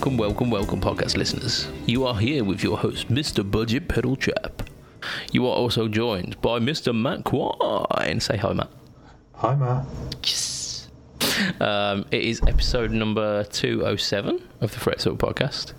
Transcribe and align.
Welcome, 0.00 0.16
welcome, 0.16 0.50
welcome, 0.50 0.80
podcast 0.80 1.18
listeners. 1.18 1.68
You 1.84 2.06
are 2.06 2.16
here 2.16 2.42
with 2.42 2.62
your 2.62 2.78
host, 2.78 3.08
Mr. 3.08 3.48
Budget 3.48 3.86
Pedal 3.86 4.16
Chap. 4.16 4.62
You 5.30 5.44
are 5.46 5.54
also 5.54 5.88
joined 5.88 6.40
by 6.40 6.58
Mr. 6.58 6.98
Matt 6.98 7.24
Quine. 7.24 8.18
Say 8.18 8.38
hi, 8.38 8.54
Matt. 8.54 8.70
Hi, 9.34 9.54
Matt. 9.54 9.84
Yes. 10.22 10.88
Um, 11.60 12.06
it 12.10 12.24
is 12.24 12.40
episode 12.48 12.92
number 12.92 13.44
207 13.44 14.40
of 14.62 14.72
the 14.72 14.78
Fret 14.78 15.00
Talk 15.00 15.18
podcast. 15.18 15.74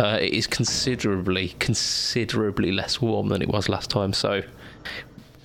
Uh, 0.00 0.18
it 0.20 0.32
is 0.32 0.48
considerably, 0.48 1.54
considerably 1.60 2.72
less 2.72 3.00
warm 3.00 3.28
than 3.28 3.40
it 3.40 3.48
was 3.48 3.68
last 3.68 3.88
time, 3.88 4.12
so 4.12 4.42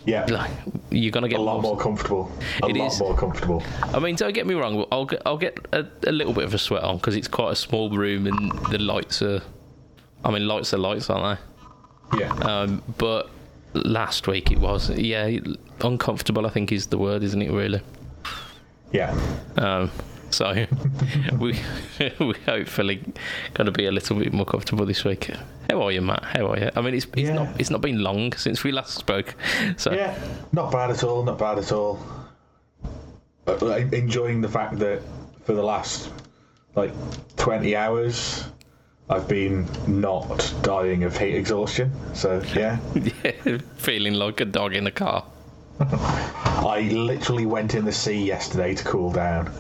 Yeah, 0.06 0.26
like, 0.30 0.52
you're 0.92 1.12
gonna 1.12 1.28
get 1.28 1.40
a 1.40 1.42
lot 1.42 1.62
more 1.62 1.78
comfortable. 1.78 2.32
A 2.64 2.68
It 2.68 2.76
lot 2.78 2.88
is. 2.94 3.00
more 3.00 3.16
comfortable. 3.16 3.64
I 3.94 4.00
mean, 4.00 4.16
don't 4.16 4.34
get 4.34 4.46
me 4.46 4.54
wrong. 4.54 4.86
I'll 4.92 5.06
get 5.06 5.22
I'll 5.26 5.38
get 5.38 5.58
a, 5.74 5.86
a 6.08 6.12
little 6.12 6.34
bit 6.34 6.44
of 6.44 6.54
a 6.54 6.58
sweat 6.60 6.84
on 6.84 6.98
because 6.98 7.16
it's 7.16 7.28
quite 7.28 7.52
a 7.52 7.56
small 7.56 7.90
room 7.90 8.28
and 8.28 8.52
the 8.70 8.78
lights 8.78 9.22
are. 9.22 9.42
I 10.24 10.32
mean, 10.32 10.48
lights 10.48 10.74
are 10.74 10.78
lights, 10.78 11.10
aren't 11.10 11.40
they? 12.12 12.20
Yeah. 12.20 12.32
Um, 12.34 12.84
but 12.98 13.30
last 13.74 14.28
week 14.28 14.52
it 14.52 14.60
was 14.60 14.90
yeah 14.92 15.38
uncomfortable. 15.82 16.46
I 16.46 16.50
think 16.50 16.72
is 16.72 16.88
the 16.88 16.98
word, 16.98 17.24
isn't 17.24 17.42
it? 17.42 17.52
Really. 17.52 17.82
yeah, 18.92 19.18
Um, 19.58 19.92
so 20.30 20.66
we 21.40 21.54
we 22.20 22.34
hopefully 22.46 23.02
going 23.54 23.66
to 23.66 23.72
be 23.72 23.86
a 23.86 23.92
little 23.92 24.18
bit 24.18 24.34
more 24.34 24.46
comfortable 24.46 24.86
this 24.86 25.04
week. 25.04 25.32
How 25.70 25.82
are 25.82 25.92
you, 25.92 26.02
Matt? 26.02 26.24
How 26.24 26.52
are 26.52 26.60
you? 26.60 26.70
I 26.76 26.82
mean, 26.82 26.94
it's 26.94 27.06
it's 27.14 27.30
Yeah. 27.30 27.34
not 27.34 27.60
it's 27.60 27.70
not 27.70 27.82
been 27.82 28.02
long 28.04 28.34
since 28.34 28.64
we 28.64 28.72
last 28.72 28.96
spoke. 28.98 29.36
So 29.78 29.94
yeah. 29.94 30.18
Not 30.52 30.72
bad 30.72 30.92
at 30.92 31.04
all. 31.04 31.24
Not 31.24 31.38
bad 31.38 31.58
at 31.60 31.72
all. 31.72 32.00
Enjoying 33.92 34.42
the 34.42 34.50
fact 34.50 34.80
that 34.80 35.02
for 35.44 35.54
the 35.54 35.64
last 35.64 36.12
like 36.76 36.92
twenty 37.36 37.76
hours, 37.76 38.46
I've 39.10 39.28
been 39.28 39.68
not 39.88 40.54
dying 40.64 41.04
of 41.04 41.16
heat 41.18 41.36
exhaustion. 41.36 41.92
So 42.16 42.42
yeah, 42.56 42.80
yeah, 43.24 43.58
feeling 43.78 44.16
like 44.16 44.42
a 44.42 44.46
dog 44.46 44.74
in 44.76 44.88
a 44.88 44.92
car. 44.92 45.24
I 45.80 46.90
literally 46.92 47.46
went 47.46 47.76
in 47.76 47.86
the 47.86 47.92
sea 47.92 48.24
yesterday 48.26 48.74
to 48.76 48.84
cool 48.84 49.12
down. 49.12 49.52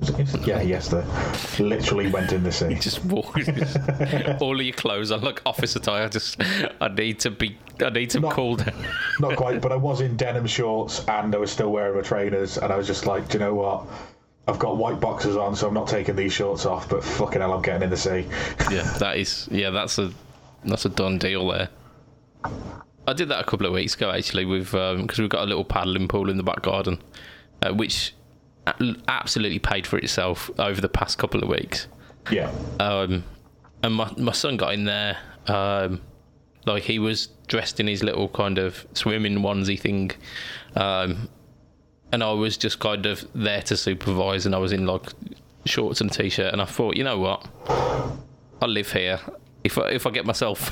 Was 0.00 0.10
it 0.10 0.18
yesterday? 0.18 0.44
Yeah, 0.46 0.62
yesterday. 0.62 1.64
Literally 1.64 2.10
went 2.10 2.32
in 2.32 2.42
the 2.42 2.50
sea. 2.60 2.74
just 2.74 3.04
walk 3.04 3.36
all 4.40 4.58
of 4.58 4.66
your 4.66 4.74
clothes 4.74 5.10
I 5.12 5.16
look 5.16 5.40
office 5.46 5.76
attire 5.76 6.04
I 6.04 6.08
just 6.08 6.36
i 6.80 6.88
need 6.88 7.20
to 7.20 7.30
be 7.30 7.56
i 7.80 7.90
need 7.90 8.10
to 8.10 8.20
Not- 8.20 8.32
cool 8.32 8.56
down 8.56 8.74
Not 9.20 9.36
quite, 9.36 9.60
but 9.62 9.70
I 9.72 9.76
was 9.76 10.00
in 10.00 10.16
denim 10.16 10.46
shorts 10.46 11.04
and 11.08 11.34
I 11.34 11.38
was 11.38 11.50
still 11.52 11.70
wearing 11.70 11.94
my 11.96 12.02
trainers, 12.02 12.58
and 12.58 12.72
I 12.72 12.76
was 12.76 12.86
just 12.86 13.06
like, 13.06 13.28
do 13.28 13.38
you 13.38 13.44
know 13.44 13.54
what? 13.54 13.86
I've 14.46 14.58
got 14.58 14.76
white 14.76 15.00
boxes 15.00 15.36
on, 15.36 15.56
so 15.56 15.68
I'm 15.68 15.74
not 15.74 15.86
taking 15.86 16.16
these 16.16 16.32
shorts 16.32 16.66
off. 16.66 16.86
But 16.88 17.02
fucking 17.02 17.40
hell, 17.40 17.54
I'm 17.54 17.62
getting 17.62 17.82
in 17.84 17.90
the 17.90 17.96
sea. 17.96 18.26
yeah 18.70 18.82
that 18.98 19.16
is 19.16 19.48
yeah 19.50 19.70
that's 19.70 19.98
a 19.98 20.12
that's 20.64 20.84
a 20.84 20.88
done 20.88 21.18
deal 21.18 21.46
there 21.48 21.68
i 23.06 23.12
did 23.12 23.28
that 23.28 23.40
a 23.40 23.44
couple 23.44 23.66
of 23.66 23.72
weeks 23.72 23.94
ago 23.94 24.10
actually 24.10 24.44
with 24.46 24.72
because 24.72 25.18
we've 25.18 25.28
got 25.28 25.42
a 25.42 25.46
little 25.46 25.64
paddling 25.64 26.08
pool 26.08 26.30
in 26.30 26.36
the 26.38 26.42
back 26.42 26.62
garden 26.62 27.00
uh, 27.62 27.72
which 27.72 28.14
absolutely 29.08 29.58
paid 29.58 29.86
for 29.86 29.98
itself 29.98 30.50
over 30.58 30.80
the 30.80 30.88
past 30.88 31.18
couple 31.18 31.42
of 31.42 31.48
weeks 31.48 31.86
Yeah, 32.30 32.50
um, 32.80 33.24
and 33.82 33.94
my 33.94 34.10
my 34.16 34.32
son 34.32 34.56
got 34.56 34.74
in 34.74 34.84
there. 34.84 35.18
Um, 35.46 36.00
like 36.66 36.82
he 36.84 36.98
was 36.98 37.26
dressed 37.46 37.78
in 37.80 37.86
his 37.86 38.02
little 38.02 38.28
kind 38.28 38.56
of 38.58 38.86
swimming 38.94 39.38
onesie 39.40 39.78
thing, 39.78 40.12
um, 40.76 41.28
and 42.10 42.24
I 42.24 42.32
was 42.32 42.56
just 42.56 42.80
kind 42.80 43.04
of 43.04 43.26
there 43.34 43.62
to 43.62 43.76
supervise. 43.76 44.46
And 44.46 44.54
I 44.54 44.58
was 44.58 44.72
in 44.72 44.86
like 44.86 45.12
shorts 45.66 46.00
and 46.00 46.10
t-shirt, 46.10 46.52
and 46.52 46.62
I 46.62 46.64
thought, 46.64 46.96
you 46.96 47.04
know 47.04 47.18
what, 47.18 47.46
I 48.62 48.66
live 48.66 48.92
here. 48.92 49.20
If 49.62 49.78
I, 49.78 49.90
if 49.90 50.06
I 50.06 50.10
get 50.10 50.24
myself 50.24 50.70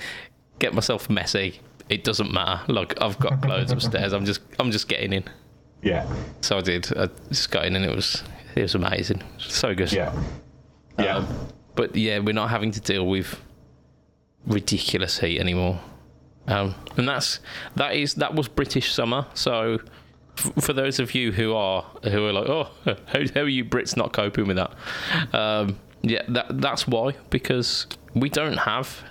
get 0.60 0.74
myself 0.74 1.10
messy, 1.10 1.60
it 1.88 2.04
doesn't 2.04 2.32
matter. 2.32 2.72
Like 2.72 3.00
I've 3.02 3.18
got 3.18 3.42
clothes 3.42 3.72
upstairs. 3.72 4.12
I'm 4.12 4.24
just 4.24 4.40
I'm 4.60 4.70
just 4.70 4.88
getting 4.88 5.12
in. 5.12 5.24
Yeah, 5.82 6.06
So 6.40 6.58
I 6.58 6.60
did. 6.60 6.96
I 6.98 7.08
just 7.28 7.50
got 7.50 7.64
in, 7.66 7.76
and 7.76 7.84
it 7.84 7.94
was 7.94 8.22
it 8.54 8.62
was 8.62 8.74
amazing. 8.74 9.22
So 9.38 9.74
good. 9.74 9.92
yeah, 9.92 10.12
yeah. 10.98 11.16
Um, 11.18 11.48
but 11.74 11.94
yeah, 11.94 12.18
we're 12.18 12.32
not 12.34 12.50
having 12.50 12.70
to 12.72 12.80
deal 12.80 13.06
with 13.06 13.40
ridiculous 14.46 15.18
heat 15.18 15.38
anymore. 15.40 15.80
Um, 16.46 16.74
and 16.96 17.08
that's 17.08 17.40
that 17.76 17.94
is 17.94 18.14
that 18.14 18.34
was 18.34 18.48
British 18.48 18.92
summer. 18.92 19.26
So 19.34 19.78
f- 20.38 20.52
for 20.60 20.72
those 20.72 20.98
of 20.98 21.14
you 21.14 21.30
who 21.32 21.54
are 21.54 21.82
who 22.04 22.26
are 22.26 22.32
like, 22.32 22.48
oh, 22.48 22.70
how, 22.84 23.20
how 23.34 23.40
are 23.42 23.48
you 23.48 23.64
Brits 23.64 23.96
not 23.96 24.12
coping 24.12 24.46
with 24.46 24.56
that? 24.56 24.72
Um, 25.32 25.78
yeah, 26.02 26.22
that 26.28 26.60
that's 26.60 26.86
why 26.88 27.14
because 27.30 27.86
we 28.14 28.28
don't 28.30 28.56
have 28.58 29.02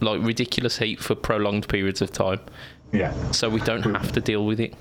like 0.00 0.20
ridiculous 0.22 0.78
heat 0.78 1.00
for 1.00 1.14
prolonged 1.14 1.68
periods 1.68 2.02
of 2.02 2.10
time, 2.12 2.40
yeah, 2.92 3.12
so 3.30 3.48
we 3.48 3.60
don't 3.60 3.82
have 3.82 4.12
to 4.12 4.20
deal 4.20 4.44
with 4.44 4.60
it. 4.60 4.74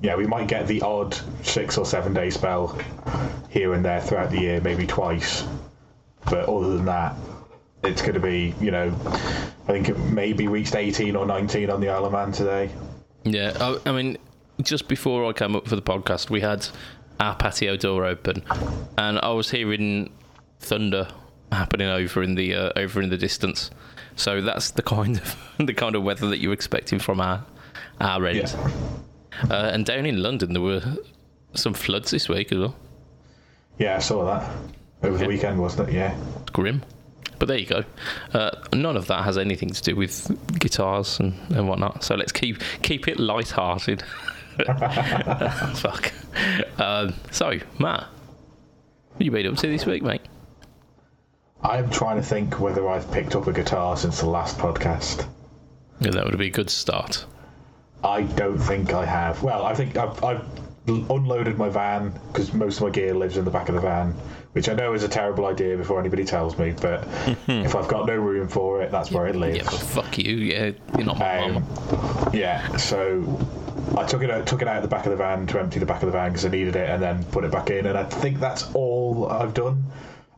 Yeah. 0.00 0.16
We 0.16 0.26
might 0.26 0.48
get 0.48 0.66
the 0.66 0.82
odd 0.82 1.18
six 1.42 1.78
or 1.78 1.84
seven 1.84 2.14
day 2.14 2.30
spell 2.30 2.78
here 3.48 3.74
and 3.74 3.84
there 3.84 4.00
throughout 4.00 4.30
the 4.30 4.40
year, 4.40 4.60
maybe 4.60 4.86
twice. 4.86 5.46
But 6.24 6.48
other 6.48 6.76
than 6.76 6.84
that, 6.86 7.16
it's 7.84 8.02
going 8.02 8.14
to 8.14 8.20
be, 8.20 8.54
you 8.60 8.70
know, 8.70 8.94
I 9.68 9.72
think 9.72 9.88
it 9.88 9.98
maybe 9.98 10.48
reached 10.48 10.74
18 10.74 11.16
or 11.16 11.26
19 11.26 11.70
on 11.70 11.80
the 11.80 11.88
Isle 11.88 12.06
of 12.06 12.12
Man 12.12 12.32
today. 12.32 12.70
Yeah, 13.24 13.56
I, 13.60 13.90
I 13.90 13.92
mean, 13.92 14.18
just 14.62 14.88
before 14.88 15.24
I 15.28 15.32
came 15.32 15.54
up 15.54 15.68
for 15.68 15.76
the 15.76 15.82
podcast, 15.82 16.30
we 16.30 16.40
had 16.40 16.66
our 17.20 17.34
patio 17.36 17.76
door 17.76 18.04
open, 18.04 18.42
and 18.96 19.18
I 19.18 19.30
was 19.30 19.50
hearing 19.50 20.10
thunder 20.60 21.08
happening 21.52 21.88
over 21.88 22.22
in 22.22 22.34
the 22.34 22.54
uh, 22.54 22.72
over 22.76 23.00
in 23.00 23.10
the 23.10 23.16
distance. 23.16 23.70
So 24.16 24.40
that's 24.40 24.72
the 24.72 24.82
kind 24.82 25.18
of 25.18 25.36
the 25.58 25.74
kind 25.74 25.94
of 25.94 26.02
weather 26.02 26.28
that 26.28 26.38
you're 26.38 26.52
expecting 26.52 26.98
from 26.98 27.20
our 27.20 27.44
our 28.00 28.26
end. 28.26 28.38
Yeah. 28.38 28.98
Uh, 29.50 29.70
and 29.72 29.84
down 29.84 30.06
in 30.06 30.22
London, 30.22 30.52
there 30.52 30.62
were 30.62 30.82
some 31.54 31.74
floods 31.74 32.10
this 32.10 32.28
week 32.28 32.52
as 32.52 32.58
well. 32.58 32.76
Yeah, 33.78 33.96
I 33.96 33.98
saw 34.00 34.24
that 34.24 34.50
over 35.02 35.18
the 35.18 35.26
weekend, 35.26 35.60
wasn't 35.60 35.88
it? 35.88 35.94
Yeah. 35.94 36.18
It's 36.42 36.50
grim. 36.50 36.82
But 37.38 37.46
there 37.46 37.58
you 37.58 37.66
go. 37.66 37.84
Uh, 38.34 38.50
none 38.72 38.96
of 38.96 39.06
that 39.06 39.24
has 39.24 39.38
anything 39.38 39.70
to 39.70 39.82
do 39.82 39.94
with 39.94 40.58
guitars 40.58 41.20
and, 41.20 41.34
and 41.50 41.68
whatnot. 41.68 42.02
So 42.02 42.16
let's 42.16 42.32
keep 42.32 42.60
keep 42.82 43.06
it 43.06 43.20
light-hearted. 43.20 44.02
Fuck. 45.76 46.12
Um, 46.80 47.14
so, 47.30 47.58
Matt, 47.78 48.06
what 49.12 49.24
you 49.24 49.30
been 49.30 49.46
up 49.46 49.56
to 49.58 49.68
this 49.68 49.86
week, 49.86 50.02
mate? 50.02 50.22
I'm 51.62 51.90
trying 51.90 52.16
to 52.16 52.22
think 52.22 52.58
whether 52.60 52.88
I've 52.88 53.10
picked 53.12 53.36
up 53.36 53.46
a 53.46 53.52
guitar 53.52 53.96
since 53.96 54.20
the 54.20 54.28
last 54.28 54.58
podcast. 54.58 55.28
Yeah, 56.00 56.10
that 56.12 56.24
would 56.24 56.38
be 56.38 56.46
a 56.48 56.50
good 56.50 56.70
start. 56.70 57.24
I 58.04 58.22
don't 58.22 58.58
think 58.58 58.92
I 58.92 59.04
have. 59.04 59.42
Well, 59.42 59.64
I 59.66 59.74
think 59.74 59.96
I've, 59.96 60.22
I've 60.22 60.44
unloaded 60.86 61.58
my 61.58 61.68
van 61.68 62.12
because 62.28 62.52
most 62.54 62.76
of 62.78 62.84
my 62.84 62.90
gear 62.90 63.14
lives 63.14 63.36
in 63.36 63.44
the 63.44 63.50
back 63.50 63.68
of 63.68 63.74
the 63.74 63.80
van, 63.80 64.12
which 64.52 64.68
I 64.68 64.74
know 64.74 64.94
is 64.94 65.02
a 65.02 65.08
terrible 65.08 65.46
idea 65.46 65.76
before 65.76 66.00
anybody 66.00 66.24
tells 66.24 66.56
me. 66.58 66.74
But 66.80 67.06
if 67.48 67.74
I've 67.74 67.88
got 67.88 68.06
no 68.06 68.14
room 68.16 68.48
for 68.48 68.82
it, 68.82 68.90
that's 68.90 69.10
where 69.10 69.26
it 69.26 69.36
lives. 69.36 69.58
Yeah, 69.58 69.64
but 69.64 69.72
fuck 69.80 70.16
you. 70.18 70.36
Yeah, 70.36 70.70
you're 70.96 71.06
not 71.06 71.18
my 71.18 71.38
Um, 71.40 71.54
mum. 71.54 72.30
yeah, 72.32 72.76
so 72.76 73.38
I 73.96 74.06
took 74.06 74.22
it 74.22 74.30
out, 74.30 74.46
took 74.46 74.62
it 74.62 74.68
out 74.68 74.76
of 74.76 74.82
the 74.82 74.88
back 74.88 75.04
of 75.04 75.10
the 75.10 75.16
van 75.16 75.46
to 75.48 75.58
empty 75.60 75.78
the 75.80 75.86
back 75.86 76.02
of 76.02 76.06
the 76.06 76.12
van 76.12 76.30
because 76.30 76.44
I 76.46 76.48
needed 76.50 76.76
it, 76.76 76.88
and 76.88 77.02
then 77.02 77.24
put 77.24 77.44
it 77.44 77.50
back 77.50 77.70
in. 77.70 77.86
And 77.86 77.98
I 77.98 78.04
think 78.04 78.38
that's 78.40 78.72
all 78.74 79.28
I've 79.28 79.54
done. 79.54 79.84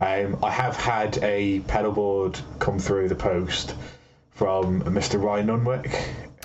Um, 0.00 0.38
I 0.42 0.50
have 0.50 0.76
had 0.76 1.18
a 1.22 1.60
pedal 1.60 1.92
board 1.92 2.40
come 2.58 2.78
through 2.78 3.08
the 3.10 3.14
post 3.14 3.74
from 4.32 4.80
Mr. 4.84 5.22
Ryan 5.22 5.48
Nunwick, 5.48 5.94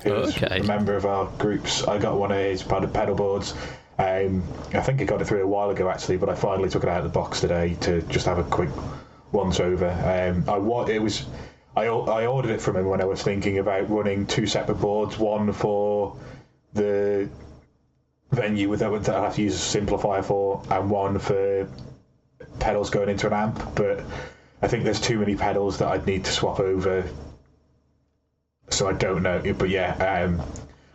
who's 0.06 0.36
Okay. 0.38 0.60
a 0.60 0.64
member 0.64 0.96
of 0.96 1.06
our 1.06 1.26
groups. 1.38 1.84
I 1.88 1.98
got 1.98 2.18
one 2.20 2.32
of 2.32 2.38
his 2.38 2.64
ped- 2.64 2.94
pedal 2.94 3.16
boards. 3.16 3.54
Um, 3.98 4.44
I 4.74 4.82
think 4.82 5.02
I 5.02 5.06
got 5.06 5.22
it 5.22 5.26
through 5.26 5.44
a 5.44 5.48
while 5.48 5.70
ago 5.70 5.90
actually, 5.90 6.18
but 6.18 6.30
I 6.30 6.36
finally 6.36 6.70
took 6.70 6.84
it 6.84 6.90
out 6.90 6.98
of 6.98 7.04
the 7.06 7.10
box 7.10 7.40
today 7.42 7.76
to 7.82 8.02
just 8.04 8.26
have 8.26 8.38
a 8.40 8.44
quick 8.44 8.70
once 9.32 9.60
over. 9.60 9.88
Um, 9.90 10.44
I 10.50 10.58
wa- 10.58 10.86
it 10.86 11.02
was 11.02 11.26
I, 11.78 11.86
I 11.88 12.26
ordered 12.26 12.52
it 12.52 12.62
from 12.62 12.78
him 12.78 12.86
when 12.88 13.02
I 13.02 13.06
was 13.06 13.22
thinking 13.22 13.58
about 13.58 13.90
running 13.90 14.26
two 14.28 14.48
separate 14.48 14.76
boards, 14.80 15.18
one 15.20 15.52
for 15.52 16.16
the 16.74 17.30
venue 18.32 18.74
that, 18.76 19.04
that 19.04 19.16
I 19.16 19.24
have 19.24 19.36
to 19.36 19.42
use 19.42 19.56
a 19.76 19.80
simplifier 19.80 20.24
for, 20.24 20.62
and 20.72 20.90
one 20.90 21.20
for 21.20 21.68
pedals 22.60 22.90
going 22.90 23.10
into 23.10 23.28
an 23.28 23.34
amp. 23.34 23.76
But 23.76 24.04
I 24.62 24.68
think 24.68 24.84
there's 24.84 25.02
too 25.02 25.20
many 25.20 25.36
pedals 25.36 25.78
that 25.80 25.88
I'd 25.90 26.06
need 26.08 26.24
to 26.26 26.32
swap 26.32 26.60
over, 26.60 27.04
so 28.76 28.88
I 28.88 28.94
don't 28.94 29.24
know. 29.24 29.42
But 29.58 29.70
yeah, 29.70 29.94
um, 30.26 30.42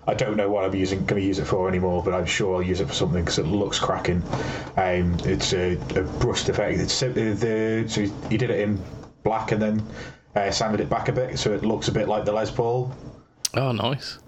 I 0.06 0.14
don't 0.14 0.36
know 0.36 0.50
what 0.50 0.64
I'm 0.64 0.74
using 0.74 1.04
going 1.06 1.20
to 1.20 1.26
use 1.26 1.38
it 1.38 1.46
for 1.46 1.68
anymore. 1.68 2.02
But 2.02 2.14
I'm 2.14 2.26
sure 2.26 2.56
I'll 2.56 2.62
use 2.62 2.80
it 2.80 2.88
for 2.88 2.94
something 2.94 3.22
because 3.22 3.38
it 3.38 3.46
looks 3.46 3.78
cracking. 3.78 4.22
Um, 4.76 5.16
it's 5.24 5.52
a, 5.52 5.72
a 5.96 6.02
brushed 6.20 6.48
effect. 6.48 6.78
It's 6.78 7.02
uh, 7.02 7.08
the 7.08 7.84
so 7.88 8.02
he 8.28 8.36
did 8.36 8.50
it 8.50 8.60
in 8.60 8.82
black 9.22 9.52
and 9.52 9.60
then 9.60 9.86
uh, 10.36 10.50
sanded 10.50 10.80
it 10.80 10.88
back 10.88 11.08
a 11.08 11.12
bit, 11.12 11.38
so 11.38 11.52
it 11.52 11.64
looks 11.64 11.88
a 11.88 11.92
bit 11.92 12.08
like 12.08 12.24
the 12.24 12.32
Les 12.32 12.50
Paul. 12.50 12.94
Oh, 13.54 13.72
nice. 13.72 14.18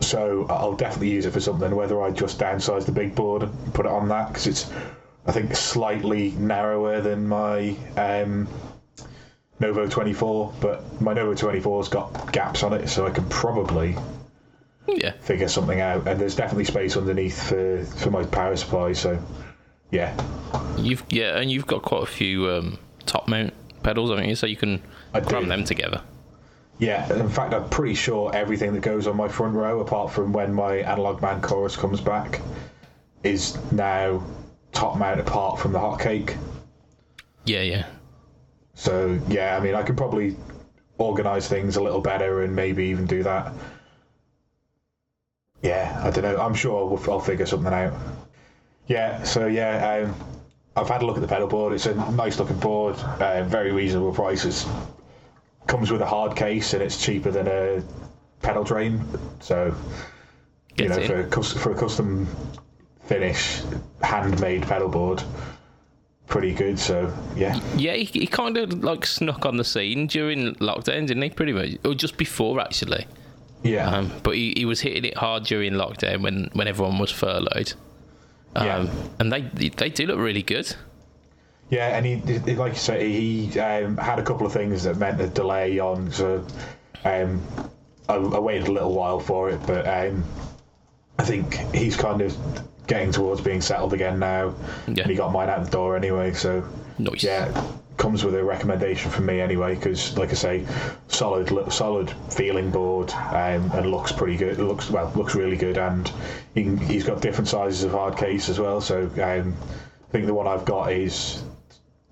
So 0.00 0.46
I'll 0.50 0.76
definitely 0.76 1.10
use 1.10 1.24
it 1.24 1.32
for 1.32 1.40
something. 1.40 1.74
Whether 1.74 2.02
I 2.02 2.10
just 2.10 2.38
downsize 2.38 2.84
the 2.84 2.92
big 2.92 3.14
board 3.14 3.44
and 3.44 3.74
put 3.74 3.86
it 3.86 3.92
on 3.92 4.08
that 4.08 4.28
because 4.28 4.46
it's 4.46 4.70
I 5.26 5.32
think 5.32 5.56
slightly 5.56 6.32
narrower 6.32 7.00
than 7.00 7.26
my 7.26 7.74
um, 7.96 8.46
Novo 9.60 9.88
24, 9.88 10.52
but 10.60 11.00
my 11.00 11.12
Novo 11.14 11.34
24's 11.34 11.88
got 11.88 12.32
gaps 12.32 12.62
on 12.62 12.72
it, 12.72 12.88
so 12.88 13.06
I 13.06 13.10
can 13.10 13.28
probably 13.28 13.96
Yeah. 14.88 15.12
figure 15.20 15.48
something 15.48 15.80
out. 15.80 16.06
And 16.08 16.20
there's 16.20 16.34
definitely 16.34 16.64
space 16.64 16.96
underneath 16.96 17.48
for, 17.48 17.84
for 17.84 18.10
my 18.10 18.24
power 18.24 18.56
supply, 18.56 18.92
so 18.92 19.18
yeah. 19.90 20.12
You've 20.76 21.04
yeah, 21.10 21.38
and 21.38 21.50
you've 21.52 21.66
got 21.66 21.82
quite 21.82 22.02
a 22.02 22.06
few 22.06 22.50
um, 22.50 22.78
top 23.06 23.28
mount 23.28 23.54
pedals, 23.82 24.10
haven't 24.10 24.28
you? 24.28 24.34
So 24.34 24.46
you 24.46 24.56
can 24.56 24.82
I 25.12 25.20
do. 25.20 25.26
cram 25.26 25.48
them 25.48 25.64
together. 25.64 26.00
Yeah, 26.78 27.10
in 27.14 27.28
fact, 27.28 27.54
I'm 27.54 27.68
pretty 27.70 27.94
sure 27.94 28.34
everything 28.34 28.72
that 28.74 28.80
goes 28.80 29.06
on 29.06 29.16
my 29.16 29.28
front 29.28 29.54
row, 29.54 29.78
apart 29.80 30.10
from 30.10 30.32
when 30.32 30.52
my 30.52 30.78
Analog 30.78 31.22
Man 31.22 31.40
chorus 31.40 31.76
comes 31.76 32.00
back, 32.00 32.40
is 33.22 33.56
now 33.70 34.24
top 34.72 34.98
mount 34.98 35.20
apart 35.20 35.60
from 35.60 35.70
the 35.70 35.78
hotcake. 35.78 36.36
Yeah, 37.44 37.62
yeah. 37.62 37.86
So 38.74 39.18
yeah, 39.28 39.56
I 39.56 39.60
mean, 39.60 39.74
I 39.74 39.82
could 39.82 39.96
probably 39.96 40.36
organise 40.98 41.48
things 41.48 41.76
a 41.76 41.82
little 41.82 42.00
better 42.00 42.42
and 42.42 42.54
maybe 42.54 42.84
even 42.86 43.06
do 43.06 43.22
that. 43.22 43.52
Yeah, 45.62 46.00
I 46.04 46.10
don't 46.10 46.24
know. 46.24 46.36
I'm 46.36 46.54
sure 46.54 46.86
we'll, 46.86 47.10
I'll 47.10 47.20
figure 47.20 47.46
something 47.46 47.72
out. 47.72 47.94
Yeah, 48.86 49.22
so 49.22 49.46
yeah, 49.46 50.04
um, 50.04 50.14
I've 50.76 50.88
had 50.88 51.02
a 51.02 51.06
look 51.06 51.16
at 51.16 51.22
the 51.22 51.28
pedal 51.28 51.48
board. 51.48 51.72
It's 51.72 51.86
a 51.86 51.94
nice 52.12 52.38
looking 52.38 52.58
board, 52.58 52.96
uh, 52.96 53.44
very 53.44 53.72
reasonable 53.72 54.12
prices. 54.12 54.66
Comes 55.66 55.90
with 55.90 56.02
a 56.02 56.06
hard 56.06 56.36
case 56.36 56.74
and 56.74 56.82
it's 56.82 57.02
cheaper 57.02 57.30
than 57.30 57.48
a 57.48 57.82
pedal 58.42 58.64
train. 58.64 59.02
So 59.40 59.74
you 60.76 60.88
know, 60.88 61.00
for 61.06 61.20
a, 61.20 61.42
for 61.42 61.72
a 61.72 61.74
custom 61.74 62.26
finish, 63.04 63.62
handmade 64.02 64.62
pedal 64.62 64.88
board, 64.88 65.22
pretty 66.26 66.52
good. 66.54 66.78
So 66.78 67.12
yeah, 67.36 67.60
Yeah, 67.76 67.94
he, 67.94 68.04
he 68.04 68.26
kind 68.26 68.56
of 68.56 68.82
like 68.82 69.06
snuck 69.06 69.44
on 69.46 69.56
the 69.56 69.64
scene 69.64 70.06
during 70.06 70.54
lockdown, 70.56 71.06
didn't 71.06 71.22
he? 71.22 71.30
Pretty 71.30 71.52
much, 71.52 71.70
or 71.84 71.94
just 71.94 72.16
before 72.16 72.60
actually. 72.60 73.06
yeah. 73.62 73.88
Um, 73.90 74.10
but 74.22 74.34
he, 74.34 74.54
he 74.56 74.64
was 74.64 74.80
hitting 74.80 75.04
it 75.04 75.16
hard 75.16 75.44
during 75.44 75.72
lockdown 75.74 76.22
when, 76.22 76.50
when 76.52 76.68
everyone 76.68 76.98
was 76.98 77.10
furloughed. 77.10 77.72
Um, 78.56 78.66
Yeah. 78.66 78.86
And 79.18 79.32
they 79.32 79.40
they 79.70 79.88
do 79.90 80.06
look 80.06 80.18
really 80.18 80.42
good. 80.42 80.74
Yeah, 81.70 81.96
and 81.96 82.04
he, 82.04 82.16
like 82.54 82.72
you 82.72 82.78
say, 82.78 83.10
he 83.10 83.58
um, 83.58 83.96
had 83.96 84.18
a 84.18 84.22
couple 84.22 84.46
of 84.46 84.52
things 84.52 84.84
that 84.84 84.96
meant 84.98 85.20
a 85.20 85.26
delay 85.26 85.78
on. 85.78 86.10
So 86.12 86.46
um, 87.04 87.40
I, 88.08 88.14
I 88.16 88.38
waited 88.38 88.68
a 88.68 88.72
little 88.72 88.92
while 88.94 89.18
for 89.18 89.48
it, 89.50 89.60
but 89.66 89.86
um, 89.88 90.22
I 91.18 91.24
think 91.24 91.54
he's 91.74 91.96
kind 91.96 92.20
of 92.20 92.36
getting 92.86 93.12
towards 93.12 93.40
being 93.40 93.60
settled 93.60 93.92
again 93.92 94.18
now. 94.18 94.54
Yeah. 94.86 95.02
And 95.02 95.10
he 95.10 95.16
got 95.16 95.32
mine 95.32 95.48
out 95.48 95.64
the 95.64 95.70
door 95.70 95.96
anyway, 95.96 96.32
so 96.32 96.66
Nice. 96.98 97.22
yeah, 97.24 97.50
comes 97.96 98.24
with 98.24 98.34
a 98.34 98.44
recommendation 98.44 99.10
from 99.10 99.26
me 99.26 99.40
anyway. 99.40 99.74
Because, 99.74 100.16
like 100.18 100.30
I 100.30 100.34
say, 100.34 100.66
solid, 101.08 101.50
li- 101.50 101.70
solid 101.70 102.10
feeling 102.30 102.70
board, 102.70 103.10
um, 103.12 103.70
and 103.72 103.90
looks 103.90 104.12
pretty 104.12 104.36
good. 104.36 104.58
It 104.58 104.64
looks 104.64 104.90
well, 104.90 105.10
looks 105.14 105.34
really 105.34 105.56
good, 105.56 105.78
and 105.78 106.10
he, 106.54 106.76
he's 106.76 107.04
got 107.04 107.20
different 107.20 107.48
sizes 107.48 107.84
of 107.84 107.92
hard 107.92 108.16
case 108.16 108.48
as 108.48 108.58
well. 108.60 108.80
So 108.80 109.02
um, 109.22 109.56
I 110.08 110.12
think 110.12 110.26
the 110.26 110.34
one 110.34 110.46
I've 110.46 110.64
got 110.64 110.92
is 110.92 111.42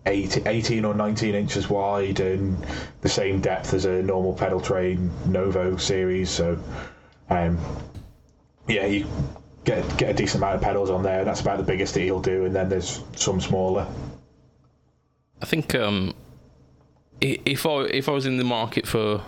18, 0.06 0.48
18 0.48 0.84
or 0.84 0.94
19 0.94 1.34
inches 1.34 1.70
wide 1.70 2.18
and 2.18 2.66
the 3.02 3.08
same 3.08 3.40
depth 3.40 3.72
as 3.72 3.84
a 3.84 4.02
normal 4.02 4.32
pedal 4.34 4.60
train 4.60 5.10
Novo 5.26 5.76
series. 5.76 6.28
So, 6.28 6.58
um, 7.30 7.56
yeah, 8.66 8.86
you 8.86 9.06
get 9.64 9.96
get 9.96 10.10
a 10.10 10.14
decent 10.14 10.42
amount 10.42 10.56
of 10.56 10.62
pedals 10.62 10.90
on 10.90 11.02
there. 11.02 11.24
That's 11.24 11.40
about 11.40 11.58
the 11.58 11.64
biggest 11.64 11.94
that 11.94 12.00
he'll 12.00 12.20
do, 12.20 12.44
and 12.44 12.54
then 12.54 12.68
there's 12.68 13.02
some 13.16 13.40
smaller. 13.40 13.86
I 15.40 15.46
think 15.46 15.74
um, 15.74 16.14
if 17.20 17.66
I 17.66 17.82
if 17.82 18.08
I 18.08 18.12
was 18.12 18.26
in 18.26 18.36
the 18.36 18.44
market 18.44 18.86
for 18.86 19.22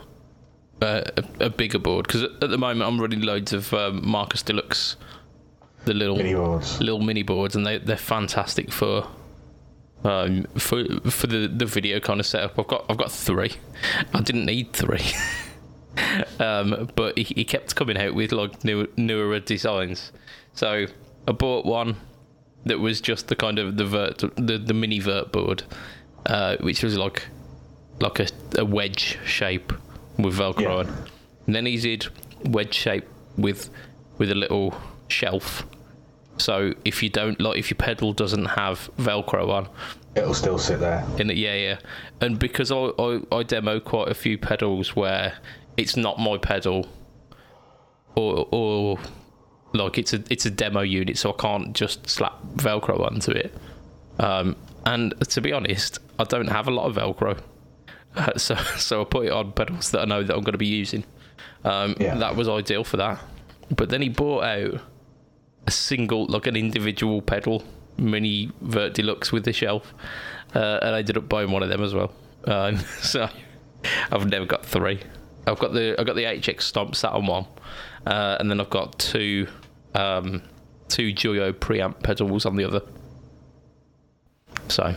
uh, 0.82 1.02
a, 1.16 1.46
a 1.46 1.50
bigger 1.50 1.78
board, 1.78 2.06
because 2.06 2.22
at, 2.22 2.40
the 2.40 2.58
moment 2.58 2.88
I'm 2.88 3.00
running 3.00 3.22
loads 3.22 3.52
of 3.52 3.72
um, 3.74 4.06
Marcus 4.06 4.42
Deluxe, 4.42 4.96
the 5.84 5.94
little 5.94 6.16
Mini 6.16 6.34
boards. 6.34 6.80
little 6.80 7.00
mini 7.00 7.22
boards, 7.22 7.56
and 7.56 7.66
they 7.66 7.78
they're 7.78 7.96
fantastic 7.96 8.72
for 8.72 9.06
um 10.04 10.44
for 10.58 10.84
for 11.10 11.26
the 11.26 11.46
the 11.48 11.66
video 11.66 12.00
kind 12.00 12.20
of 12.20 12.26
setup. 12.26 12.58
I've 12.58 12.66
got 12.66 12.84
I've 12.88 12.96
got 12.96 13.10
three. 13.10 13.52
I 14.12 14.20
didn't 14.20 14.46
need 14.46 14.72
three. 14.72 15.04
um, 16.40 16.90
but 16.94 17.16
he, 17.16 17.24
he 17.24 17.44
kept 17.44 17.74
coming 17.74 17.96
out 17.96 18.14
with 18.14 18.32
like 18.32 18.64
new, 18.64 18.88
newer 18.96 19.40
designs. 19.40 20.12
So 20.54 20.86
I 21.28 21.32
bought 21.32 21.66
one 21.66 21.96
that 22.64 22.78
was 22.80 23.00
just 23.00 23.28
the 23.28 23.36
kind 23.36 23.58
of 23.58 23.76
the 23.76 23.84
vert 23.84 24.18
the, 24.36 24.58
the 24.58 24.74
mini 24.74 25.00
vert 25.00 25.32
board, 25.32 25.62
uh, 26.26 26.56
which 26.60 26.82
was 26.82 26.96
like 26.96 27.26
like 28.00 28.18
a, 28.20 28.26
a 28.58 28.64
wedge 28.64 29.18
shape 29.24 29.72
with 30.18 30.38
velcro 30.38 30.60
Yeah. 30.62 30.74
on. 30.74 30.88
And 31.46 31.54
then 31.54 31.66
he 31.66 31.76
did 31.76 32.06
wedge 32.44 32.74
shape 32.74 33.04
with 33.36 33.70
with 34.18 34.30
a 34.30 34.34
little 34.34 34.74
shelf. 35.08 35.64
So 36.38 36.72
if 36.84 37.02
you 37.02 37.10
don't 37.10 37.40
like 37.40 37.58
if 37.58 37.70
your 37.70 37.76
pedal 37.76 38.12
doesn't 38.12 38.46
have 38.46 38.90
velcro 38.98 39.48
on, 39.50 39.68
It'll 40.16 40.34
still 40.34 40.58
sit 40.58 40.78
there. 40.80 41.04
in 41.18 41.30
it, 41.30 41.36
yeah, 41.36 41.54
yeah. 41.54 41.78
And 42.20 42.38
because 42.38 42.70
I, 42.72 42.90
I 42.98 43.20
I 43.32 43.42
demo 43.42 43.80
quite 43.80 44.08
a 44.08 44.14
few 44.14 44.38
pedals 44.38 44.94
where 44.96 45.34
it's 45.76 45.96
not 45.96 46.18
my 46.18 46.38
pedal, 46.38 46.88
or 48.16 48.48
or 48.50 48.98
like 49.74 49.98
it's 49.98 50.12
a 50.12 50.22
it's 50.30 50.46
a 50.46 50.50
demo 50.50 50.80
unit, 50.80 51.18
so 51.18 51.30
I 51.30 51.36
can't 51.36 51.74
just 51.74 52.08
slap 52.08 52.40
Velcro 52.56 53.00
onto 53.00 53.32
it. 53.32 53.54
Um, 54.18 54.56
and 54.86 55.14
to 55.28 55.40
be 55.40 55.52
honest, 55.52 55.98
I 56.18 56.24
don't 56.24 56.48
have 56.48 56.68
a 56.68 56.70
lot 56.70 56.86
of 56.86 56.96
Velcro, 56.96 57.38
uh, 58.16 58.38
so 58.38 58.54
so 58.76 59.02
I 59.02 59.04
put 59.04 59.26
it 59.26 59.32
on 59.32 59.52
pedals 59.52 59.90
that 59.90 60.00
I 60.00 60.04
know 60.04 60.22
that 60.22 60.34
I'm 60.34 60.42
going 60.42 60.52
to 60.52 60.58
be 60.58 60.66
using. 60.66 61.04
Um, 61.64 61.96
Yeah. 61.98 62.14
That 62.16 62.36
was 62.36 62.48
ideal 62.48 62.84
for 62.84 62.98
that. 62.98 63.18
But 63.74 63.88
then 63.88 64.02
he 64.02 64.10
bought 64.10 64.44
out 64.44 64.80
a 65.66 65.70
single, 65.70 66.26
like 66.26 66.46
an 66.46 66.56
individual 66.56 67.22
pedal 67.22 67.64
mini 67.96 68.50
Vert 68.60 68.94
Deluxe 68.94 69.32
with 69.32 69.44
the 69.44 69.52
shelf, 69.52 69.94
uh, 70.54 70.78
and 70.82 70.94
I 70.94 70.98
ended 70.98 71.16
up 71.16 71.28
buying 71.28 71.50
one 71.50 71.62
of 71.62 71.68
them 71.68 71.82
as 71.82 71.94
well. 71.94 72.12
Um, 72.44 72.78
so 73.00 73.28
I've 74.12 74.26
never 74.26 74.44
got 74.46 74.64
three. 74.66 75.00
I've 75.46 75.58
got 75.58 75.72
the 75.72 75.94
I've 75.98 76.06
got 76.06 76.16
the 76.16 76.24
HX 76.24 76.62
Stomp 76.62 76.94
sat 76.94 77.12
on 77.12 77.26
one, 77.26 77.46
uh, 78.06 78.36
and 78.38 78.50
then 78.50 78.60
I've 78.60 78.70
got 78.70 78.98
two 78.98 79.46
um, 79.94 80.42
two 80.88 81.12
Joyo 81.12 81.52
preamp 81.52 82.02
pedals 82.02 82.46
on 82.46 82.56
the 82.56 82.64
other. 82.64 82.82
So, 84.68 84.94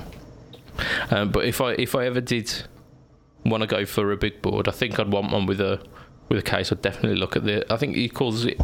um, 1.12 1.32
but 1.32 1.46
if 1.46 1.62
I 1.62 1.74
if 1.74 1.96
I 1.96 2.06
ever 2.06 2.22
did 2.22 2.52
want 3.46 3.62
to 3.62 3.68
go 3.68 3.86
for 3.86 4.12
a 4.12 4.18
big 4.18 4.42
board, 4.42 4.68
I 4.68 4.72
think 4.72 5.00
I'd 5.00 5.12
want 5.12 5.32
one 5.32 5.46
with 5.46 5.62
a 5.62 5.82
with 6.30 6.40
a 6.40 6.42
case. 6.42 6.72
I'd 6.72 6.82
definitely 6.82 7.18
look 7.18 7.36
at 7.36 7.44
the. 7.44 7.72
I 7.72 7.78
think 7.78 7.96
he 7.96 8.10
calls 8.10 8.46
it 8.46 8.60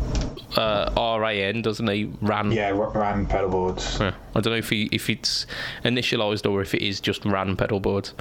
uh, 0.57 1.17
RAN, 1.19 1.61
doesn't 1.61 1.87
he? 1.87 2.11
RAN. 2.21 2.51
Yeah, 2.51 2.69
ran 2.69 3.25
pedal 3.25 3.49
boards. 3.49 3.97
Yeah. 3.99 4.13
I 4.35 4.41
don't 4.41 4.53
know 4.53 4.57
if 4.57 4.69
he 4.69 4.89
if 4.91 5.09
it's 5.09 5.45
initialized 5.83 6.49
or 6.49 6.61
if 6.61 6.73
it 6.73 6.81
is 6.81 6.99
just 6.99 7.25
RAN 7.25 7.55
pedal 7.55 7.79
boards. 7.79 8.13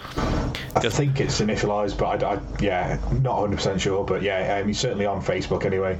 I 0.74 0.88
think 0.88 1.20
it's 1.20 1.40
initialised, 1.40 1.98
but 1.98 2.22
I, 2.22 2.34
I, 2.34 2.40
yeah, 2.60 2.98
not 3.20 3.40
100 3.40 3.56
percent 3.56 3.80
sure. 3.80 4.04
But 4.04 4.22
yeah, 4.22 4.58
um, 4.58 4.66
he's 4.68 4.78
certainly 4.78 5.06
on 5.06 5.22
Facebook 5.22 5.64
anyway. 5.64 5.98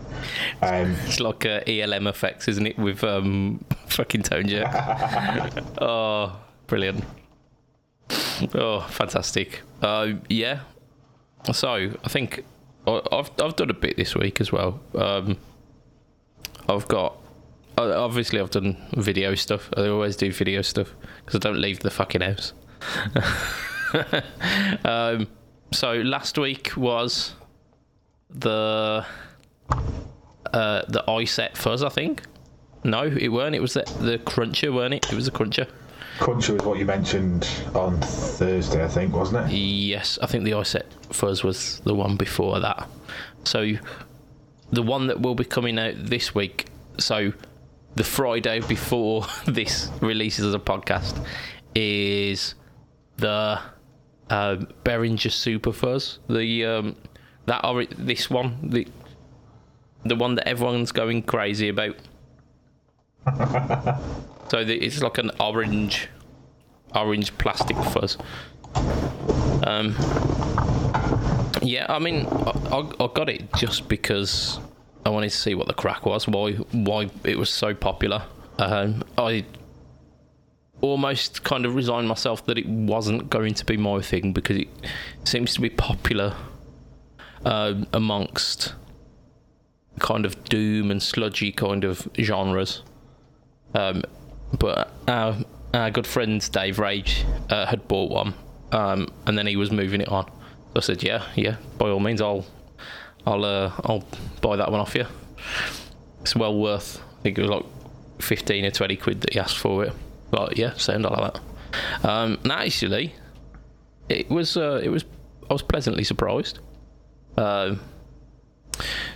Um, 0.61 0.97
It's 1.05 1.21
like 1.21 1.45
uh, 1.45 1.61
ELM 1.67 2.07
effects, 2.07 2.49
isn't 2.49 2.67
it? 2.67 2.79
With 2.79 3.03
um, 3.05 3.65
fucking 3.87 4.23
Tone 4.23 4.49
Jerk. 4.49 4.71
oh, 5.81 6.39
brilliant. 6.67 7.05
Oh, 8.55 8.81
fantastic. 8.91 9.63
Uh, 9.81 10.15
yeah. 10.29 10.61
So 11.53 11.69
I 11.73 12.09
think 12.09 12.45
I've 12.87 13.31
I've 13.41 13.57
done 13.57 13.71
a 13.71 13.75
bit 13.75 13.97
this 13.97 14.15
week 14.15 14.41
as 14.41 14.51
well. 14.51 14.81
Um, 14.95 15.39
I've 16.69 16.89
got 16.89 17.17
obviously 17.79 18.41
I've 18.41 18.51
done 18.51 18.77
video 18.95 19.35
stuff. 19.35 19.71
I 19.77 19.89
always 19.89 20.17
do 20.17 20.33
video 20.33 20.63
stuff 20.63 20.95
because 21.21 21.37
I 21.37 21.39
don't 21.39 21.61
leave 21.61 21.81
the 21.81 21.91
fucking 21.91 22.21
house. 22.21 22.53
um, 24.85 25.29
so 25.73 25.95
last 25.95 26.39
week 26.39 26.77
was 26.77 27.35
the 28.31 29.05
uh, 30.53 30.83
the 30.89 31.05
iSet 31.09 31.57
fuzz, 31.57 31.83
I 31.83 31.89
think. 31.89 32.23
No, 32.85 33.05
it 33.05 33.29
weren't. 33.29 33.55
It 33.55 33.63
was 33.63 33.75
the, 33.75 33.85
the 34.01 34.19
cruncher, 34.19 34.73
weren't 34.73 34.95
it? 34.95 35.11
It 35.11 35.15
was 35.15 35.27
the 35.27 35.31
cruncher. 35.31 35.67
Cruncher 36.19 36.55
was 36.55 36.63
what 36.65 36.79
you 36.79 36.85
mentioned 36.85 37.49
on 37.75 38.01
Thursday, 38.01 38.85
I 38.85 38.89
think, 38.89 39.15
wasn't 39.15 39.51
it? 39.51 39.55
Yes, 39.55 40.19
I 40.23 40.27
think 40.27 40.45
the 40.45 40.53
iSet 40.53 40.85
fuzz 41.11 41.43
was 41.43 41.81
the 41.81 41.95
one 41.95 42.17
before 42.17 42.61
that. 42.61 42.89
So 43.45 43.73
the 44.71 44.83
one 44.83 45.07
that 45.09 45.21
will 45.21 45.35
be 45.35 45.45
coming 45.45 45.79
out 45.79 45.95
this 45.97 46.35
week. 46.35 46.67
So 46.99 47.33
the 47.95 48.05
Friday 48.05 48.61
before 48.61 49.27
this 49.47 49.91
releases 50.01 50.47
as 50.47 50.55
a 50.55 50.59
podcast 50.59 51.25
is 51.75 52.55
the 53.17 53.61
um, 54.31 54.69
Behringer 54.85 55.31
Super 55.31 55.73
Fuzz. 55.73 56.19
The 56.29 56.65
um, 56.67 56.97
that 57.47 57.65
or 57.65 57.85
this 57.85 58.31
one 58.31 58.71
the 58.71 58.87
the 60.05 60.17
one 60.17 60.35
that 60.37 60.49
everyone's 60.49 60.93
going 60.93 61.23
crazy 61.23 61.69
about. 61.69 61.97
So 64.49 64.59
it's 64.59 65.01
like 65.01 65.19
an 65.19 65.31
orange, 65.41 66.09
orange 66.95 67.37
plastic 67.39 67.77
fuzz. 67.77 68.19
Um, 69.65 69.95
yeah, 71.63 71.87
I 71.89 71.99
mean, 71.99 72.27
I, 72.27 72.91
I 73.01 73.09
got 73.15 73.29
it 73.29 73.53
just 73.55 73.89
because 73.89 74.59
I 75.07 75.11
wanted 75.11 75.31
to 75.31 75.37
see 75.37 75.55
what 75.55 75.69
the 75.69 75.75
crack 75.75 76.05
was, 76.07 76.29
why 76.29 76.53
why 76.53 77.09
it 77.25 77.39
was 77.39 77.51
so 77.51 77.75
popular. 77.75 78.25
Um, 78.59 79.05
I 79.17 79.45
almost 80.81 81.45
kind 81.45 81.65
of 81.65 81.75
resigned 81.75 82.09
myself 82.09 82.45
that 82.47 82.59
it 82.59 82.67
wasn't 82.67 83.31
going 83.31 83.55
to 83.55 83.65
be 83.65 83.77
my 83.77 84.01
thing 84.01 84.33
because 84.33 84.57
it 84.59 84.69
seems 85.25 85.55
to 85.55 85.61
be 85.61 85.71
popular 85.71 86.35
um, 87.45 87.87
amongst 87.93 88.75
kind 90.01 90.27
of 90.27 90.43
doom 90.45 90.91
and 90.91 91.03
sludgy 91.03 91.53
kind 91.53 91.85
of 91.85 92.09
genres. 92.19 92.83
Um, 93.75 94.03
but 94.59 94.93
our, 95.09 95.37
our 95.75 95.91
good 95.91 96.07
friend 96.07 96.51
Dave 96.53 96.79
Rage 96.79 97.25
uh, 97.51 97.67
had 97.67 97.89
bought 97.89 98.11
one, 98.11 98.35
um, 98.73 99.09
and 99.27 99.37
then 99.37 99.47
he 99.47 99.57
was 99.57 99.71
moving 99.71 100.01
it 100.01 100.09
on. 100.09 100.27
So 100.27 100.77
I 100.77 100.81
said, 100.81 101.03
"Yeah, 101.03 101.27
yeah, 101.35 101.57
by 101.79 101.91
all 101.91 102.01
means, 102.01 102.21
I'll, 102.21 102.47
I'll, 103.27 103.45
uh, 103.45 103.73
I'll 103.85 104.05
buy 104.41 104.57
that 104.57 104.71
one 104.71 104.81
off 104.81 104.95
you. 104.95 105.07
It's 106.21 106.37
well 106.37 106.57
worth. 106.57 107.01
I 107.19 107.23
think 107.23 107.39
it 107.39 107.43
was 107.43 107.51
like 107.51 107.65
fifteen 108.21 108.65
or 108.65 108.71
twenty 108.71 108.97
quid 108.97 109.21
that 109.23 109.33
he 109.33 109.41
asked 109.41 109.59
for 109.59 109.85
it. 109.85 109.93
Like, 110.31 110.57
yeah, 110.57 110.75
sound 110.75 111.05
like 111.05 111.35
that. 111.35 111.41
Um, 112.09 112.39
and 112.43 112.53
actually, 112.53 113.15
it 114.09 114.31
was, 114.31 114.57
uh, 114.57 114.81
it 114.83 114.89
was, 114.89 115.05
I 115.51 115.53
was 115.53 115.63
pleasantly 115.63 116.05
surprised. 116.05 116.59
Um, 117.37 117.81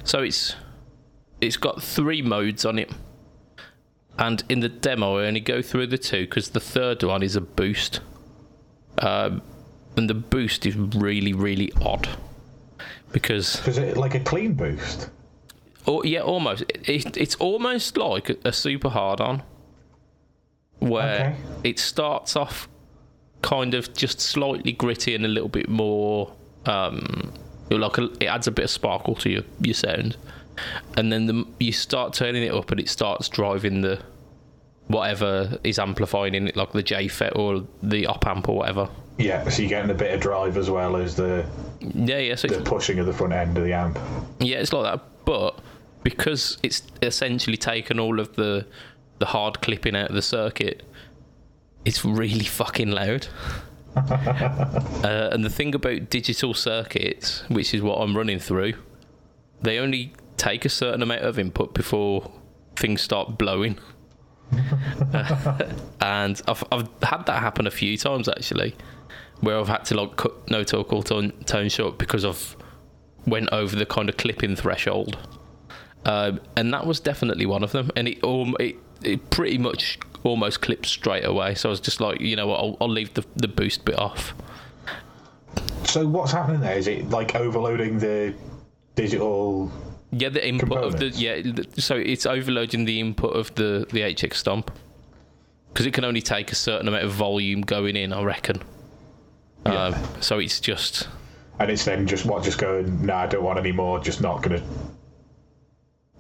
so 0.05 0.21
it's, 0.23 0.55
it's 1.41 1.57
got 1.57 1.83
three 1.83 2.21
modes 2.23 2.67
on 2.67 2.79
it 2.79 2.91
and 4.19 4.43
in 4.49 4.61
the 4.61 4.69
demo 4.69 5.19
I 5.19 5.27
only 5.27 5.41
go 5.41 5.63
through 5.63 5.89
the 5.89 5.99
two 5.99 6.23
because 6.27 6.51
the 6.51 6.61
third 6.61 7.03
one 7.03 7.23
is 7.23 7.37
a 7.37 7.41
boost, 7.41 8.01
um, 8.99 9.43
and 9.97 10.09
the 10.11 10.15
boost 10.15 10.67
is 10.67 10.77
really 10.77 11.33
really 11.33 11.73
odd 11.83 12.09
because 13.13 13.67
Is 13.67 13.79
it 13.79 13.97
like 13.97 14.15
a 14.15 14.21
clean 14.21 14.55
boost? 14.55 15.11
oh 15.87 16.03
yeah 16.03 16.21
almost 16.21 16.65
it, 16.69 17.17
it's 17.17 17.35
almost 17.37 17.97
like 17.97 18.29
a, 18.31 18.37
a 18.45 18.53
super 18.53 18.89
hard 18.89 19.21
on 19.21 19.43
where 20.81 21.15
Okay. 21.15 21.37
it 21.65 21.79
starts 21.79 22.37
off 22.37 22.69
kind 23.43 23.75
of 23.75 23.95
just 23.95 24.21
slightly 24.21 24.73
gritty 24.73 25.15
and 25.15 25.25
a 25.25 25.29
little 25.29 25.49
bit 25.49 25.69
more 25.69 26.33
um 26.67 27.33
like 27.71 27.99
a, 27.99 28.05
it 28.21 28.27
adds 28.27 28.47
a 28.47 28.51
bit 28.51 28.65
of 28.65 28.71
sparkle 28.71 29.15
to 29.15 29.31
your 29.31 29.43
your 29.61 29.75
sound 29.75 30.17
and 30.97 31.13
then 31.13 31.27
the, 31.27 31.47
you 31.59 31.73
start 31.73 32.13
turning 32.13 32.43
it 32.43 32.53
up 32.53 32.71
and 32.71 32.81
it 32.81 32.89
starts 32.89 33.29
driving 33.29 33.81
the 33.81 34.01
whatever 34.89 35.59
is 35.65 35.79
amplifying 35.79 36.35
in 36.35 36.49
it 36.49 36.57
like 36.57 36.73
the 36.73 36.83
JFET 36.83 37.37
or 37.37 37.67
the 37.83 38.07
op 38.07 38.27
amp 38.27 38.49
or 38.49 38.59
whatever 38.59 38.89
Yeah, 39.19 39.49
so 39.49 39.63
you're 39.63 39.69
getting 39.69 39.91
a 39.91 39.95
bit 39.95 40.15
of 40.15 40.21
drive 40.21 40.57
as 40.57 40.71
well 40.71 40.97
as 40.97 41.17
the, 41.17 41.45
yeah 41.81 42.19
yeah 42.19 42.35
so 42.35 42.49
the 42.49 42.61
it's, 42.61 42.69
pushing 42.69 42.99
of 42.99 43.07
the 43.07 43.13
front 43.13 43.33
end 43.33 43.59
of 43.59 43.65
the 43.65 43.73
amp. 43.73 43.99
yeah 44.39 44.59
it's 44.59 44.73
like 44.73 44.85
that 44.85 45.05
but 45.25 45.59
because 46.03 46.59
it's 46.63 46.83
essentially 47.03 47.57
taken 47.57 47.99
all 47.99 48.21
of 48.21 48.37
the 48.37 48.65
the 49.19 49.27
hard 49.27 49.61
clipping 49.61 49.97
out 49.97 50.11
of 50.11 50.15
the 50.15 50.23
circuit 50.23 50.83
it's 51.85 52.05
really 52.05 52.45
fucking 52.45 52.91
loud 52.91 53.27
uh, 53.97 55.31
and 55.33 55.45
the 55.45 55.51
thing 55.51 55.75
about 55.75 56.11
digital 56.11 56.53
circuits 56.55 57.43
which 57.49 57.73
is 57.73 57.83
what 57.83 57.97
I'm 57.97 58.17
running 58.17 58.39
through 58.39 58.75
they 59.63 59.79
only 59.79 60.13
take 60.37 60.65
a 60.65 60.69
certain 60.69 61.03
amount 61.03 61.23
of 61.23 61.39
input 61.39 61.75
before 61.75 62.31
things 62.77 63.01
start 63.01 63.39
blowing 63.39 63.79
and 66.01 66.41
I've, 66.47 66.63
I've 66.71 66.89
had 67.03 67.25
that 67.27 67.41
happen 67.41 67.67
a 67.67 67.71
few 67.71 67.97
times 67.97 68.29
actually 68.29 68.77
where 69.41 69.59
I've 69.59 69.69
had 69.69 69.85
to 69.87 69.95
like 69.95 70.17
cut 70.17 70.51
no 70.51 70.63
talk 70.63 70.93
or 70.93 71.03
tone, 71.03 71.33
tone 71.45 71.69
short 71.69 71.99
because 71.99 72.25
I've 72.25 72.57
went 73.27 73.49
over 73.51 73.75
the 73.75 73.87
kind 73.87 74.09
of 74.09 74.17
clipping 74.17 74.55
threshold 74.55 75.19
um, 76.05 76.41
and 76.57 76.73
that 76.73 76.87
was 76.87 77.01
definitely 77.01 77.47
one 77.47 77.65
of 77.65 77.73
them 77.73 77.91
and 77.97 78.09
it, 78.09 78.23
um, 78.23 78.55
it 78.61 78.77
it 79.03 79.31
pretty 79.31 79.59
much 79.59 79.99
almost 80.23 80.61
clipped 80.63 80.87
straight 80.87 81.25
away 81.25 81.55
so 81.55 81.69
I 81.69 81.71
was 81.71 81.81
just 81.81 82.01
like 82.01 82.21
you 82.21 82.37
know 82.37 82.47
what 82.47 82.61
I'll, 82.61 82.77
I'll 82.81 82.89
leave 82.89 83.15
the, 83.15 83.25
the 83.35 83.49
boost 83.49 83.85
bit 83.85 83.99
off 83.99 84.33
So 85.85 86.07
what's 86.07 86.33
happening 86.33 86.61
there? 86.61 86.77
Is 86.77 86.89
it 86.89 87.11
like 87.11 87.35
overloading 87.35 87.99
the 87.99 88.35
digital? 88.95 89.71
Yeah 90.13 90.29
the 90.29 90.47
input 90.47 90.79
of 90.85 90.99
the 90.99 91.07
yeah 91.11 91.41
the, 91.43 91.67
so 91.81 91.97
it's 91.97 92.27
overloading 92.27 92.85
the 92.85 93.01
input 93.01 93.35
of 93.35 93.55
the 93.57 93.87
the 93.93 94.01
HX 94.01 94.35
stomp 94.35 94.71
because 95.73 95.87
it 95.87 95.93
can 95.93 96.05
only 96.05 96.23
take 96.23 96.53
a 96.53 96.55
certain 96.55 96.89
amount 96.89 97.05
of 97.05 97.13
volume 97.13 97.61
going 97.63 97.97
in 97.97 98.13
I 98.13 98.23
reckon 98.23 98.63
Yeah. 99.67 99.87
um, 99.87 99.95
so 100.21 100.39
it's 100.39 100.61
just 100.61 101.09
And 101.59 101.71
it's 101.71 101.85
then 101.85 102.07
just 102.07 102.25
what? 102.27 102.45
Just 102.45 102.59
going? 102.59 103.05
No, 103.07 103.15
I 103.15 103.27
don't 103.27 103.43
want 103.43 103.59
any 103.59 103.73
more. 103.73 103.99
Just 103.99 104.21
not 104.21 104.43
gonna. 104.43 104.63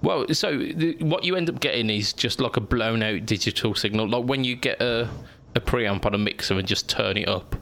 Well, 0.03 0.27
so 0.33 0.57
the, 0.57 0.97
what 1.01 1.25
you 1.25 1.37
end 1.37 1.49
up 1.49 1.61
getting 1.61 1.89
is 1.91 2.13
just 2.13 2.41
like 2.41 2.57
a 2.57 2.61
blown 2.61 3.03
out 3.03 3.27
digital 3.27 3.75
signal. 3.75 4.09
Like 4.09 4.25
when 4.25 4.45
you 4.45 4.57
get 4.57 4.81
a, 4.81 5.09
a 5.55 5.61
preamp 5.61 6.05
on 6.07 6.15
a 6.15 6.19
mixer 6.19 6.59
and 6.59 6.67
just 6.69 6.89
turn 6.89 7.17
it 7.17 7.29
up, 7.29 7.57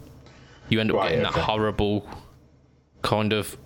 you 0.69 0.81
end 0.81 0.91
up 0.91 0.97
Right, 0.97 1.11
getting 1.11 1.27
okay. 1.27 1.35
that 1.37 1.45
horrible 1.45 2.09
kind 3.03 3.33
of 3.33 3.57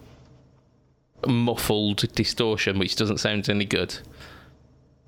muffled 1.26 2.12
distortion, 2.14 2.78
which 2.78 2.96
doesn't 2.96 3.18
sound 3.18 3.48
any 3.48 3.64
good. 3.64 3.96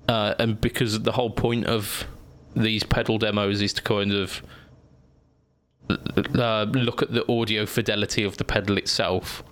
Uh, 0.07 0.33
and 0.39 0.59
because 0.59 1.01
the 1.01 1.11
whole 1.11 1.29
point 1.29 1.65
of 1.65 2.05
these 2.55 2.83
pedal 2.83 3.17
demos 3.17 3.61
is 3.61 3.71
to 3.73 3.81
kind 3.81 4.11
of 4.11 4.41
uh, 5.89 6.63
look 6.71 7.01
at 7.01 7.11
the 7.13 7.29
audio 7.31 7.65
fidelity 7.65 8.23
of 8.23 8.37
the 8.37 8.43
pedal 8.43 8.77
itself, 8.77 9.43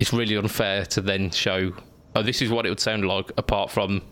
it's 0.00 0.12
really 0.12 0.36
unfair 0.36 0.84
to 0.86 1.00
then 1.00 1.30
show, 1.30 1.72
oh, 2.14 2.22
this 2.22 2.42
is 2.42 2.50
what 2.50 2.66
it 2.66 2.68
would 2.68 2.80
sound 2.80 3.04
like, 3.06 3.30
apart 3.36 3.70
from 3.70 4.02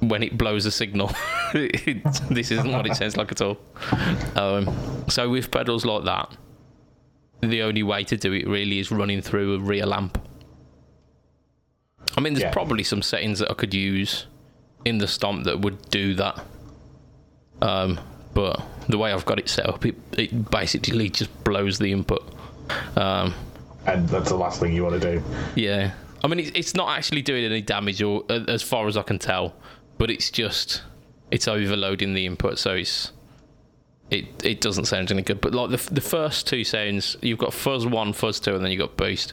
when 0.00 0.22
it 0.22 0.36
blows 0.38 0.66
a 0.66 0.70
signal. 0.70 1.12
It- 1.52 2.04
this 2.30 2.50
isn't 2.50 2.70
what 2.70 2.86
it 2.86 2.96
sounds 2.96 3.16
like 3.16 3.32
at 3.32 3.40
all. 3.40 3.58
Um, 4.36 5.04
so 5.08 5.28
with 5.28 5.50
pedals 5.50 5.84
like 5.84 6.04
that, 6.04 6.36
the 7.40 7.62
only 7.62 7.82
way 7.82 8.04
to 8.04 8.16
do 8.16 8.32
it 8.32 8.46
really 8.46 8.78
is 8.78 8.90
running 8.90 9.20
through 9.20 9.54
a 9.54 9.58
rear 9.58 9.86
lamp. 9.86 10.18
I 12.16 12.20
mean, 12.20 12.34
there's 12.34 12.44
Yeah. 12.44 12.52
probably 12.52 12.82
some 12.82 13.02
settings 13.02 13.38
that 13.38 13.50
I 13.50 13.54
could 13.54 13.72
use 13.74 14.26
in 14.84 14.98
the 14.98 15.06
stomp 15.08 15.44
that 15.44 15.60
would 15.60 15.90
do 15.90 16.14
that. 16.14 16.42
Um, 17.62 18.00
but 18.34 18.62
the 18.88 18.98
way 18.98 19.12
I've 19.12 19.24
got 19.26 19.38
it 19.38 19.48
set 19.48 19.66
up, 19.68 19.84
it, 19.84 19.94
it 20.16 20.50
basically 20.50 21.08
just 21.10 21.44
blows 21.44 21.78
the 21.78 21.92
input. 21.92 22.22
Um, 22.96 23.34
And 23.86 24.08
that's 24.08 24.28
the 24.28 24.36
last 24.36 24.60
thing 24.60 24.72
you 24.74 24.82
want 24.84 25.00
to 25.00 25.12
do. 25.18 25.22
yeah, 25.56 25.92
I 26.22 26.28
mean, 26.28 26.38
it's, 26.40 26.50
it's 26.54 26.74
not 26.74 26.96
actually 26.96 27.22
doing 27.22 27.44
any 27.44 27.60
damage, 27.62 28.02
or 28.02 28.24
as 28.30 28.62
far 28.62 28.86
as 28.86 28.96
I 28.96 29.02
can 29.02 29.18
tell, 29.18 29.54
but 29.98 30.10
it's 30.10 30.30
just 30.30 30.82
it's 31.30 31.46
overloading 31.48 32.12
the 32.14 32.26
input, 32.26 32.58
so 32.58 32.72
it's 32.74 33.12
it 34.10 34.26
it 34.44 34.60
doesn't 34.60 34.84
sound 34.86 35.10
any 35.10 35.22
good. 35.22 35.40
But 35.40 35.54
like 35.54 35.70
the 35.70 35.94
the 35.94 36.00
first 36.00 36.46
two 36.46 36.62
sounds, 36.64 37.16
you've 37.22 37.38
got 37.38 37.52
fuzz 37.54 37.86
one, 37.86 38.12
fuzz 38.12 38.38
two, 38.38 38.54
and 38.54 38.62
then 38.64 38.70
you've 38.70 38.80
got 38.80 38.96
boost, 38.96 39.32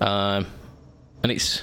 um, 0.00 0.46
and 1.22 1.32
it's 1.32 1.62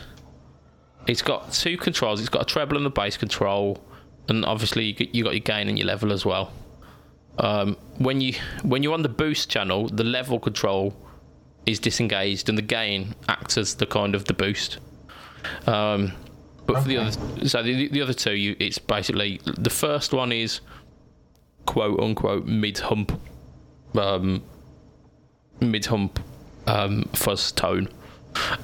it's 1.08 1.22
got 1.22 1.52
two 1.54 1.78
controls. 1.78 2.20
It's 2.20 2.30
got 2.30 2.44
a 2.44 2.46
treble 2.46 2.78
and 2.78 2.86
a 2.86 2.90
bass 2.90 3.18
control, 3.18 3.82
and 4.28 4.46
obviously 4.46 4.86
you 4.86 4.94
got, 4.94 5.16
you 5.16 5.24
got 5.24 5.34
your 5.34 5.40
gain 5.40 5.70
and 5.70 5.78
your 5.78 5.88
level 5.88 6.12
as 6.12 6.26
well. 6.26 6.52
Um, 7.40 7.78
when 7.98 8.20
you 8.20 8.34
when 8.64 8.84
you're 8.84 8.94
on 8.94 9.04
the 9.04 9.10
boost 9.10 9.50
channel, 9.50 9.88
the 9.88 10.04
level 10.04 10.40
control 10.40 10.96
is 11.66 11.80
disengaged 11.80 12.50
and 12.50 12.58
the 12.58 12.64
gain 12.64 13.14
acts 13.28 13.58
as 13.58 13.76
the 13.76 13.86
kind 13.86 14.16
of 14.16 14.26
the 14.26 14.34
boost. 14.34 14.80
Um, 15.68 16.14
but 16.66 16.82
for 16.82 16.88
the 16.88 16.98
other, 16.98 17.48
so 17.48 17.64
the, 17.64 17.88
the 17.88 18.02
other 18.02 18.14
two, 18.14 18.34
you, 18.34 18.56
it's 18.60 18.78
basically 18.78 19.40
the 19.46 19.70
first 19.70 20.14
one 20.14 20.32
is 20.32 20.60
quote 21.66 22.00
unquote 22.00 22.46
mid 22.46 22.80
hump, 22.80 23.20
um, 23.96 24.44
mid 25.62 25.86
hump 25.86 26.20
um, 26.66 27.04
fuzz 27.14 27.52
tone, 27.52 27.88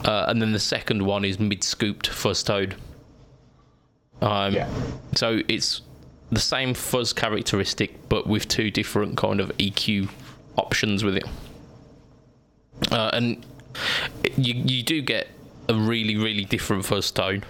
uh, 0.05 0.25
and 0.27 0.41
then 0.41 0.51
the 0.53 0.59
second 0.59 1.05
one 1.05 1.25
is 1.25 1.39
mid 1.39 1.63
scooped 1.63 2.07
fuzz 2.07 2.43
tone. 2.43 2.75
Um, 4.21 4.53
Yeah. 4.53 4.69
so 5.15 5.39
it's 5.47 5.81
the 6.31 6.39
same 6.39 6.73
fuzz 6.73 7.13
characteristic, 7.13 8.09
but 8.09 8.27
with 8.27 8.47
two 8.47 8.71
different 8.71 9.17
kind 9.17 9.39
of 9.39 9.51
EQ 9.57 10.09
options 10.57 11.03
with 11.03 11.17
it. 11.17 11.25
Uh, 12.91 13.09
and 13.13 13.45
you 14.37 14.53
you 14.55 14.83
do 14.83 15.01
get 15.01 15.27
a 15.69 15.73
really 15.75 16.15
really 16.17 16.45
different 16.45 16.85
fuzz 16.85 17.11
tone. 17.11 17.43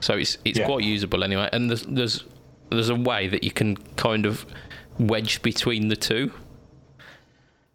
So 0.00 0.14
it's 0.14 0.38
it's 0.44 0.58
Yeah. 0.58 0.66
quite 0.66 0.84
usable 0.84 1.22
anyway. 1.24 1.48
And 1.52 1.70
there's 1.70 1.82
there's 1.82 2.24
there's 2.70 2.88
a 2.88 2.94
way 2.94 3.28
that 3.28 3.44
you 3.44 3.50
can 3.50 3.76
kind 3.96 4.26
of 4.26 4.44
wedge 4.98 5.42
between 5.42 5.88
the 5.88 5.96
two 5.96 6.32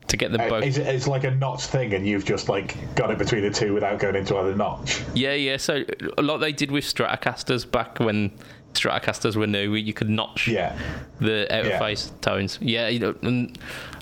to 0.08 0.18
get 0.18 0.32
them 0.32 0.42
Uh, 0.42 0.50
both. 0.50 0.64
It, 0.64 0.78
it's 0.78 1.08
like 1.08 1.24
a 1.24 1.32
notch 1.32 1.66
thing, 1.66 1.94
and 1.94 2.08
you've 2.08 2.26
just 2.26 2.50
like 2.50 2.76
got 2.96 3.12
it 3.12 3.18
between 3.18 3.42
the 3.42 3.50
two 3.52 3.74
without 3.74 4.00
going 4.00 4.16
into 4.16 4.38
either 4.38 4.56
notch. 4.56 5.02
Yeah, 5.14 5.34
yeah. 5.34 5.58
So 5.58 5.84
like 6.18 6.40
they 6.40 6.52
did 6.52 6.72
with 6.72 6.84
Stratocasters 6.86 7.70
back 7.70 8.00
when 8.00 8.32
Stratocasters 8.74 9.36
were 9.36 9.48
new. 9.48 9.74
You 9.76 9.94
could 9.94 10.10
notch 10.10 10.48
Yeah. 10.48 10.78
the 11.20 11.48
outer 11.54 11.70
Yeah. 11.70 11.80
face 11.80 12.12
tones. 12.22 12.60
Yeah, 12.62 12.88
you 12.90 13.00
know, 13.00 13.16
and 13.22 13.58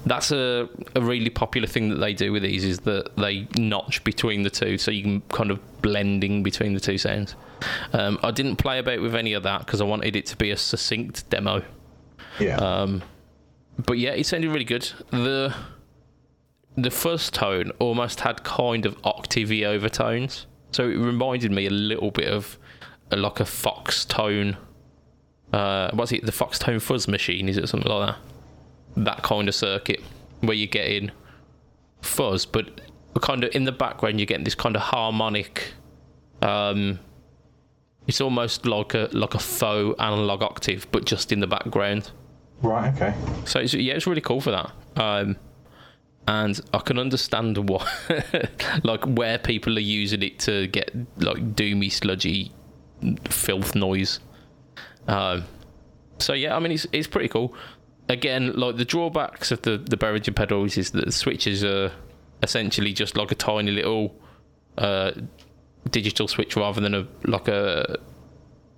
that's 0.05 0.31
a, 0.31 0.67
a 0.95 1.01
really 1.01 1.29
popular 1.29 1.67
thing 1.67 1.89
that 1.89 1.95
they 1.97 2.13
do 2.13 2.31
with 2.31 2.43
these 2.43 2.63
is 2.63 2.79
that 2.79 3.15
they 3.15 3.47
notch 3.57 4.03
between 4.03 4.43
the 4.43 4.49
two, 4.49 4.77
so 4.77 4.91
you 4.91 5.01
can 5.01 5.21
kind 5.31 5.49
of 5.49 5.59
blending 5.81 6.43
between 6.43 6.73
the 6.73 6.79
two 6.79 6.97
sounds. 6.97 7.35
Um, 7.93 8.19
I 8.21 8.31
didn't 8.31 8.57
play 8.57 8.79
about 8.79 9.01
with 9.01 9.15
any 9.15 9.33
of 9.33 9.43
that 9.43 9.65
because 9.65 9.79
I 9.81 9.85
wanted 9.85 10.15
it 10.15 10.25
to 10.27 10.35
be 10.35 10.51
a 10.51 10.57
succinct 10.57 11.29
demo. 11.29 11.63
Yeah. 12.39 12.57
Um, 12.57 13.01
but 13.85 13.97
yeah, 13.97 14.11
it 14.11 14.25
sounded 14.25 14.51
really 14.51 14.65
good. 14.65 14.89
The 15.11 15.53
the 16.77 16.91
first 16.91 17.33
tone 17.33 17.71
almost 17.79 18.19
had 18.21 18.43
kind 18.43 18.85
of 18.85 19.01
octavey 19.03 19.65
overtones, 19.65 20.45
so 20.71 20.83
it 20.83 20.97
reminded 20.97 21.51
me 21.51 21.67
a 21.67 21.71
little 21.71 22.11
bit 22.11 22.27
of 22.27 22.57
uh, 23.11 23.17
like 23.17 23.39
a 23.39 23.45
Foxx 23.45 24.05
tone. 24.05 24.57
Uh, 25.53 25.89
what's 25.93 26.11
it? 26.11 26.25
The 26.25 26.31
Foxx 26.31 26.59
tone 26.59 26.79
fuzz 26.79 27.07
machine? 27.07 27.47
Is 27.47 27.57
it 27.57 27.67
something 27.69 27.89
like 27.89 28.09
that? 28.09 28.17
That 29.03 29.23
kind 29.23 29.47
of 29.47 29.55
circuit 29.55 30.01
where 30.41 30.55
you're 30.55 30.67
getting 30.67 31.11
fuzz, 32.01 32.45
but 32.45 32.81
kind 33.21 33.43
of 33.43 33.55
in 33.55 33.63
the 33.63 33.71
background 33.71 34.19
you're 34.19 34.25
getting 34.25 34.43
this 34.43 34.55
kind 34.55 34.75
of 34.75 34.81
harmonic. 34.81 35.71
Um, 36.41 36.99
it's 38.07 38.19
almost 38.21 38.65
like 38.65 38.93
a 38.93 39.09
like 39.13 39.33
a 39.33 39.39
faux 39.39 39.99
analog 39.99 40.43
octave, 40.43 40.87
but 40.91 41.05
just 41.05 41.31
in 41.31 41.39
the 41.39 41.47
background. 41.47 42.11
right. 42.61 42.93
Okay. 42.93 43.15
So 43.45 43.59
it's, 43.59 43.73
yeah, 43.73 43.93
it's 43.93 44.05
really 44.07 44.21
cool 44.21 44.41
for 44.41 44.51
that. 44.51 44.71
Um, 44.97 45.37
and 46.27 46.59
I 46.73 46.79
can 46.79 46.97
understand 46.97 47.69
why, 47.69 47.87
like, 48.83 49.05
where 49.05 49.37
people 49.37 49.77
are 49.77 49.81
using 49.81 50.23
it 50.23 50.39
to 50.39 50.67
get 50.67 50.93
like 51.17 51.55
doomy, 51.55 51.91
sludgy 51.91 52.51
filth 53.29 53.75
noise. 53.75 54.19
Um, 55.07 55.45
so 56.19 56.33
yeah, 56.33 56.55
I 56.55 56.59
mean, 56.59 56.71
it's 56.71 56.87
it's 56.91 57.07
pretty 57.07 57.27
cool. 57.27 57.53
Again, 58.09 58.53
like 58.53 58.77
the 58.77 58.85
drawbacks 58.85 59.51
of 59.51 59.61
the 59.63 59.77
the 59.77 59.97
Behringer 59.97 60.35
pedals 60.35 60.77
is 60.77 60.91
that 60.91 61.05
the 61.05 61.11
switches 61.11 61.63
are 61.63 61.91
essentially 62.43 62.93
just 62.93 63.17
like 63.17 63.31
a 63.31 63.35
tiny 63.35 63.71
little 63.71 64.15
uh, 64.77 65.11
digital 65.89 66.27
switch 66.27 66.55
rather 66.55 66.81
than 66.81 66.93
a 66.93 67.07
like 67.25 67.47
a 67.47 67.97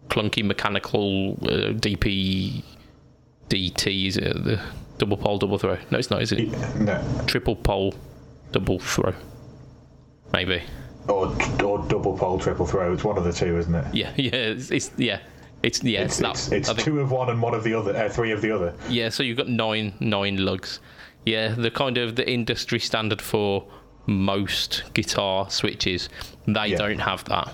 clunky 0.10 0.44
mechanical 0.44 1.34
uh, 1.44 1.74
DP 1.74 2.64
DT. 3.50 4.08
Is 4.08 4.18
it 4.18 4.44
the 4.44 4.60
double 4.98 5.18
pole 5.18 5.38
double 5.38 5.58
throw? 5.58 5.78
No, 5.92 5.98
it's 5.98 6.10
not. 6.10 6.22
Is 6.22 6.32
it 6.32 6.50
No. 6.78 7.04
triple 7.28 7.56
pole 7.56 7.94
double 8.52 8.80
throw? 8.80 9.14
Maybe. 10.34 10.62
Or 11.08 11.28
or 11.64 11.80
double 11.88 12.18
pole, 12.18 12.38
triple 12.40 12.66
throw. 12.66 12.94
It's 12.94 13.04
one 13.04 13.18
of 13.18 13.24
the 13.24 13.32
two, 13.34 13.58
isn't 13.58 13.74
it? 13.74 13.96
Yeah, 13.96 14.12
yeah. 14.18 14.32
It's, 14.34 14.72
it's 14.72 14.92
yeah. 14.98 15.20
It's 15.64 15.84
yeah. 15.84 16.02
It's, 16.04 16.18
that. 16.18 16.32
it's, 16.32 16.52
it's 16.52 16.68
think- 16.72 16.84
two 16.84 17.00
of 17.00 17.12
one 17.12 17.30
and 17.30 17.42
one 17.42 17.54
of 17.54 17.64
the 17.64 17.74
other. 17.74 17.96
Uh, 17.96 18.10
three 18.10 18.32
of 18.32 18.42
the 18.42 18.52
other. 18.52 18.74
Yeah, 18.90 19.10
so 19.10 19.24
you've 19.24 19.38
got 19.38 19.48
nine 19.48 19.94
nine 20.00 20.38
lugs. 20.38 20.80
Yeah, 21.26 21.50
the 21.50 21.72
kind 21.72 21.98
of 21.98 22.16
the 22.16 22.30
industry 22.30 22.80
standard 22.80 23.22
for 23.22 23.66
most 24.06 24.84
guitar 24.94 25.50
switches. 25.50 26.10
They 26.46 26.68
Yeah. 26.68 26.78
don't 26.78 27.00
have 27.00 27.24
that. 27.26 27.54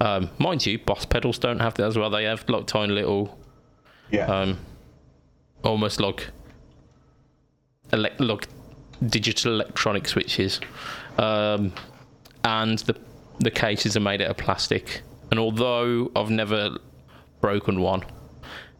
Um, 0.00 0.30
mind 0.38 0.66
you, 0.66 0.78
Boss 0.78 1.04
pedals 1.06 1.38
don't 1.38 1.60
have 1.60 1.74
that 1.74 1.86
as 1.86 1.96
well. 1.96 2.10
They 2.10 2.24
have 2.24 2.48
like 2.48 2.66
tiny 2.66 2.92
little, 2.92 3.38
Yeah. 4.10 4.26
um, 4.26 4.58
almost 5.64 6.00
like, 6.00 6.28
elect 7.92 8.20
like 8.20 8.48
digital 9.06 9.54
electronic 9.54 10.06
switches, 10.08 10.60
um, 11.18 11.72
and 12.44 12.78
the 12.80 12.96
the 13.40 13.50
cases 13.50 13.96
are 13.96 14.00
made 14.00 14.22
out 14.22 14.30
of 14.30 14.36
plastic. 14.36 15.02
And 15.30 15.40
although 15.40 16.10
I've 16.14 16.30
never 16.30 16.78
broken 17.40 17.80
one, 17.80 18.02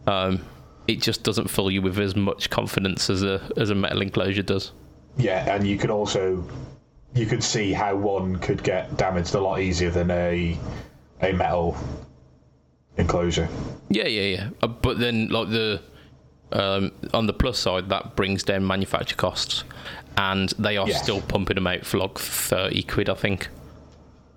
um, 0.06 0.44
it 0.86 1.02
just 1.02 1.22
doesn't 1.22 1.48
fill 1.48 1.70
you 1.70 1.82
with 1.82 1.98
as 1.98 2.14
much 2.14 2.50
confidence 2.50 3.10
as 3.10 3.22
a 3.22 3.40
as 3.56 3.70
a 3.70 3.74
metal 3.74 4.02
enclosure 4.02 4.42
does. 4.42 4.72
Yeah, 5.16 5.54
and 5.54 5.66
you 5.66 5.78
could 5.78 5.90
also 5.90 6.46
you 7.14 7.26
could 7.26 7.42
see 7.42 7.72
how 7.72 7.96
one 7.96 8.36
could 8.36 8.62
get 8.62 8.96
damaged 8.96 9.34
a 9.34 9.40
lot 9.40 9.60
easier 9.60 9.90
than 9.90 10.10
a 10.10 10.58
a 11.22 11.32
metal 11.32 11.76
enclosure. 12.96 13.48
Yeah, 13.88 14.06
yeah, 14.06 14.36
yeah. 14.36 14.50
Uh, 14.62 14.68
but 14.68 14.98
then, 14.98 15.28
like 15.28 15.48
the 15.50 15.80
um, 16.54 16.92
on 17.12 17.26
the 17.26 17.32
plus 17.34 17.58
side, 17.58 17.88
that 17.90 18.16
brings 18.16 18.42
down 18.42 18.66
manufacture 18.66 19.16
costs, 19.16 19.64
and 20.16 20.50
they 20.58 20.76
are 20.76 20.88
Yes. 20.88 21.02
still 21.02 21.20
pumping 21.20 21.56
them 21.56 21.66
out 21.66 21.84
for 21.84 21.98
like 21.98 22.18
thirty 22.18 22.82
quid, 22.82 23.08
I 23.10 23.14
think, 23.14 23.48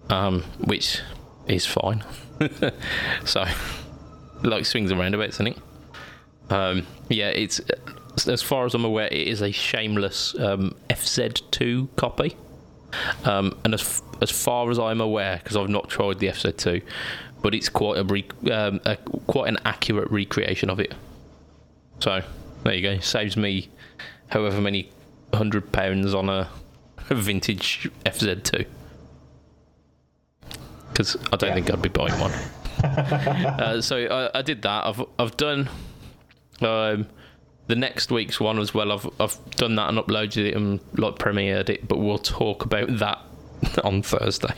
um, 0.09 0.43
which 0.59 1.01
is 1.47 1.65
fine. 1.65 2.03
so, 3.25 3.45
like 4.43 4.65
swings 4.65 4.91
and 4.91 4.99
roundabouts, 4.99 5.35
isn't 5.35 5.47
it? 5.47 5.57
Um, 6.49 6.85
yeah, 7.09 7.29
it's 7.29 7.61
as 8.27 8.41
far 8.41 8.65
as 8.65 8.73
I'm 8.73 8.85
aware, 8.85 9.07
it 9.07 9.27
is 9.27 9.41
a 9.41 9.51
shameless 9.51 10.33
um, 10.39 10.75
FZ2 10.89 11.87
copy. 11.97 12.35
Um, 13.25 13.55
and 13.65 13.73
as 13.73 14.01
as 14.21 14.31
far 14.31 14.71
as 14.71 14.79
I'm 14.79 15.01
aware, 15.01 15.39
because 15.43 15.57
I've 15.57 15.69
not 15.69 15.89
tried 15.89 16.19
the 16.19 16.27
FZ2, 16.27 16.81
but 17.43 17.53
it's 17.53 17.69
quite 17.69 17.97
a, 17.99 18.03
re- 18.03 18.25
um, 18.51 18.79
a 18.85 18.95
quite 19.27 19.49
an 19.49 19.57
accurate 19.65 20.09
recreation 20.09 20.69
of 20.69 20.79
it. 20.79 20.93
So 21.99 22.21
there 22.63 22.73
you 22.73 22.81
go. 22.81 22.99
Saves 22.99 23.35
me 23.37 23.69
however 24.29 24.61
many 24.61 24.89
hundred 25.33 25.71
pounds 25.71 26.13
on 26.13 26.29
a, 26.29 26.49
a 27.09 27.15
vintage 27.15 27.89
FZ2. 28.05 28.65
Because 30.89 31.15
I 31.31 31.35
don't 31.37 31.49
Yeah. 31.49 31.53
think 31.55 31.71
I'd 31.71 31.81
be 31.81 31.89
buying 31.89 32.19
one. 32.19 32.31
uh, 32.83 33.81
so 33.81 33.97
I, 34.33 34.39
I 34.39 34.41
did 34.41 34.61
that. 34.63 34.85
I've 34.85 35.03
I've 35.19 35.35
done 35.37 35.69
um, 36.61 37.07
the 37.67 37.75
next 37.75 38.11
week's 38.11 38.39
one 38.39 38.59
as 38.59 38.73
well. 38.73 38.91
I've 38.91 39.07
I've 39.19 39.37
done 39.55 39.75
that 39.75 39.89
and 39.89 39.97
uploaded 39.97 40.45
it 40.47 40.55
and 40.55 40.79
like 40.95 41.15
premiered 41.15 41.69
it, 41.69 41.87
but 41.87 41.97
we'll 41.97 42.17
talk 42.19 42.63
about 42.65 42.97
that 42.99 43.19
on 43.83 44.01
Thursday. 44.03 44.53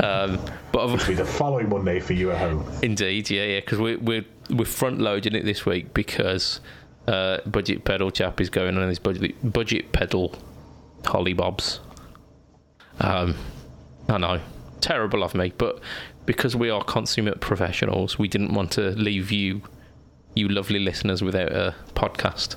Um, 0.00 0.38
but 0.72 0.88
It'll 0.88 1.06
be 1.06 1.14
the 1.14 1.24
following 1.24 1.68
Monday 1.68 2.00
for 2.00 2.12
you 2.12 2.30
at 2.30 2.38
home. 2.38 2.64
Indeed, 2.82 3.30
yeah, 3.30 3.44
yeah, 3.44 3.60
because 3.60 3.78
we're 3.78 3.98
we're 3.98 4.24
we're 4.50 4.64
front 4.64 5.00
loading 5.00 5.34
it 5.34 5.44
this 5.44 5.64
week 5.66 5.92
because 5.94 6.60
uh, 7.06 7.38
budget 7.46 7.84
pedal 7.84 8.10
chap 8.10 8.40
is 8.40 8.50
going 8.50 8.76
on 8.76 8.88
his 8.88 8.98
budget 8.98 9.34
budget 9.42 9.92
pedal 9.92 10.34
holly 11.04 11.32
bobs. 11.32 11.80
Um, 13.00 13.34
I 14.08 14.18
know, 14.18 14.40
terrible 14.80 15.22
of 15.22 15.34
me, 15.34 15.52
but 15.56 15.80
because 16.26 16.54
we 16.54 16.70
are 16.70 16.84
consummate 16.84 17.40
professionals, 17.40 18.18
we 18.18 18.28
didn't 18.28 18.52
want 18.52 18.72
to 18.72 18.90
leave 18.90 19.30
you, 19.32 19.62
you 20.34 20.48
lovely 20.48 20.78
listeners, 20.78 21.22
without 21.22 21.52
a 21.52 21.74
podcast. 21.94 22.56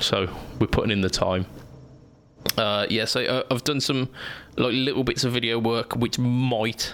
So 0.00 0.28
we're 0.60 0.66
putting 0.66 0.90
in 0.90 1.00
the 1.00 1.10
time. 1.10 1.46
Uh, 2.56 2.86
yeah, 2.88 3.04
so 3.04 3.24
uh, 3.24 3.42
I've 3.50 3.64
done 3.64 3.80
some 3.80 4.08
like 4.58 4.72
little 4.74 5.04
bits 5.04 5.24
of 5.24 5.32
video 5.32 5.58
work, 5.58 5.96
which 5.96 6.18
might 6.18 6.92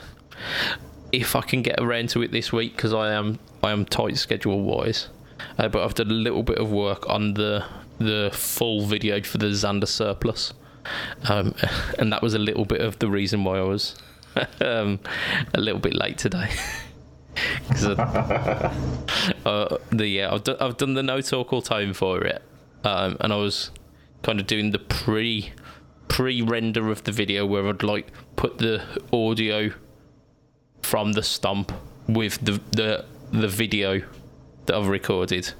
if 1.12 1.36
I 1.36 1.42
can 1.42 1.62
get 1.62 1.80
around 1.80 2.08
to 2.10 2.22
it 2.22 2.32
this 2.32 2.52
week 2.52 2.76
because 2.76 2.92
I 2.92 3.12
am 3.12 3.38
I 3.62 3.70
am 3.72 3.84
tight 3.84 4.16
schedule 4.18 4.62
wise. 4.62 5.08
Uh, 5.58 5.68
but 5.68 5.84
I've 5.84 5.94
done 5.94 6.10
a 6.10 6.14
little 6.14 6.42
bit 6.42 6.58
of 6.58 6.70
work 6.70 7.08
on 7.08 7.34
the 7.34 7.64
the 7.98 8.30
full 8.32 8.84
video 8.86 9.20
for 9.22 9.38
the 9.38 9.46
Xander 9.46 9.86
surplus, 9.86 10.52
um, 11.28 11.54
and 11.98 12.12
that 12.12 12.22
was 12.22 12.34
a 12.34 12.38
little 12.38 12.64
bit 12.64 12.80
of 12.80 12.98
the 12.98 13.08
reason 13.08 13.44
why 13.44 13.58
I 13.58 13.62
was 13.62 13.94
um, 14.60 14.98
a 15.54 15.60
little 15.60 15.80
bit 15.80 15.94
late 15.94 16.18
today. 16.18 16.50
'Cause 17.68 17.86
I- 17.98 18.72
uh, 19.44 19.76
the 19.90 20.06
yeah, 20.06 20.32
I've 20.32 20.44
done 20.44 20.56
I've 20.60 20.76
done 20.76 20.94
the 20.94 21.02
no 21.02 21.20
talk 21.20 21.52
all 21.52 21.62
time 21.62 21.92
for 21.92 22.22
it, 22.24 22.42
um, 22.84 23.16
and 23.20 23.32
I 23.32 23.36
was 23.36 23.70
kind 24.22 24.38
of 24.40 24.46
doing 24.46 24.70
the 24.70 24.78
pre 24.78 25.52
pre 26.08 26.42
render 26.42 26.90
of 26.90 27.04
the 27.04 27.12
video 27.12 27.46
where 27.46 27.66
I'd 27.68 27.82
like 27.82 28.08
put 28.36 28.58
the 28.58 28.82
audio 29.12 29.72
from 30.82 31.12
the 31.12 31.22
stomp 31.22 31.72
with 32.08 32.38
the 32.44 32.60
the 32.72 33.04
the 33.32 33.48
video 33.48 34.02
that 34.66 34.76
I've 34.76 34.88
recorded, 34.88 35.52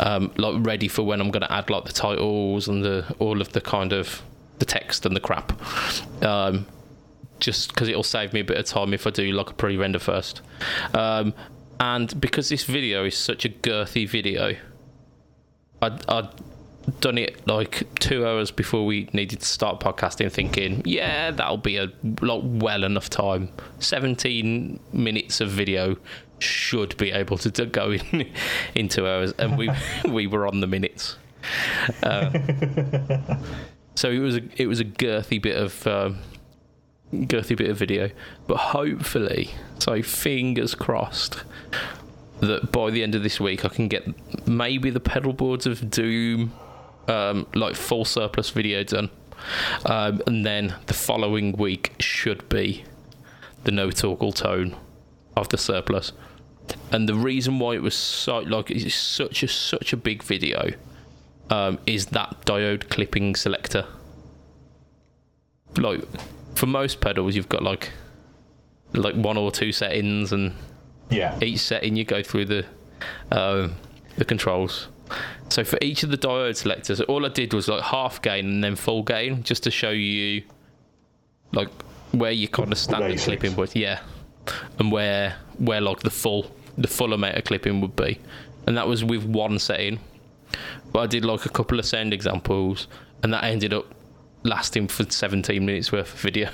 um, 0.00 0.32
like 0.36 0.54
ready 0.64 0.88
for 0.88 1.02
when 1.02 1.20
I'm 1.20 1.30
going 1.30 1.42
to 1.42 1.52
add 1.52 1.68
like 1.68 1.84
the 1.84 1.92
titles 1.92 2.68
and 2.68 2.84
the 2.84 3.14
all 3.18 3.40
of 3.40 3.52
the 3.52 3.60
kind 3.60 3.92
of 3.92 4.22
the 4.58 4.64
text 4.64 5.04
and 5.06 5.14
the 5.14 5.20
crap. 5.20 5.52
Um, 6.22 6.66
just 7.38 7.68
because 7.68 7.88
it'll 7.88 8.02
save 8.02 8.32
me 8.32 8.40
a 8.40 8.44
bit 8.44 8.56
of 8.56 8.64
time 8.64 8.94
if 8.94 9.06
I 9.06 9.10
do 9.10 9.30
like 9.32 9.50
a 9.50 9.54
pre-render 9.54 9.98
first. 9.98 10.40
Um, 10.94 11.34
and 11.78 12.18
because 12.18 12.48
this 12.48 12.64
video 12.64 13.04
is 13.04 13.16
such 13.16 13.44
a 13.44 13.50
girthy 13.50 14.08
video, 14.08 14.56
I'd, 15.82 16.08
I'd 16.08 16.28
done 17.00 17.18
it 17.18 17.46
like 17.46 17.86
two 17.98 18.26
hours 18.26 18.50
before 18.50 18.86
we 18.86 19.08
needed 19.12 19.40
to 19.40 19.46
start 19.46 19.80
podcasting, 19.80 20.30
thinking, 20.30 20.82
yeah, 20.84 21.30
that'll 21.30 21.56
be 21.56 21.76
a 21.76 21.92
like 22.20 22.42
well 22.44 22.84
enough 22.84 23.10
time. 23.10 23.50
Seventeen 23.78 24.80
minutes 24.92 25.40
of 25.40 25.50
video 25.50 25.96
should 26.38 26.96
be 26.96 27.12
able 27.12 27.38
to, 27.38 27.50
to 27.50 27.66
go 27.66 27.92
in 27.92 28.30
in 28.74 28.88
two 28.88 29.06
hours, 29.06 29.32
and 29.38 29.56
we 29.58 29.70
we 30.08 30.26
were 30.26 30.46
on 30.46 30.60
the 30.60 30.66
minutes. 30.66 31.16
Uh, 32.02 32.30
so 33.94 34.10
it 34.10 34.18
was 34.18 34.36
a 34.36 34.42
it 34.56 34.66
was 34.66 34.80
a 34.80 34.84
girthy 34.84 35.40
bit 35.40 35.56
of 35.56 35.86
um, 35.86 36.18
girthy 37.12 37.56
bit 37.56 37.70
of 37.70 37.76
video. 37.76 38.10
But 38.46 38.58
hopefully, 38.58 39.50
so 39.78 40.02
fingers 40.02 40.74
crossed 40.74 41.42
that 42.40 42.70
by 42.70 42.90
the 42.90 43.02
end 43.02 43.14
of 43.14 43.22
this 43.22 43.40
week 43.40 43.64
I 43.64 43.68
can 43.68 43.88
get 43.88 44.06
maybe 44.46 44.90
the 44.90 45.00
pedal 45.00 45.32
boards 45.32 45.66
of 45.66 45.90
Doom, 45.90 46.52
um, 47.08 47.46
like 47.54 47.74
full 47.76 48.04
surplus 48.04 48.50
video 48.50 48.82
done, 48.84 49.10
um, 49.84 50.20
and 50.26 50.44
then 50.44 50.74
the 50.86 50.94
following 50.94 51.52
week 51.52 51.94
should 52.00 52.48
be 52.48 52.84
the 53.64 53.70
no 53.72 53.90
toggle 53.90 54.32
tone 54.32 54.76
of 55.36 55.48
the 55.50 55.58
surplus. 55.58 56.12
And 56.90 57.08
the 57.08 57.14
reason 57.14 57.58
why 57.58 57.74
it 57.74 57.82
was 57.82 57.94
so 57.94 58.38
like 58.38 58.70
it's 58.70 58.94
such 58.94 59.42
a 59.42 59.48
such 59.48 59.92
a 59.92 59.96
big 59.96 60.22
video 60.22 60.70
um, 61.50 61.78
is 61.86 62.06
that 62.06 62.40
diode 62.44 62.88
clipping 62.88 63.34
selector. 63.36 63.86
Like 65.76 66.00
for 66.54 66.66
most 66.66 67.00
pedals, 67.00 67.36
you've 67.36 67.48
got 67.48 67.62
like 67.62 67.90
like 68.94 69.14
one 69.14 69.36
or 69.36 69.50
two 69.52 69.72
settings, 69.72 70.32
and 70.32 70.54
Yeah. 71.10 71.38
each 71.42 71.58
setting 71.60 71.96
you 71.96 72.04
go 72.04 72.22
through 72.22 72.46
the 72.46 72.64
um, 73.30 73.74
the 74.16 74.24
controls. 74.24 74.88
So 75.48 75.64
for 75.64 75.78
each 75.80 76.02
of 76.02 76.10
the 76.10 76.18
diode 76.18 76.56
selectors, 76.56 77.00
all 77.02 77.24
I 77.24 77.28
did 77.28 77.54
was 77.54 77.68
like 77.68 77.82
half 77.82 78.20
gain 78.22 78.46
and 78.46 78.64
then 78.64 78.76
full 78.76 79.02
gain, 79.02 79.42
just 79.42 79.62
to 79.64 79.70
show 79.70 79.90
you 79.90 80.42
like 81.52 81.68
where 82.12 82.32
you 82.32 82.48
kind 82.48 82.72
of 82.72 82.78
standard 82.78 83.18
clipping 83.18 83.54
would, 83.56 83.74
yeah, 83.74 84.00
and 84.78 84.90
where 84.90 85.36
where 85.58 85.80
like 85.80 86.00
the 86.00 86.10
full 86.10 86.50
the 86.76 86.88
full 86.88 87.12
amount 87.12 87.36
of 87.36 87.44
clipping 87.44 87.80
would 87.80 87.96
be, 87.96 88.18
and 88.66 88.76
that 88.76 88.88
was 88.88 89.04
with 89.04 89.24
one 89.24 89.58
setting. 89.58 90.00
But 90.92 91.00
I 91.00 91.06
did 91.06 91.24
like 91.24 91.46
a 91.46 91.48
couple 91.48 91.78
of 91.78 91.86
sound 91.86 92.12
examples, 92.12 92.88
and 93.22 93.32
that 93.32 93.44
ended 93.44 93.72
up 93.72 93.86
lasting 94.42 94.88
for 94.88 95.04
17 95.04 95.64
minutes 95.64 95.90
worth 95.92 96.12
of 96.12 96.20
video. 96.20 96.50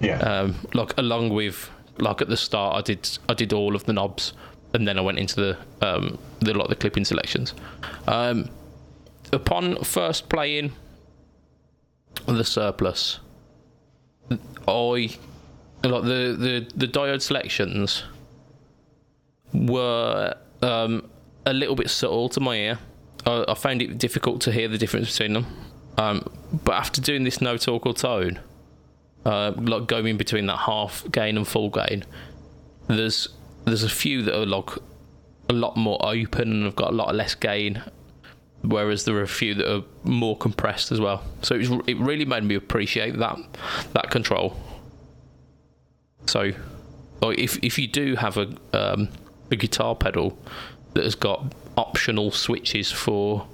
Yeah. 0.00 0.18
um, 0.18 0.54
like 0.74 0.96
along 0.96 1.30
with 1.30 1.70
like 1.98 2.22
at 2.22 2.28
the 2.28 2.36
start 2.36 2.76
I 2.76 2.82
did 2.82 3.18
I 3.28 3.34
did 3.34 3.52
all 3.52 3.74
of 3.74 3.84
the 3.84 3.92
knobs 3.92 4.32
and 4.78 4.86
then 4.86 4.98
I 4.98 5.02
went 5.02 5.18
into 5.18 5.34
the 5.36 5.58
um, 5.86 6.18
the 6.40 6.54
like 6.54 6.68
the 6.68 6.76
clipping 6.76 7.04
selections. 7.04 7.52
Um, 8.06 8.48
upon 9.32 9.82
first 9.82 10.28
playing 10.28 10.72
the 12.26 12.44
surplus, 12.44 13.18
I 14.66 15.18
like 15.82 16.02
the 16.02 16.36
the 16.38 16.66
the 16.74 16.86
diode 16.86 17.22
selections 17.22 18.04
were 19.52 20.34
um, 20.62 21.10
a 21.44 21.52
little 21.52 21.74
bit 21.74 21.90
subtle 21.90 22.28
to 22.30 22.40
my 22.40 22.54
ear. 22.54 22.78
I, 23.26 23.44
I 23.48 23.54
found 23.54 23.82
it 23.82 23.98
difficult 23.98 24.40
to 24.42 24.52
hear 24.52 24.68
the 24.68 24.78
difference 24.78 25.10
between 25.10 25.32
them. 25.32 25.46
Um, 25.96 26.30
but 26.64 26.74
after 26.74 27.00
doing 27.00 27.24
this 27.24 27.40
no 27.40 27.56
talk 27.56 27.84
or 27.84 27.92
tone, 27.94 28.38
uh, 29.24 29.52
like 29.56 29.88
going 29.88 30.16
between 30.16 30.46
that 30.46 30.58
half 30.58 31.04
gain 31.10 31.36
and 31.36 31.48
full 31.48 31.70
gain, 31.70 32.04
there's 32.86 33.28
there's 33.64 33.82
a 33.82 33.88
few 33.88 34.22
that 34.22 34.38
are 34.38 34.46
like 34.46 34.70
a 35.48 35.52
lot 35.52 35.76
more 35.76 35.98
open 36.04 36.52
and 36.52 36.64
have 36.64 36.76
got 36.76 36.90
a 36.90 36.94
lot 36.94 37.14
less 37.14 37.34
gain, 37.34 37.82
whereas 38.62 39.04
there 39.04 39.16
are 39.16 39.22
a 39.22 39.28
few 39.28 39.54
that 39.54 39.72
are 39.72 39.84
more 40.04 40.36
compressed 40.36 40.92
as 40.92 41.00
well. 41.00 41.22
So 41.42 41.54
it, 41.54 41.68
was, 41.68 41.80
it 41.86 41.96
really 41.98 42.24
made 42.24 42.44
me 42.44 42.54
appreciate 42.54 43.18
that 43.18 43.38
that 43.92 44.10
control. 44.10 44.56
So, 46.26 46.52
like 47.22 47.38
if 47.38 47.58
if 47.62 47.78
you 47.78 47.86
do 47.86 48.16
have 48.16 48.36
a 48.36 48.54
um, 48.72 49.08
a 49.50 49.56
guitar 49.56 49.94
pedal 49.94 50.38
that 50.94 51.04
has 51.04 51.14
got 51.14 51.54
optional 51.76 52.30
switches 52.30 52.90
for 52.90 53.46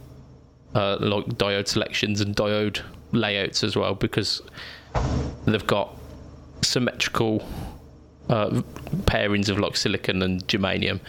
uh, 0.74 0.96
like 1.00 1.26
diode 1.26 1.68
selections 1.68 2.20
and 2.20 2.34
diode 2.34 2.80
layouts 3.12 3.62
as 3.62 3.76
well, 3.76 3.94
because 3.94 4.42
they've 5.46 5.66
got 5.66 5.96
symmetrical 6.62 7.46
uh, 8.28 8.62
pairings 9.02 9.48
of 9.48 9.58
like 9.58 9.76
silicon 9.76 10.22
and 10.22 10.46
germanium. 10.48 11.00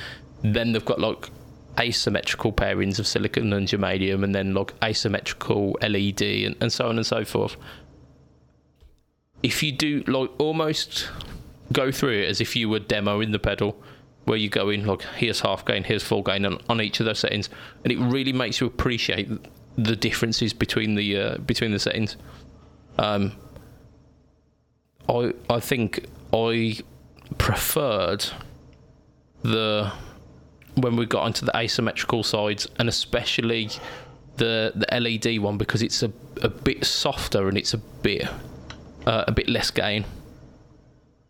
Then 0.44 0.72
they've 0.72 0.86
got 0.86 1.00
like 1.00 1.30
asymmetrical 1.80 2.54
pairings 2.54 3.00
of 3.00 3.08
silicon 3.08 3.52
and 3.54 3.68
germanium, 3.68 4.24
and 4.24 4.34
then 4.34 4.54
like 4.54 4.74
asymmetrical 4.84 5.78
LED 5.82 6.22
and, 6.22 6.56
and 6.62 6.72
so 6.72 6.88
on 6.88 6.98
and 6.98 7.06
so 7.06 7.26
forth. 7.26 7.56
If 9.44 9.62
you 9.62 9.72
do 9.72 10.04
like 10.08 10.32
almost 10.40 11.10
go 11.72 11.92
through 11.92 12.22
it 12.22 12.30
as 12.30 12.42
if 12.42 12.56
you 12.56 12.70
were 12.70 12.80
demoing 12.80 13.32
the 13.32 13.40
pedal, 13.40 13.78
where 14.26 14.38
you 14.38 14.50
go 14.50 14.70
in 14.70 14.86
like 14.86 15.02
here's 15.16 15.40
half 15.42 15.66
gain, 15.66 15.84
here's 15.84 16.04
full 16.04 16.24
gain 16.24 16.46
on, 16.46 16.60
on 16.70 16.82
each 16.82 17.00
of 17.00 17.06
those 17.06 17.20
settings, 17.20 17.50
and 17.84 17.92
it 17.92 18.00
really 18.00 18.34
makes 18.34 18.60
you 18.60 18.68
appreciate 18.68 19.30
the 19.78 19.96
differences 19.96 20.54
between 20.54 20.96
the 20.96 21.18
uh, 21.18 21.38
between 21.40 21.72
the 21.72 21.80
settings. 21.80 22.18
Um, 22.98 23.34
I 25.08 25.34
I 25.50 25.60
think 25.60 26.06
I 26.34 26.78
preferred 27.38 28.26
the 29.42 29.92
when 30.76 30.96
we 30.96 31.06
got 31.06 31.24
onto 31.24 31.46
the 31.46 31.56
asymmetrical 31.56 32.24
sides 32.24 32.68
and 32.80 32.90
especially 32.90 33.70
the 34.38 34.74
the 34.76 35.00
LED 35.00 35.40
one 35.40 35.58
because 35.58 35.82
it's 35.82 36.04
a, 36.04 36.12
a 36.42 36.50
bit 36.50 36.84
softer 36.86 37.48
and 37.48 37.58
it's 37.58 37.74
a 37.74 37.78
bit 37.78 38.28
uh, 39.06 39.24
a 39.28 39.32
bit 39.32 39.48
less 39.48 39.72
gain 39.72 40.06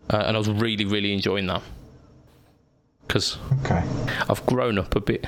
uh, 0.10 0.24
and 0.26 0.36
I 0.36 0.40
was 0.40 0.50
really 0.50 0.86
really 0.86 1.14
enjoying 1.14 1.48
that 1.48 1.62
because 3.08 3.38
okay. 3.64 3.84
I've 4.30 4.46
grown 4.46 4.80
up 4.80 4.96
a 4.96 5.02
bit 5.02 5.26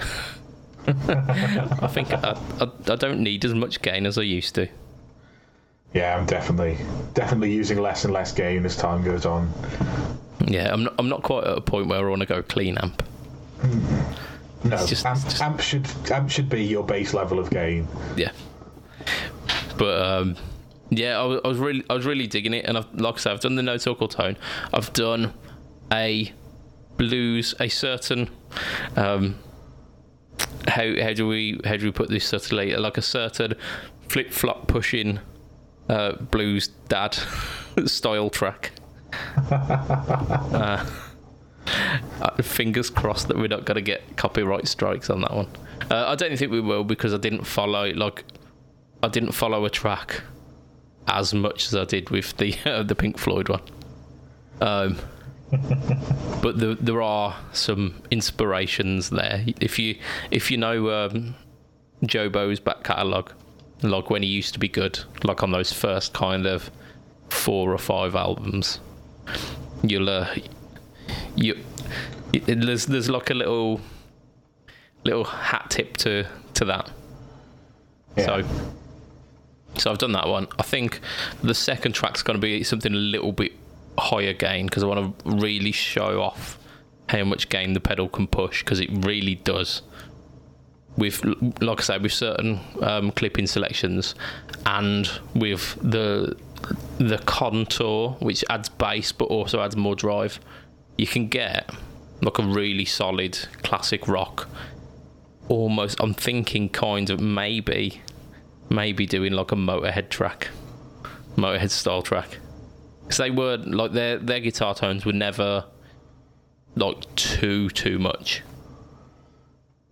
I 0.88 1.88
think 1.88 2.12
I, 2.14 2.40
I, 2.60 2.64
I 2.64 2.96
don't 2.96 3.20
need 3.20 3.44
as 3.46 3.54
much 3.54 3.82
gain 3.82 4.06
as 4.06 4.18
I 4.18 4.24
used 4.24 4.56
to 4.56 4.68
Yeah, 5.94 6.18
I'm 6.18 6.26
definitely 6.26 6.78
definitely 7.14 7.52
using 7.54 7.80
less 7.82 8.04
and 8.06 8.14
less 8.14 8.32
gain 8.32 8.66
as 8.66 8.76
time 8.76 9.04
goes 9.04 9.26
on. 9.26 9.52
Yeah 10.46 10.72
I'm 10.74 10.84
not, 10.84 10.94
I'm 11.00 11.10
not 11.10 11.24
quite 11.24 11.46
at 11.46 11.58
a 11.58 11.62
point 11.62 11.88
where 11.88 12.06
I 12.06 12.10
want 12.10 12.22
to 12.22 12.26
go 12.26 12.42
clean 12.44 12.78
amp 12.78 13.04
No, 14.64 14.78
just- 14.86 15.06
amp, 15.06 15.24
just- 15.24 15.42
amp 15.42 15.60
should 15.62 15.88
amp 16.12 16.30
should 16.30 16.50
be 16.50 16.64
your 16.64 16.84
base 16.84 17.14
level 17.14 17.40
of 17.40 17.50
gain. 17.50 17.88
yeah. 18.16 18.32
But 19.78 20.02
um, 20.02 20.36
yeah, 20.90 21.20
I 21.20 21.24
was, 21.24 21.42
I 21.46 21.48
was 21.48 21.58
really, 21.60 21.84
I 21.90 21.94
was 21.94 22.06
really 22.06 22.26
digging 22.28 22.54
it, 22.56 22.66
and 22.66 22.78
I've, 22.80 22.92
like 22.96 23.16
I 23.16 23.18
said, 23.18 23.34
I've 23.34 23.40
done 23.42 23.56
the 23.56 23.62
no 23.62 23.78
talk 23.78 24.02
or 24.02 24.08
tone. 24.08 24.38
I've 24.74 24.92
done 24.94 25.34
a 25.94 26.34
blues, 26.98 27.54
a 27.60 27.70
certain 27.70 28.30
um, 28.96 29.38
how 30.68 31.00
how 31.02 31.14
do 31.14 31.28
we 31.28 31.60
how 31.64 31.78
do 31.78 31.86
we 31.86 31.92
put 31.92 32.10
this 32.10 32.26
subtly? 32.26 32.76
Like 32.76 32.98
a 32.98 33.02
certain 33.04 33.54
flip 34.08 34.32
flop 34.32 34.68
pushing 34.68 35.20
uh, 35.90 36.14
blues 36.14 36.70
dad 36.90 37.16
style 37.86 38.32
track. 38.32 38.72
uh, 39.52 40.86
uh, 42.22 42.42
fingers 42.42 42.90
crossed 42.90 43.28
that 43.28 43.38
we're 43.38 43.48
not 43.48 43.66
going 43.66 43.76
to 43.76 43.82
get 43.82 44.18
copyright 44.18 44.68
strikes 44.68 45.10
on 45.10 45.22
that 45.22 45.34
one. 45.34 45.48
Uh, 45.90 46.06
I 46.08 46.16
don't 46.16 46.38
think 46.38 46.52
we 46.52 46.62
will 46.62 46.84
because 46.84 47.14
I 47.14 47.18
didn't 47.18 47.44
follow 47.44 47.92
like 47.94 48.24
I 49.04 49.08
didn't 49.08 49.32
follow 49.32 49.66
a 49.66 49.70
track 49.70 50.22
as 51.08 51.34
much 51.34 51.68
as 51.68 51.76
I 51.76 51.86
did 51.86 52.10
with 52.10 52.36
the 52.38 52.56
uh, 52.66 52.84
the 52.84 52.96
Pink 52.96 53.18
Floyd 53.18 53.50
one. 53.50 53.62
Um, 54.60 54.98
but 56.42 56.60
the, 56.60 56.78
there 56.80 57.02
are 57.02 57.38
some 57.54 58.02
inspirations 58.12 59.10
there. 59.10 59.46
If 59.62 59.80
you 59.80 59.98
if 60.32 60.52
you 60.52 60.58
know 60.58 60.90
um, 60.90 61.36
Jobo's 62.04 62.60
back 62.60 62.84
catalogue, 62.84 63.32
like 63.82 64.10
when 64.10 64.24
he 64.24 64.30
used 64.30 64.54
to 64.54 64.60
be 64.60 64.68
good, 64.68 65.00
like 65.24 65.44
on 65.44 65.52
those 65.52 65.72
first 65.72 66.14
kind 66.14 66.46
of 66.46 66.70
four 67.30 67.74
or 67.74 67.78
five 67.78 68.16
albums, 68.16 68.80
you'll 69.84 70.10
uh, 70.10 70.34
you 71.36 71.64
it, 72.34 72.46
there's 72.46 72.86
there's 72.86 73.10
like 73.10 73.30
a 73.30 73.34
little 73.34 73.82
little 75.04 75.24
hat 75.24 75.68
tip 75.70 75.98
to 75.98 76.26
to 76.54 76.66
that. 76.66 76.92
Yeah. 78.16 78.26
So 78.26 78.48
so 79.78 79.92
I've 79.92 79.98
done 79.98 80.14
that 80.14 80.28
one. 80.28 80.48
I 80.58 80.64
think 80.64 81.00
the 81.44 81.54
second 81.54 81.94
track's 81.94 82.24
going 82.24 82.36
to 82.36 82.42
be 82.42 82.64
something 82.64 82.94
a 82.94 82.98
little 82.98 83.32
bit 83.32 83.54
higher 83.98 84.34
gain 84.34 84.66
because 84.66 84.84
I 84.84 84.88
want 84.88 85.20
to 85.20 85.30
really 85.30 85.72
show 85.72 86.22
off 86.22 86.58
how 87.10 87.24
much 87.24 87.50
gain 87.50 87.74
the 87.74 87.80
pedal 87.80 88.10
can 88.10 88.28
push 88.28 88.64
because 88.64 88.80
it 88.80 88.90
really 89.06 89.36
does. 89.36 89.82
With 90.98 91.24
like 91.62 91.80
I 91.80 91.84
say, 91.84 91.98
with 92.00 92.12
certain 92.12 92.60
um, 92.82 93.12
clipping 93.12 93.46
selections 93.46 94.16
and 94.66 95.08
with 95.36 95.78
the 95.82 96.36
the 96.98 97.18
contour, 97.20 98.12
which 98.20 98.44
adds 98.50 98.70
bass 98.70 99.12
but 99.12 99.26
also 99.26 99.62
adds 99.62 99.76
more 99.76 99.96
drive, 99.96 100.40
you 100.98 101.08
can 101.08 101.28
get 101.28 101.70
like 102.22 102.40
a 102.40 102.44
really 102.44 102.86
solid 102.86 103.38
classic 103.64 104.08
rock. 104.08 104.50
Almost, 105.48 106.02
I'm 106.02 106.14
thinking 106.14 106.70
kind 106.70 107.10
of 107.10 107.22
maybe 107.22 108.02
maybe 108.70 109.06
doing 109.06 109.34
like 109.34 109.52
a 109.52 109.56
Motorhead 109.56 110.10
track, 110.10 110.50
Motorhead 111.36 111.70
style 111.70 112.02
track. 112.02 112.40
Because 113.04 113.18
they 113.18 113.32
were 113.32 113.58
like 113.58 113.94
their 113.94 114.18
their 114.18 114.40
guitar 114.40 114.76
tones 114.76 115.06
were 115.06 115.14
never 115.14 115.66
like 116.76 117.16
too 117.16 117.70
too 117.70 118.00
much. 118.00 118.42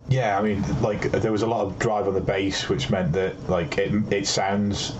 Yeah, 0.08 0.38
I 0.38 0.42
mean, 0.42 0.62
like 0.82 1.10
there 1.10 1.32
was 1.32 1.42
a 1.42 1.46
lot 1.46 1.66
of 1.66 1.78
drive 1.78 2.06
on 2.06 2.14
the 2.14 2.20
bass, 2.20 2.68
which 2.68 2.90
meant 2.90 3.12
that 3.12 3.48
like 3.48 3.78
it 3.78 4.12
it 4.12 4.26
sounds 4.26 4.92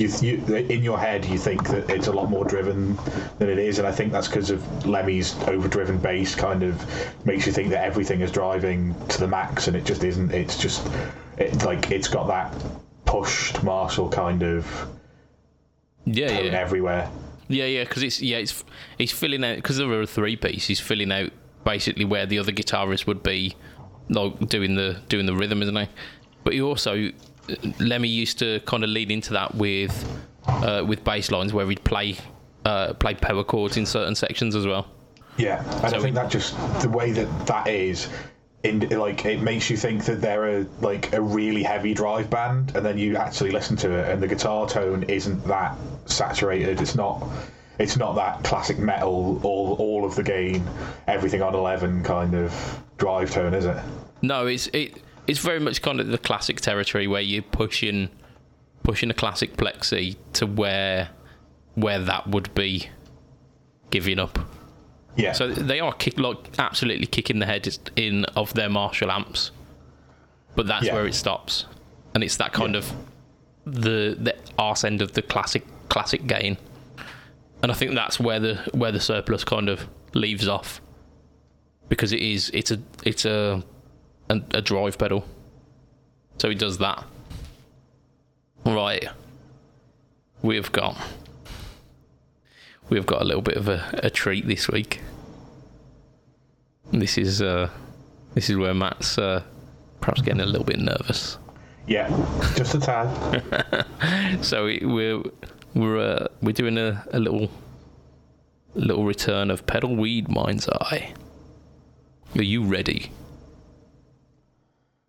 you, 0.00 0.08
you 0.22 0.56
in 0.56 0.82
your 0.82 0.98
head 0.98 1.24
you 1.26 1.38
think 1.38 1.68
that 1.68 1.90
it's 1.90 2.06
a 2.06 2.12
lot 2.12 2.30
more 2.30 2.44
driven 2.44 2.96
than 3.38 3.48
it 3.50 3.58
is, 3.58 3.78
and 3.78 3.86
I 3.86 3.92
think 3.92 4.12
that's 4.12 4.28
because 4.28 4.50
of 4.50 4.86
Lemmy's 4.86 5.36
overdriven 5.44 5.98
bass 5.98 6.34
kind 6.34 6.62
of 6.62 6.84
makes 7.26 7.46
you 7.46 7.52
think 7.52 7.68
that 7.70 7.84
everything 7.84 8.20
is 8.22 8.32
driving 8.32 8.94
to 9.08 9.20
the 9.20 9.28
max, 9.28 9.68
and 9.68 9.76
it 9.76 9.84
just 9.84 10.02
isn't. 10.02 10.32
It's 10.32 10.56
just 10.58 10.88
it, 11.38 11.62
like 11.64 11.90
it's 11.90 12.08
got 12.08 12.26
that 12.28 12.54
pushed 13.04 13.62
Marshall 13.62 14.08
kind 14.08 14.42
of 14.42 14.88
Yeah, 16.06 16.30
yeah, 16.40 16.52
everywhere. 16.58 17.10
yeah, 17.48 17.66
yeah. 17.66 17.84
Because 17.84 18.02
it's 18.02 18.20
yeah, 18.22 18.38
it's 18.38 18.64
he's 18.98 19.12
filling 19.12 19.44
out 19.44 19.56
because 19.56 19.76
there 19.76 19.88
are 19.88 20.02
a 20.02 20.06
three 20.06 20.36
piece. 20.36 20.66
He's 20.66 20.80
filling 20.80 21.12
out 21.12 21.30
basically 21.64 22.06
where 22.06 22.24
the 22.24 22.38
other 22.38 22.52
guitarist 22.52 23.06
would 23.06 23.22
be, 23.22 23.54
like 24.08 24.48
doing 24.48 24.76
the 24.76 25.00
doing 25.08 25.26
the 25.26 25.34
rhythm, 25.36 25.60
isn't 25.62 25.76
he? 25.76 25.88
But 26.42 26.54
he 26.54 26.62
also 26.62 27.10
Lemmy 27.78 28.08
used 28.08 28.38
to 28.40 28.60
kind 28.60 28.84
of 28.84 28.90
lead 28.90 29.10
into 29.10 29.32
that 29.32 29.54
with 29.54 29.92
uh, 30.46 30.84
with 30.86 31.04
bass 31.04 31.30
lines 31.30 31.52
where 31.52 31.68
he'd 31.68 31.82
play 31.84 32.16
uh, 32.64 32.94
play 32.94 33.14
power 33.14 33.44
chords 33.44 33.76
in 33.76 33.86
certain 33.86 34.14
sections 34.14 34.54
as 34.54 34.66
well. 34.66 34.86
Yeah, 35.36 35.64
and 35.82 35.90
So 35.90 35.96
I 35.96 36.00
think 36.00 36.14
that 36.14 36.30
just 36.30 36.54
the 36.82 36.88
way 36.88 37.12
that 37.12 37.46
that 37.46 37.66
is. 37.68 38.08
In, 38.62 38.80
like 38.90 39.24
it 39.24 39.40
makes 39.40 39.70
you 39.70 39.78
think 39.78 40.04
that 40.04 40.20
they're 40.20 40.60
a 40.60 40.66
like 40.82 41.14
a 41.14 41.22
really 41.22 41.62
heavy 41.62 41.94
drive 41.94 42.28
band, 42.28 42.76
and 42.76 42.84
then 42.84 42.98
you 42.98 43.16
actually 43.16 43.52
listen 43.52 43.74
to 43.78 43.90
it, 43.90 44.10
and 44.10 44.22
the 44.22 44.28
guitar 44.28 44.68
tone 44.68 45.02
isn't 45.04 45.42
that 45.46 45.78
saturated. 46.04 46.78
It's 46.80 46.94
not. 46.94 47.26
It's 47.78 47.96
not 47.96 48.16
that 48.16 48.44
classic 48.44 48.78
metal, 48.78 49.40
all 49.42 49.76
all 49.78 50.04
of 50.04 50.14
the 50.14 50.22
gain, 50.22 50.62
everything 51.06 51.40
on 51.40 51.54
eleven 51.54 52.04
kind 52.04 52.34
of 52.34 52.82
drive 52.98 53.30
tone, 53.30 53.54
is 53.54 53.64
it? 53.64 53.78
No, 54.20 54.46
it's 54.46 54.66
it 54.74 55.02
it's 55.30 55.38
very 55.38 55.60
much 55.60 55.80
kind 55.82 56.00
of 56.00 56.08
the 56.08 56.18
classic 56.18 56.60
territory 56.60 57.06
where 57.06 57.20
you're 57.20 57.42
pushing 57.42 58.08
pushing 58.82 59.10
a 59.10 59.14
classic 59.14 59.56
plexi 59.56 60.16
to 60.32 60.46
where 60.46 61.10
where 61.74 62.00
that 62.00 62.26
would 62.26 62.52
be 62.54 62.88
giving 63.90 64.18
up. 64.18 64.38
Yeah. 65.16 65.32
So 65.32 65.52
they 65.52 65.80
are 65.80 65.92
kick, 65.92 66.18
like 66.18 66.38
absolutely 66.58 67.06
kicking 67.06 67.38
the 67.38 67.46
head 67.46 67.68
in 67.96 68.24
of 68.36 68.54
their 68.54 68.68
Marshall 68.68 69.10
amps, 69.10 69.50
but 70.56 70.66
that's 70.66 70.86
Yeah. 70.86 70.94
where 70.94 71.06
it 71.06 71.14
stops, 71.14 71.66
and 72.14 72.24
it's 72.24 72.36
that 72.38 72.52
kind 72.52 72.74
Yeah. 72.74 72.78
of 72.80 72.92
the 73.66 74.16
the 74.18 74.34
arse 74.58 74.84
end 74.84 75.02
of 75.02 75.12
the 75.12 75.22
classic 75.22 75.64
classic 75.88 76.26
gain, 76.26 76.56
and 77.62 77.70
I 77.70 77.74
think 77.74 77.94
that's 77.94 78.18
where 78.18 78.40
the 78.40 78.54
where 78.72 78.92
the 78.92 79.00
surplus 79.00 79.44
kind 79.44 79.68
of 79.68 79.86
leaves 80.14 80.48
off, 80.48 80.80
because 81.88 82.12
it 82.12 82.20
is 82.20 82.50
it's 82.54 82.70
a 82.70 82.78
it's 83.04 83.24
a 83.24 83.62
a, 84.30 84.40
a 84.54 84.62
drive 84.62 84.96
pedal, 84.98 85.24
so 86.38 86.48
he 86.48 86.54
does 86.54 86.78
that. 86.78 87.04
Right, 88.64 89.04
we've 90.42 90.70
got 90.72 90.96
we've 92.88 93.06
got 93.06 93.22
a 93.22 93.24
little 93.24 93.42
bit 93.42 93.56
of 93.56 93.68
a, 93.68 94.00
a 94.02 94.10
treat 94.10 94.46
this 94.46 94.68
week. 94.68 95.00
This 96.92 97.16
is 97.18 97.40
uh, 97.40 97.70
this 98.34 98.50
is 98.50 98.56
where 98.56 98.74
Matt's 98.74 99.16
uh, 99.18 99.42
perhaps 100.00 100.22
getting 100.22 100.40
a 100.40 100.46
little 100.46 100.64
bit 100.64 100.78
nervous. 100.80 101.38
yeah, 101.86 102.08
just 102.56 102.74
a 102.74 102.80
tad. 102.80 103.84
So 104.44 104.64
we- 104.66 104.82
we're 104.84 105.22
we're 105.74 105.98
uh, 105.98 106.26
we're 106.42 106.52
doing 106.52 106.78
a, 106.78 107.04
a 107.12 107.18
little 107.20 107.50
little 108.74 109.04
return 109.04 109.50
of 109.50 109.66
pedal 109.66 109.94
weed 109.96 110.28
mind's 110.28 110.68
eye. 110.68 111.12
Are 112.36 112.42
you 112.42 112.62
ready? 112.64 113.10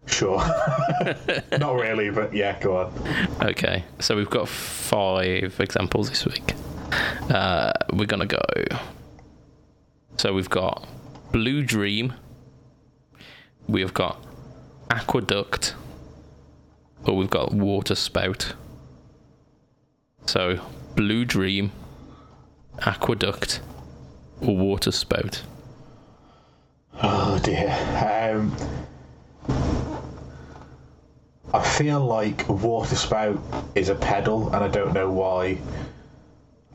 Sure. 0.07 0.37
Not 1.59 1.75
really, 1.75 2.09
but 2.09 2.33
yeah, 2.33 2.59
go 2.59 2.77
on. 2.77 2.93
Okay, 3.41 3.83
so 3.99 4.15
we've 4.15 4.29
got 4.29 4.49
five 4.49 5.59
examples 5.59 6.09
this 6.09 6.25
week. 6.25 6.53
Uh, 7.29 7.71
we're 7.93 8.05
gonna 8.05 8.25
go. 8.25 8.41
So 10.17 10.33
we've 10.33 10.49
got 10.49 10.87
Blue 11.31 11.63
Dream. 11.63 12.13
We've 13.67 13.93
got 13.93 14.23
Aqueduct. 14.89 15.75
Or 17.05 17.15
we've 17.15 17.29
got 17.29 17.53
Water 17.53 17.95
Spout. 17.95 18.53
So 20.25 20.59
Blue 20.95 21.25
Dream, 21.25 21.71
Aqueduct, 22.85 23.59
or 24.41 24.55
Water 24.55 24.91
Spout. 24.91 25.41
Oh 27.01 27.39
dear. 27.43 27.71
Um, 28.35 28.55
I 31.53 31.61
feel 31.61 31.99
like 31.99 32.47
a 32.47 32.53
water 32.53 32.95
spout 32.95 33.39
is 33.75 33.89
a 33.89 33.95
pedal, 33.95 34.47
and 34.47 34.63
I 34.63 34.67
don't 34.67 34.93
know 34.93 35.11
why. 35.11 35.57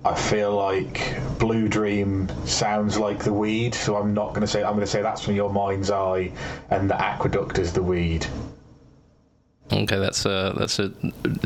I 0.05 0.15
feel 0.15 0.55
like 0.55 1.17
Blue 1.39 1.67
Dream 1.67 2.29
sounds 2.47 2.99
like 2.99 3.25
the 3.25 3.33
weed, 3.33 3.75
so 3.75 3.97
I'm 3.97 4.15
not 4.15 4.29
going 4.29 4.43
to 4.43 4.47
say. 4.47 4.62
I'm 4.62 4.75
going 4.75 4.85
to 4.85 4.87
say 4.87 5.03
that's 5.03 5.23
from 5.23 5.35
your 5.35 5.51
mind's 5.51 5.91
eye, 5.91 6.31
and 6.71 6.89
the 6.89 7.01
aqueduct 7.01 7.59
is 7.59 7.73
the 7.73 7.83
weed. 7.83 8.27
Okay, 9.73 9.99
that's 9.99 10.25
a 10.27 10.55
that's 10.57 10.79
a 10.79 10.93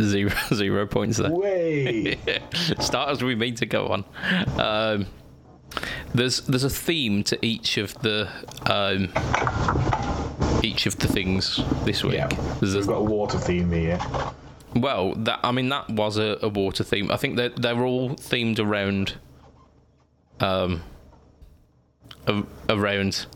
zero 0.01 0.33
zero 0.55 0.87
points 0.87 1.19
there. 1.19 1.31
Way. 1.31 2.19
Start 2.81 3.11
as 3.11 3.23
we 3.23 3.35
mean 3.35 3.55
to 3.55 3.66
go 3.66 3.87
on. 3.87 4.05
Um, 4.61 5.07
there's 6.14 6.40
there's 6.43 6.64
a 6.64 6.71
theme 6.71 7.23
to 7.25 7.38
each 7.45 7.79
of 7.79 7.95
the 8.03 8.29
um, 8.66 9.09
each 10.62 10.87
of 10.87 10.99
the 10.99 11.09
things 11.09 11.61
this 11.85 12.03
week. 12.05 12.14
yeah. 12.14 12.29
There's 12.61 12.75
We've 12.75 12.87
got 12.87 12.99
a 12.99 13.05
water 13.05 13.38
theme 13.38 13.70
here. 13.73 13.99
well, 14.75 15.14
that 15.14 15.40
I 15.42 15.53
mean 15.53 15.68
that 15.70 15.88
was 15.90 16.18
a, 16.18 16.38
a 16.42 16.49
water 16.49 16.85
theme. 16.85 17.11
I 17.11 17.16
think 17.16 17.37
that 17.37 17.61
they're 17.61 17.83
all 17.83 18.11
themed 18.11 18.59
around 18.59 19.14
um 20.40 20.83
a, 22.27 22.42
around 22.68 23.27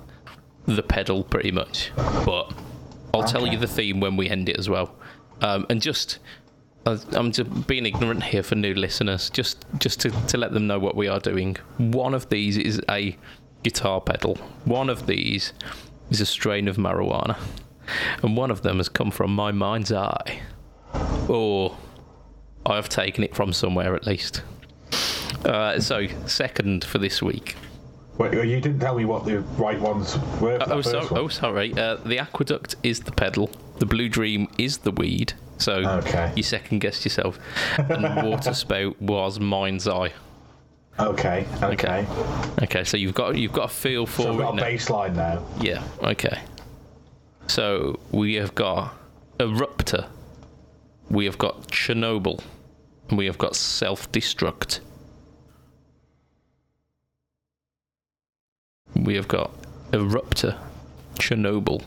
the 0.66 0.82
pedal 0.82 1.24
pretty 1.24 1.50
much. 1.50 1.92
But 1.96 2.52
I'll 3.12 3.24
tell 3.24 3.46
you 3.46 3.58
the 3.58 3.66
theme 3.66 4.00
when 4.00 4.16
we 4.16 4.28
end 4.28 4.48
it 4.48 4.58
as 4.58 4.68
well. 4.68 4.94
Um, 5.40 5.66
and 5.68 5.80
just 5.80 6.18
I'm 6.86 7.32
just 7.32 7.66
being 7.66 7.86
ignorant 7.86 8.22
here 8.22 8.42
for 8.42 8.54
new 8.56 8.74
listeners, 8.74 9.30
just 9.30 9.64
just 9.78 10.00
to, 10.00 10.10
to 10.10 10.36
let 10.36 10.52
them 10.52 10.66
know 10.66 10.78
what 10.78 10.96
we 10.96 11.08
are 11.08 11.20
doing. 11.20 11.56
One 11.78 12.12
of 12.14 12.28
these 12.28 12.56
is 12.58 12.80
a 12.90 13.16
guitar 13.62 14.00
pedal. 14.00 14.36
One 14.66 14.90
of 14.90 15.06
these 15.06 15.52
is 16.10 16.20
a 16.20 16.26
strain 16.26 16.68
of 16.68 16.76
marijuana. 16.76 17.36
And 18.22 18.36
one 18.36 18.50
of 18.50 18.62
them 18.62 18.78
has 18.78 18.88
come 18.88 19.10
from 19.10 19.34
my 19.34 19.52
mind's 19.52 19.92
eye 19.92 20.40
or 21.28 21.76
I've 22.66 22.88
taken 22.88 23.24
it 23.24 23.34
from 23.34 23.52
somewhere 23.52 23.94
at 23.94 24.06
least. 24.06 24.42
Uh, 25.44 25.78
so, 25.80 26.06
second 26.26 26.84
for 26.84 26.98
this 26.98 27.20
week. 27.22 27.56
Wait, 28.16 28.32
you 28.32 28.60
didn't 28.60 28.78
tell 28.78 28.94
me 28.96 29.04
what 29.04 29.24
the 29.26 29.40
right 29.58 29.78
ones 29.80 30.16
were. 30.40 30.58
For 30.60 30.72
Oh, 30.72 30.80
so, 30.80 31.00
one. 31.08 31.18
oh 31.20 31.28
sorry. 31.28 31.74
Uh, 31.74 31.96
the 31.96 32.18
aqueduct 32.18 32.76
is 32.82 33.00
the 33.00 33.12
pedal. 33.12 33.50
The 33.78 33.86
blue 33.86 34.08
dream 34.08 34.48
is 34.56 34.78
the 34.78 34.92
weed. 34.92 35.34
So 35.58 35.72
Okay. 35.74 36.32
you 36.36 36.42
second 36.42 36.78
guessed 36.78 37.04
yourself. 37.04 37.38
And 37.76 38.04
the 38.04 38.22
water 38.24 38.54
spout 38.64 39.00
was 39.02 39.38
mind's 39.40 39.86
eye. 39.88 40.12
Okay. 40.98 41.46
Okay. 41.62 42.06
Okay, 42.62 42.84
so 42.84 42.96
you've 42.96 43.14
got 43.14 43.36
you've 43.36 43.52
got 43.52 43.64
a 43.70 43.74
feel 43.74 44.06
for 44.06 44.22
So 44.22 44.34
it 44.34 44.38
got 44.38 44.52
a 44.54 44.56
now. 44.56 44.62
baseline 44.62 45.14
now. 45.16 45.44
Yeah. 45.60 45.82
Okay. 46.02 46.40
So 47.48 47.98
we 48.12 48.34
have 48.34 48.54
got 48.54 48.94
erupter. 49.38 50.06
We 51.10 51.24
have 51.26 51.36
got 51.38 51.68
Chernobyl. 51.68 52.40
And 53.08 53.18
we 53.18 53.26
have 53.26 53.36
got 53.36 53.54
self-destruct. 53.54 54.80
We 58.96 59.14
have 59.16 59.28
got 59.28 59.50
erupter, 59.90 60.56
Chernobyl, 61.16 61.82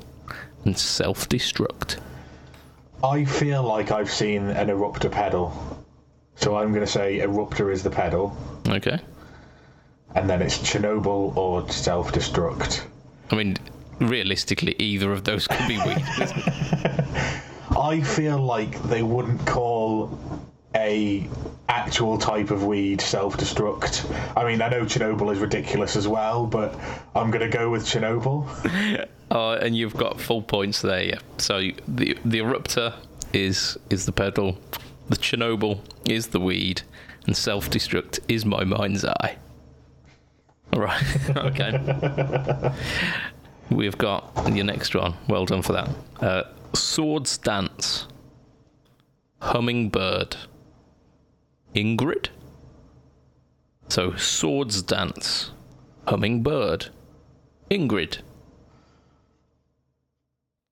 and 0.66 0.78
self-destruct. 0.78 2.00
I 3.04 3.26
feel 3.26 3.64
like 3.64 3.92
I've 3.92 4.12
seen 4.12 4.44
an 4.50 4.68
erupter 4.68 5.12
pedal. 5.12 5.52
So 6.36 6.56
I'm 6.56 6.70
going 6.72 6.86
to 6.86 6.92
say 6.92 7.18
erupter 7.20 7.72
is 7.72 7.82
the 7.82 7.90
pedal, 7.90 8.36
Okay. 8.68 9.00
and 10.16 10.30
then 10.30 10.42
it's 10.42 10.58
Chernobyl 10.60 11.36
or 11.38 11.70
self 11.70 12.12
destruct. 12.12 12.84
I 13.32 13.36
mean, 13.36 13.58
realistically, 14.00 14.76
either 14.80 15.12
of 15.12 15.24
those 15.24 15.48
could 15.48 15.68
be 15.68 15.78
weed. 15.78 16.04
I 17.78 18.02
feel 18.02 18.40
like 18.40 18.82
they 18.84 19.04
wouldn't 19.04 19.46
call 19.46 20.18
a 20.76 21.28
actual 21.70 22.18
type 22.18 22.50
of 22.52 22.64
weed 22.66 23.02
self 23.02 23.38
destruct. 23.38 24.06
I 24.36 24.46
mean, 24.46 24.62
I 24.62 24.70
know 24.70 24.84
Chernobyl 24.84 25.32
is 25.34 25.40
ridiculous 25.40 25.96
as 25.96 26.08
well, 26.08 26.46
but 26.46 26.76
I'm 27.16 27.30
going 27.32 27.50
to 27.50 27.56
go 27.58 27.70
with 27.70 27.86
Chernobyl. 27.86 29.08
Uh, 29.30 29.54
and 29.62 29.76
you've 29.76 29.96
got 29.96 30.20
full 30.20 30.42
points 30.42 30.82
there. 30.82 31.04
Yeah. 31.04 31.20
So 31.38 31.60
the 31.88 32.18
the 32.26 32.40
erupter 32.40 32.94
is 33.34 33.78
is 33.90 34.06
the 34.06 34.12
pedal, 34.14 34.58
the 35.10 35.16
Chernobyl 35.16 35.80
is 36.10 36.28
the 36.28 36.40
weed, 36.40 36.82
and 37.26 37.36
self 37.36 37.70
destruct 37.70 38.20
is 38.28 38.46
my 38.46 38.64
mind's 38.64 39.06
eye. 39.06 39.38
All 40.74 40.82
right. 40.82 41.04
okay. 41.38 42.74
We've 43.70 43.98
got 43.98 44.54
your 44.54 44.66
next 44.66 44.96
one. 44.96 45.16
Well 45.28 45.46
done 45.46 45.62
for 45.62 45.74
that. 45.74 45.90
Uh, 46.20 46.44
Swords 46.74 47.38
dance. 47.38 48.08
Hummingbird. 49.42 50.36
Ingrid. 51.76 52.30
So 53.90 54.16
swords 54.16 54.82
dance, 54.82 55.52
hummingbird, 56.08 56.88
Ingrid. 57.72 58.18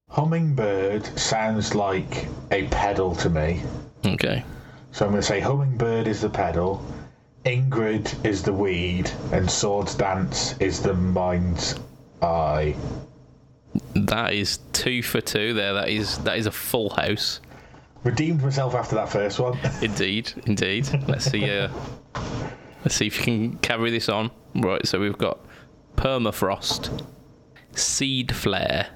Hummingbird 0.10 1.18
sounds 1.18 1.74
like 1.76 2.28
a 2.52 2.68
pedal 2.68 3.16
to 3.16 3.30
me. 3.30 3.62
Okay. 4.06 4.44
So 4.92 5.06
I'm 5.06 5.12
going 5.12 5.22
to 5.22 5.28
say 5.28 5.40
Hummingbird 5.40 6.08
is 6.08 6.22
the 6.22 6.30
pedal, 6.30 6.84
Ingrid 7.46 8.26
is 8.26 8.42
the 8.42 8.54
weed, 8.54 9.12
and 9.32 9.50
Swords 9.50 9.94
Dance 9.96 10.58
is 10.60 10.82
the 10.82 10.94
mind's 10.94 11.76
eye. 12.22 12.76
That 13.94 14.34
is 14.34 14.60
two 14.74 15.04
for 15.04 15.22
two 15.22 15.54
there. 15.54 15.74
That 15.74 15.90
is 15.90 16.18
that 16.20 16.38
is 16.38 16.46
a 16.46 16.52
full 16.52 16.90
house. 16.92 17.42
Redeemed 18.04 18.42
myself 18.42 18.74
after 18.74 18.96
that 18.96 19.10
first 19.10 19.40
one. 19.40 19.58
Indeed, 19.82 20.32
indeed. 20.46 20.88
Let's 21.08 21.26
see. 21.26 21.50
Uh, 21.50 21.70
let's 22.84 22.96
see 22.96 23.08
if 23.08 23.18
you 23.18 23.24
can 23.24 23.58
carry 23.58 23.92
this 23.92 24.10
on. 24.10 24.32
Right. 24.56 24.86
So 24.88 25.00
we've 25.00 25.18
got 25.18 25.40
permafrost, 25.98 27.04
seed 27.74 28.34
flare, 28.34 28.88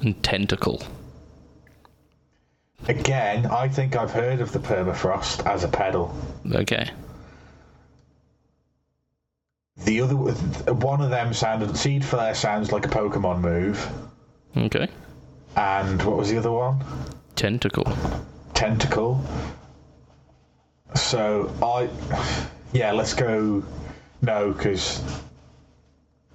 and 0.00 0.20
tentacle. 0.22 0.82
Again, 2.88 3.46
I 3.46 3.68
think 3.68 3.96
I've 3.96 4.12
heard 4.12 4.40
of 4.40 4.52
the 4.52 4.58
permafrost 4.58 5.44
as 5.46 5.64
a 5.64 5.68
pedal. 5.68 6.14
Okay. 6.52 6.88
The 9.84 10.00
other 10.00 10.16
one 10.16 11.00
of 11.00 11.10
them 11.10 11.34
sounded 11.34 11.76
Seed 11.76 12.04
Flare 12.04 12.34
sounds 12.34 12.72
like 12.72 12.86
a 12.86 12.88
Pokemon 12.88 13.40
move. 13.40 13.88
Okay. 14.56 14.88
And 15.56 16.02
what 16.02 16.16
was 16.16 16.30
the 16.30 16.38
other 16.38 16.52
one? 16.52 16.82
Tentacle. 17.34 17.86
Tentacle. 18.54 19.22
So 20.94 21.52
I, 21.62 21.88
yeah, 22.72 22.92
let's 22.92 23.14
go. 23.14 23.64
No, 24.22 24.52
because 24.52 25.02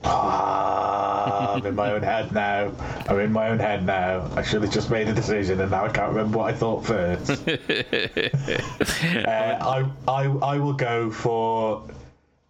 ah, 0.04 1.54
I'm 1.54 1.66
in 1.66 1.76
my 1.76 1.92
own 1.92 2.02
head 2.02 2.32
now. 2.32 2.72
I'm 3.08 3.20
in 3.20 3.32
my 3.32 3.50
own 3.50 3.60
head 3.60 3.86
now. 3.86 4.30
I 4.36 4.42
should 4.42 4.62
have 4.64 4.72
just 4.72 4.90
made 4.90 5.08
a 5.08 5.14
decision, 5.14 5.60
and 5.60 5.72
now 5.72 5.86
I 5.86 5.90
can't 5.90 6.10
remember 6.10 6.40
what 6.40 6.54
I 6.54 6.58
thought 6.58 6.86
first. 6.86 7.30
uh, 7.48 9.26
I, 9.28 9.86
I, 10.08 10.24
I 10.26 10.58
will 10.58 10.74
go 10.74 11.12
for 11.12 11.88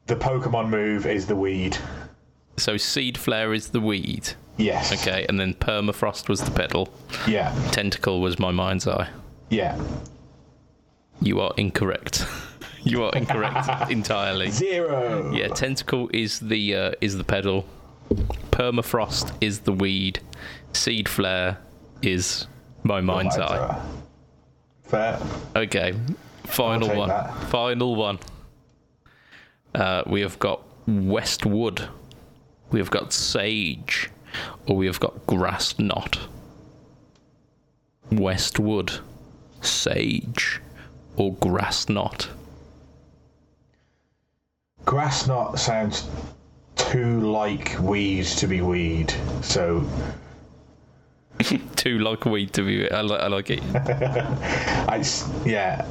the 0.08 0.16
Pokemon 0.16 0.70
move 0.70 1.06
is 1.06 1.26
the 1.28 1.36
weed. 1.36 1.78
So 2.58 2.78
seed 2.78 3.18
flare 3.18 3.54
is 3.54 3.70
the 3.70 3.80
weed. 3.80 4.34
Yes. 4.58 4.92
Okay, 4.94 5.26
and 5.28 5.40
then 5.40 5.54
permafrost 5.54 6.30
was 6.30 6.42
the 6.42 6.52
petal. 6.52 6.90
Yeah. 7.28 7.54
Tentacle 7.72 8.22
was 8.22 8.38
my 8.38 8.52
mind's 8.52 8.88
eye. 8.88 9.10
Yeah. 9.50 9.82
You 11.22 11.40
are 11.40 11.54
incorrect. 11.58 12.26
you 12.84 13.04
are 13.04 13.12
incorrect 13.14 13.68
entirely. 13.92 14.50
Zero. 14.50 15.32
Yeah, 15.34 15.48
tentacle 15.50 16.10
is 16.14 16.40
the 16.40 16.76
uh, 16.76 16.92
is 17.02 17.18
the 17.18 17.24
pedal. 17.24 17.66
Permafrost 18.52 19.34
is 19.42 19.60
the 19.60 19.74
weed. 19.74 20.20
Seed 20.74 21.08
flare 21.08 21.58
is 22.02 22.48
my 22.84 23.02
mind's 23.02 23.38
eye. 23.38 23.82
Fair. 24.84 25.20
Okay, 25.56 25.94
final 26.44 26.96
one. 26.96 27.10
that. 27.10 27.34
Final 27.50 27.96
one. 27.96 28.20
Uh, 29.74 30.04
we 30.06 30.22
have 30.22 30.38
got 30.40 30.62
Westwood. 30.88 31.88
We 32.72 32.80
have 32.80 32.90
got 32.92 33.14
Sage, 33.14 34.10
or 34.66 34.76
we 34.76 34.86
have 34.86 35.00
got 35.00 35.26
Grass 35.28 35.78
Knot. 35.80 36.20
Westwood, 38.12 39.00
Sage, 39.62 40.62
or 41.16 41.34
Grass 41.36 41.88
Knot. 41.88 42.30
Grass 44.86 45.28
knot 45.28 45.60
sounds 45.60 46.08
too 46.76 47.22
like 47.22 47.78
weed 47.80 48.26
to 48.26 48.48
be 48.48 48.62
weed. 48.62 49.14
So 49.42 49.86
Too 51.76 52.00
like 52.00 52.26
weed 52.26 52.54
to 52.54 52.64
be. 52.64 52.90
I, 52.92 53.02
li- 53.02 53.18
I 53.18 53.28
like 53.28 53.50
it. 53.50 53.62
I 53.76 55.04
yeah. 55.46 55.86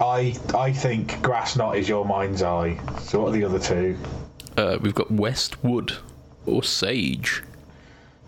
I 0.00 0.34
I 0.54 0.72
think 0.72 1.20
grass 1.22 1.56
knot 1.56 1.76
is 1.76 1.88
your 1.88 2.04
mind's 2.04 2.42
eye. 2.42 2.78
So 3.00 3.20
what 3.20 3.28
are 3.28 3.32
the 3.32 3.44
other 3.44 3.58
two? 3.58 3.96
Uh, 4.56 4.78
we've 4.80 4.94
got 4.94 5.10
Westwood 5.10 5.96
or 6.46 6.62
Sage. 6.62 7.42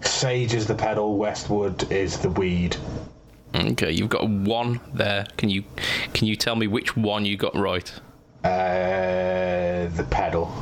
Sage 0.01 0.55
is 0.55 0.66
the 0.66 0.75
pedal. 0.75 1.16
Westwood 1.16 1.90
is 1.92 2.18
the 2.18 2.31
weed. 2.31 2.77
Okay, 3.55 3.92
you've 3.92 4.09
got 4.09 4.29
one 4.29 4.81
there. 4.92 5.27
Can 5.37 5.49
you 5.49 5.64
can 6.12 6.27
you 6.27 6.37
tell 6.37 6.57
me 6.57 6.66
which 6.66 6.97
one 6.97 7.25
you 7.25 7.37
got 7.37 7.55
right? 7.57 7.92
Uh, 8.44 9.88
the 9.96 10.07
pedal. 10.11 10.52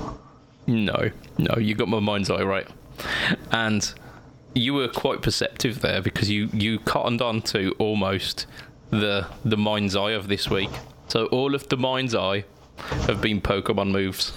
No, 0.66 1.10
no, 1.38 1.56
you 1.58 1.74
got 1.74 1.88
my 1.88 2.00
mind's 2.00 2.30
eye 2.30 2.42
right. 2.42 2.68
And 3.50 3.92
you 4.54 4.74
were 4.74 4.88
quite 4.88 5.22
perceptive 5.22 5.80
there 5.80 6.00
because 6.00 6.30
you 6.30 6.48
you 6.52 6.78
cottoned 6.78 7.20
on 7.20 7.42
to 7.42 7.74
almost 7.78 8.46
the 8.90 9.26
the 9.44 9.56
mind's 9.56 9.96
eye 9.96 10.12
of 10.12 10.28
this 10.28 10.48
week. 10.48 10.70
So 11.08 11.26
all 11.26 11.54
of 11.54 11.68
the 11.68 11.76
mind's 11.76 12.14
eye 12.14 12.44
have 13.06 13.20
been 13.20 13.40
Pokemon 13.40 13.90
moves. 13.90 14.32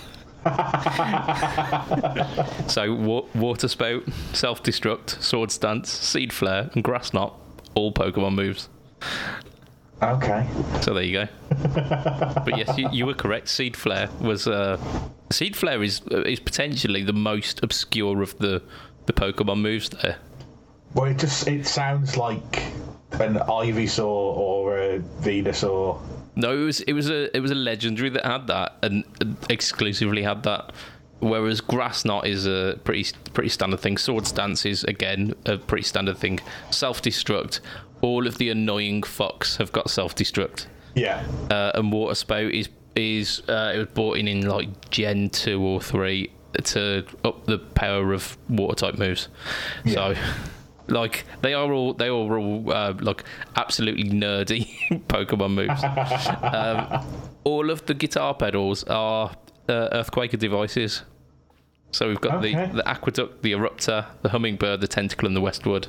so 2.68 2.94
wa- 2.94 3.26
water 3.34 3.68
spout, 3.68 4.04
self 4.34 4.64
destruct, 4.64 5.22
swords 5.22 5.58
dance, 5.58 5.92
seed 5.92 6.34
flare, 6.34 6.70
and 6.74 6.84
grass 6.84 7.14
knot, 7.14 7.38
all 7.76 7.92
Pokemon 7.92 8.36
moves. 8.36 8.70
Okay. 10.02 10.46
So 10.82 10.94
there 10.94 11.04
you 11.04 11.14
go. 11.14 11.28
but 11.50 12.58
yes, 12.58 12.78
you, 12.78 12.90
you 12.92 13.06
were 13.06 13.14
correct. 13.14 13.48
Seed 13.48 13.78
flare 13.78 14.10
was 14.20 14.48
uh, 14.48 14.78
seed 15.32 15.56
flare 15.56 15.82
is 15.82 16.02
is 16.12 16.40
potentially 16.40 17.04
the 17.04 17.14
most 17.14 17.64
obscure 17.64 18.22
of 18.22 18.38
the 18.40 18.62
the 19.06 19.14
Pokemon 19.14 19.62
moves 19.62 19.90
there. 19.90 20.18
Well, 20.94 21.06
it 21.06 21.18
just 21.18 21.48
it 21.48 21.66
sounds 21.66 22.18
like 22.18 22.64
an 23.14 23.36
Ivysaur 23.36 24.06
or 24.06 24.78
a 24.78 25.00
Venusaur. 25.22 26.00
No, 26.36 26.52
it 26.52 26.66
was 26.66 26.82
it 26.82 26.94
was 26.94 27.10
a 27.10 27.36
it 27.36 27.40
was 27.40 27.52
a 27.52 27.56
legendary 27.56 28.10
that 28.10 28.26
had 28.26 28.48
that 28.48 28.78
and 28.84 29.06
and 29.22 29.38
exclusively 29.50 30.24
had 30.24 30.44
that. 30.44 30.74
Whereas 31.20 31.62
grass 31.62 32.04
knot 32.04 32.28
is 32.28 32.46
a 32.46 32.78
pretty 32.84 33.10
pretty 33.34 33.50
standard 33.50 33.80
thing. 33.80 33.98
Swords 33.98 34.32
Dance 34.34 34.66
is 34.66 34.84
again 34.84 35.34
a 35.46 35.58
pretty 35.58 35.84
standard 35.84 36.18
thing. 36.18 36.40
Self 36.72 37.02
destruct. 37.02 37.62
All 38.06 38.28
of 38.28 38.38
the 38.38 38.50
annoying 38.50 39.02
fucks 39.02 39.58
have 39.58 39.72
got 39.72 39.90
self 39.90 40.14
destruct. 40.16 40.68
Yeah. 40.96 41.26
uh, 41.50 41.72
and 41.76 41.92
water 41.92 42.16
spout 42.16 42.52
is 42.52 42.70
is 42.96 43.42
uh, 43.50 43.72
it 43.76 43.80
was 43.80 43.88
brought 43.94 44.18
in 44.18 44.28
in 44.28 44.48
like 44.48 44.90
Gen 44.92 45.30
two 45.30 45.62
or 45.62 45.82
three 45.82 46.32
to 46.64 47.04
up 47.26 47.46
the 47.46 47.58
power 47.58 48.14
of 48.14 48.38
water 48.48 48.76
type 48.86 48.98
moves. 48.98 49.28
So, 49.86 50.16
like 50.88 51.26
they 51.42 51.54
are 51.54 51.72
all 51.74 51.94
they 51.94 52.08
are 52.08 52.38
all 52.38 52.72
uh, 52.72 52.94
like 53.00 53.24
absolutely 53.58 54.10
nerdy 54.10 54.68
Pokemon 55.08 55.54
moves. 55.56 55.84
um, 56.54 57.06
all 57.44 57.70
of 57.72 57.86
the 57.88 57.94
guitar 57.94 58.34
pedals 58.34 58.84
are 58.86 59.32
uh, 59.68 59.90
Earthquaker 59.92 60.38
devices. 60.40 61.02
So 61.92 62.08
we've 62.10 62.22
got 62.22 62.36
Okay. 62.36 62.54
the 62.68 62.74
the 62.78 62.88
Aqueduct, 62.88 63.42
the 63.42 63.54
Erupter, 63.54 64.06
the 64.22 64.30
Hummingbird, 64.30 64.80
the 64.82 64.88
Tentacle, 64.88 65.28
and 65.28 65.36
the 65.36 65.42
Westwood 65.42 65.88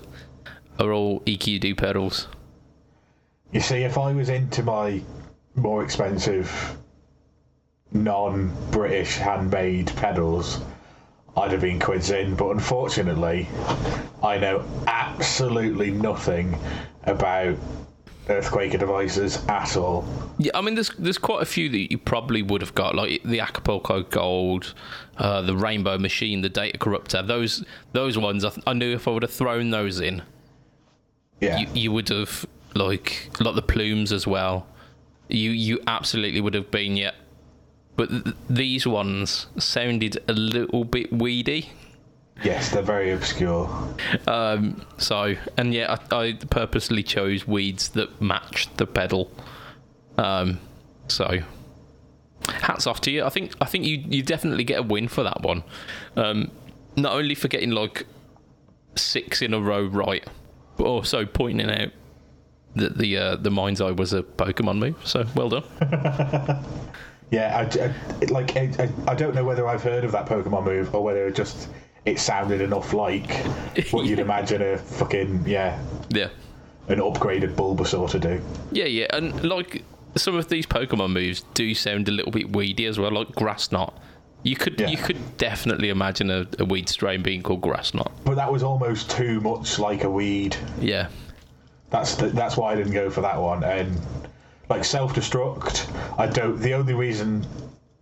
are 0.78 0.92
all 0.92 1.20
EQD 1.20 1.76
pedals. 1.76 2.28
You 3.52 3.60
see, 3.60 3.82
if 3.84 3.96
I 3.96 4.12
was 4.12 4.28
into 4.28 4.62
my 4.62 5.00
more 5.54 5.82
expensive, 5.82 6.76
non-British 7.92 9.16
handmade 9.16 9.92
pedals, 9.96 10.60
I'd 11.36 11.52
have 11.52 11.60
been 11.60 11.80
quids 11.80 12.10
in. 12.10 12.34
But 12.34 12.50
unfortunately, 12.50 13.48
I 14.22 14.38
know 14.38 14.64
absolutely 14.86 15.90
nothing 15.90 16.58
about 17.04 17.56
Earthquaker 18.26 18.78
devices 18.78 19.44
at 19.46 19.76
all. 19.76 20.04
Yeah, 20.38 20.50
I 20.54 20.60
mean, 20.60 20.74
there's 20.74 20.90
there's 20.98 21.18
quite 21.18 21.42
a 21.42 21.46
few 21.46 21.68
that 21.68 21.92
you 21.92 21.98
probably 21.98 22.42
would 22.42 22.60
have 22.60 22.74
got, 22.74 22.96
like 22.96 23.22
the 23.22 23.38
Acapulco 23.38 24.02
Gold, 24.02 24.74
uh, 25.18 25.42
the 25.42 25.56
Rainbow 25.56 25.96
Machine, 25.96 26.40
the 26.40 26.48
Data 26.48 26.76
Corrupter. 26.76 27.22
Those 27.22 27.64
those 27.92 28.18
ones, 28.18 28.44
I, 28.44 28.50
th- 28.50 28.64
I 28.66 28.72
knew 28.72 28.94
if 28.94 29.06
I 29.06 29.12
would 29.12 29.22
have 29.22 29.32
thrown 29.32 29.70
those 29.70 30.00
in, 30.00 30.22
Yeah. 31.40 31.58
you, 31.58 31.66
you 31.74 31.92
would 31.92 32.08
have 32.08 32.46
like 32.74 33.30
a 33.38 33.44
like 33.44 33.54
the 33.54 33.62
plumes 33.62 34.12
as 34.12 34.26
well. 34.26 34.66
You 35.28 35.50
you 35.50 35.80
absolutely 35.86 36.40
would 36.40 36.54
have 36.54 36.70
been 36.70 36.96
yeah. 36.96 37.12
But 37.96 38.10
th- 38.10 38.36
these 38.48 38.86
ones 38.86 39.46
sounded 39.58 40.18
a 40.28 40.32
little 40.32 40.84
bit 40.84 41.12
weedy. 41.12 41.70
yes, 42.44 42.70
they're 42.70 42.82
very 42.82 43.10
obscure. 43.12 43.68
Um, 44.26 44.84
so 44.98 45.34
and 45.56 45.72
yeah, 45.74 45.96
I, 46.10 46.16
I 46.16 46.32
purposely 46.50 47.02
chose 47.02 47.46
weeds 47.46 47.88
that 47.90 48.20
matched 48.20 48.76
the 48.76 48.86
pedal. 48.86 49.30
Um, 50.18 50.58
so 51.08 51.40
hats 52.48 52.86
off 52.86 53.00
to 53.02 53.10
you. 53.10 53.24
I 53.24 53.30
think 53.30 53.52
I 53.60 53.64
think 53.64 53.84
you 53.84 54.02
you 54.08 54.22
definitely 54.22 54.64
get 54.64 54.78
a 54.78 54.82
win 54.82 55.08
for 55.08 55.22
that 55.22 55.42
one. 55.42 55.64
Um, 56.16 56.50
not 56.96 57.12
only 57.12 57.34
for 57.34 57.48
getting 57.48 57.70
like 57.70 58.06
six 58.94 59.42
in 59.42 59.52
a 59.54 59.60
row 59.60 59.84
right, 59.84 60.26
also 60.80 61.24
pointing 61.24 61.70
out 61.70 61.90
that 62.74 62.98
the 62.98 63.16
uh, 63.16 63.36
the 63.36 63.50
mind's 63.50 63.80
eye 63.80 63.92
was 63.92 64.12
a 64.12 64.22
Pokemon 64.22 64.78
move. 64.78 64.96
So 65.04 65.24
well 65.34 65.48
done. 65.48 65.64
Yeah, 67.30 67.56
I, 67.56 67.84
I- 67.84 68.24
like 68.26 68.56
I, 68.56 68.88
I, 69.08 69.14
don't 69.14 69.34
know 69.34 69.44
whether 69.44 69.66
I've 69.66 69.82
heard 69.82 70.04
of 70.04 70.12
that 70.12 70.26
Pokemon 70.26 70.64
move 70.64 70.94
or 70.94 71.02
whether 71.02 71.26
it 71.26 71.34
just 71.34 71.68
it 72.04 72.20
sounded 72.20 72.60
enough 72.60 72.92
like 72.92 73.28
what 73.90 74.06
you'd 74.06 74.20
imagine 74.20 74.62
a 74.62 74.78
fucking 74.78 75.42
yeah 75.44 75.80
yeah. 76.10 76.28
an 76.88 77.00
upgraded 77.00 77.54
Bulbasaur 77.54 78.08
to 78.10 78.18
do. 78.18 78.40
Yeah, 78.70 78.84
yeah, 78.84 79.06
and 79.12 79.42
like 79.42 79.82
some 80.14 80.36
of 80.36 80.48
these 80.48 80.66
Pokemon 80.66 81.10
moves 81.12 81.44
do 81.54 81.74
sound 81.74 82.08
a 82.08 82.12
little 82.12 82.32
bit 82.32 82.54
weedy 82.54 82.86
as 82.86 82.98
well, 82.98 83.10
like 83.10 83.32
Grass 83.32 83.72
Knot. 83.72 83.98
You 84.42 84.56
could 84.56 84.78
Yeah. 84.80 84.88
you 84.88 84.96
could 84.96 85.38
definitely 85.38 85.88
imagine 85.88 86.30
a, 86.30 86.46
a 86.58 86.64
weed 86.64 86.88
strain 86.88 87.22
being 87.22 87.42
called 87.42 87.60
Grass 87.62 87.94
Knot. 87.94 88.12
But 88.24 88.36
that 88.36 88.50
was 88.52 88.62
almost 88.62 89.10
too 89.10 89.40
much 89.40 89.78
like 89.78 90.04
a 90.04 90.10
weed. 90.10 90.56
Yeah, 90.80 91.08
That's 91.90 92.14
the, 92.14 92.28
that's 92.28 92.56
why 92.56 92.72
I 92.72 92.76
didn't 92.76 92.92
go 92.92 93.10
for 93.10 93.20
that 93.22 93.40
one. 93.40 93.64
And 93.64 94.00
like 94.68 94.84
self 94.84 95.14
destruct, 95.14 95.90
I 96.18 96.26
don't. 96.26 96.58
The 96.60 96.74
only 96.74 96.94
reason 96.94 97.44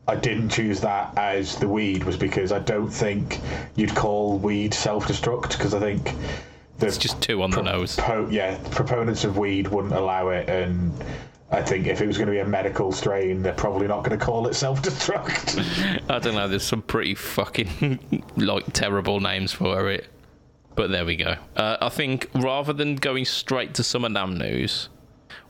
I 0.07 0.17
didn't 0.17 0.51
choose 0.51 0.81
that 0.81 1.17
as 1.17 1.57
the 1.57 1.69
weed 1.69 2.05
was 2.05 2.17
because 2.17 2.53
I 2.53 2.59
don't 2.59 2.91
think 2.91 3.41
you'd 3.77 3.95
call 3.95 4.39
weed 4.39 4.75
self 4.75 5.07
destruct 5.07 5.53
because 5.53 5.73
I 5.73 5.81
think 5.81 6.13
the 6.79 6.87
it's 6.89 6.99
just 6.99 7.23
two 7.23 7.43
on 7.43 7.51
the 7.53 7.63
nose. 7.63 7.97
po- 7.97 8.29
yeah 8.31 8.59
proponents 8.71 9.25
of 9.25 9.39
weed 9.39 9.69
wouldn't 9.69 9.95
allow 9.95 10.29
it 10.29 10.49
and. 10.49 10.93
I 11.55 11.63
think 11.63 11.87
if 11.87 12.01
it 12.01 12.07
was 12.09 12.17
going 12.17 12.27
to 12.27 12.33
be 12.33 12.41
a 12.41 12.45
medical 12.47 12.91
strain, 12.91 13.41
they're 13.41 13.53
probably 13.53 13.87
not 13.87 14.03
going 14.03 14.19
to 14.19 14.25
call 14.25 14.49
it 14.49 14.55
self-destruct. 14.55 16.01
I 16.11 16.19
don't 16.19 16.35
know. 16.35 16.49
There's 16.49 16.65
some 16.67 16.83
pretty 16.83 17.15
fucking 17.15 18.25
like 18.37 18.73
terrible 18.73 19.21
names 19.21 19.53
for 19.53 19.89
it, 19.89 20.09
but 20.75 20.91
there 20.91 21.05
we 21.05 21.15
go. 21.15 21.37
Uh, 21.55 21.77
I 21.81 21.91
think 21.91 22.29
rather 22.35 22.73
than 22.73 22.97
going 22.97 23.25
straight 23.25 23.73
to 23.75 23.85
Summer 23.85 24.09
NAMM 24.09 24.37
news, 24.39 24.89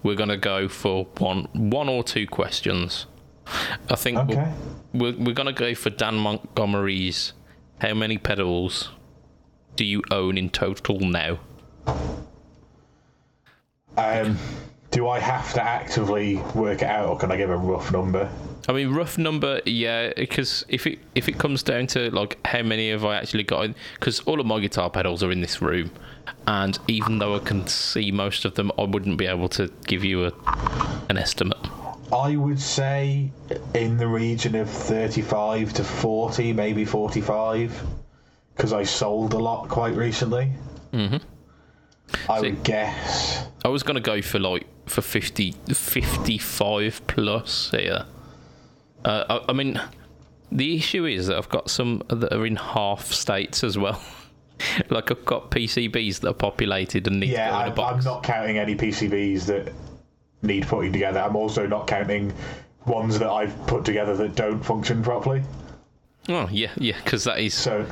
we're 0.02 0.14
gonna 0.16 0.36
go 0.36 0.68
for 0.68 1.06
one 1.18 1.48
one 1.54 1.88
or 1.88 2.04
two 2.04 2.26
questions. 2.26 3.06
I 3.88 3.96
think 3.96 4.18
Okay. 4.18 4.52
we're, 4.92 5.16
we're 5.16 5.32
gonna 5.34 5.54
go 5.54 5.74
for 5.74 5.88
Dan 5.88 6.16
Montgomery's. 6.16 7.32
How 7.80 7.94
many 7.94 8.18
pedals 8.18 8.90
do 9.76 9.84
you 9.86 10.02
own 10.10 10.36
in 10.36 10.50
total 10.50 11.00
now? 11.00 11.40
um, 13.96 14.38
do 14.94 15.08
I 15.08 15.18
have 15.18 15.52
to 15.54 15.62
actively 15.62 16.36
work 16.54 16.80
it 16.80 16.88
out, 16.88 17.08
or 17.08 17.18
can 17.18 17.32
I 17.32 17.36
give 17.36 17.50
a 17.50 17.56
rough 17.56 17.90
number? 17.90 18.30
I 18.68 18.72
mean, 18.72 18.94
rough 18.94 19.18
number, 19.18 19.60
yeah. 19.66 20.12
Because 20.16 20.64
if 20.68 20.86
it 20.86 21.00
if 21.16 21.28
it 21.28 21.36
comes 21.36 21.64
down 21.64 21.88
to 21.88 22.10
like 22.12 22.38
how 22.46 22.62
many 22.62 22.90
have 22.90 23.04
I 23.04 23.16
actually 23.16 23.42
got, 23.42 23.70
because 23.98 24.20
all 24.20 24.38
of 24.40 24.46
my 24.46 24.60
guitar 24.60 24.88
pedals 24.88 25.24
are 25.24 25.32
in 25.32 25.40
this 25.40 25.60
room, 25.60 25.90
and 26.46 26.78
even 26.86 27.18
though 27.18 27.34
I 27.34 27.40
can 27.40 27.66
see 27.66 28.12
most 28.12 28.44
of 28.44 28.54
them, 28.54 28.70
I 28.78 28.84
wouldn't 28.84 29.18
be 29.18 29.26
able 29.26 29.48
to 29.50 29.68
give 29.88 30.04
you 30.04 30.26
a 30.26 30.32
an 31.10 31.18
estimate. 31.18 31.58
I 32.12 32.36
would 32.36 32.60
say 32.60 33.32
in 33.74 33.96
the 33.96 34.06
region 34.06 34.54
of 34.54 34.70
35 34.70 35.72
to 35.72 35.82
40, 35.82 36.52
maybe 36.52 36.84
45, 36.84 37.82
because 38.54 38.72
I 38.72 38.84
sold 38.84 39.34
a 39.34 39.38
lot 39.38 39.68
quite 39.68 39.96
recently. 39.96 40.52
Mm-hmm. 40.92 41.16
I 42.30 42.40
See- 42.40 42.50
would 42.50 42.62
guess. 42.62 43.44
I 43.64 43.68
was 43.68 43.82
gonna 43.82 44.00
go 44.00 44.22
for 44.22 44.38
like 44.38 44.66
for 44.86 45.02
50, 45.02 45.52
55 45.68 47.06
plus 47.06 47.70
here. 47.70 48.04
Uh, 49.04 49.40
I, 49.46 49.50
I 49.50 49.52
mean, 49.52 49.80
the 50.50 50.76
issue 50.76 51.04
is 51.04 51.26
that 51.26 51.36
I've 51.36 51.48
got 51.48 51.70
some 51.70 52.02
that 52.08 52.32
are 52.32 52.46
in 52.46 52.56
half 52.56 53.12
states 53.12 53.64
as 53.64 53.76
well. 53.76 54.00
like 54.90 55.10
I've 55.10 55.24
got 55.24 55.50
PCBs 55.50 56.20
that 56.20 56.28
are 56.28 56.34
populated 56.34 57.06
and 57.06 57.20
need 57.20 57.26
to 57.26 57.32
Yeah, 57.32 57.50
go 57.50 57.72
in 57.72 57.78
a 57.78 57.82
I'm, 57.82 58.04
not 58.04 58.22
counting 58.22 58.58
any 58.58 58.74
PCBs 58.74 59.46
that 59.46 59.72
need 60.42 60.66
putting 60.66 60.92
together. 60.92 61.20
I'm 61.20 61.36
also 61.36 61.66
not 61.66 61.86
counting 61.86 62.32
ones 62.86 63.18
that 63.18 63.30
I've 63.30 63.66
put 63.66 63.84
together 63.84 64.16
that 64.16 64.34
don't 64.36 64.62
function 64.62 65.02
properly. 65.02 65.42
Oh 66.28 66.48
yeah, 66.50 66.70
yeah, 66.76 66.96
because 67.02 67.24
that 67.24 67.38
is 67.40 67.54
So, 67.54 67.86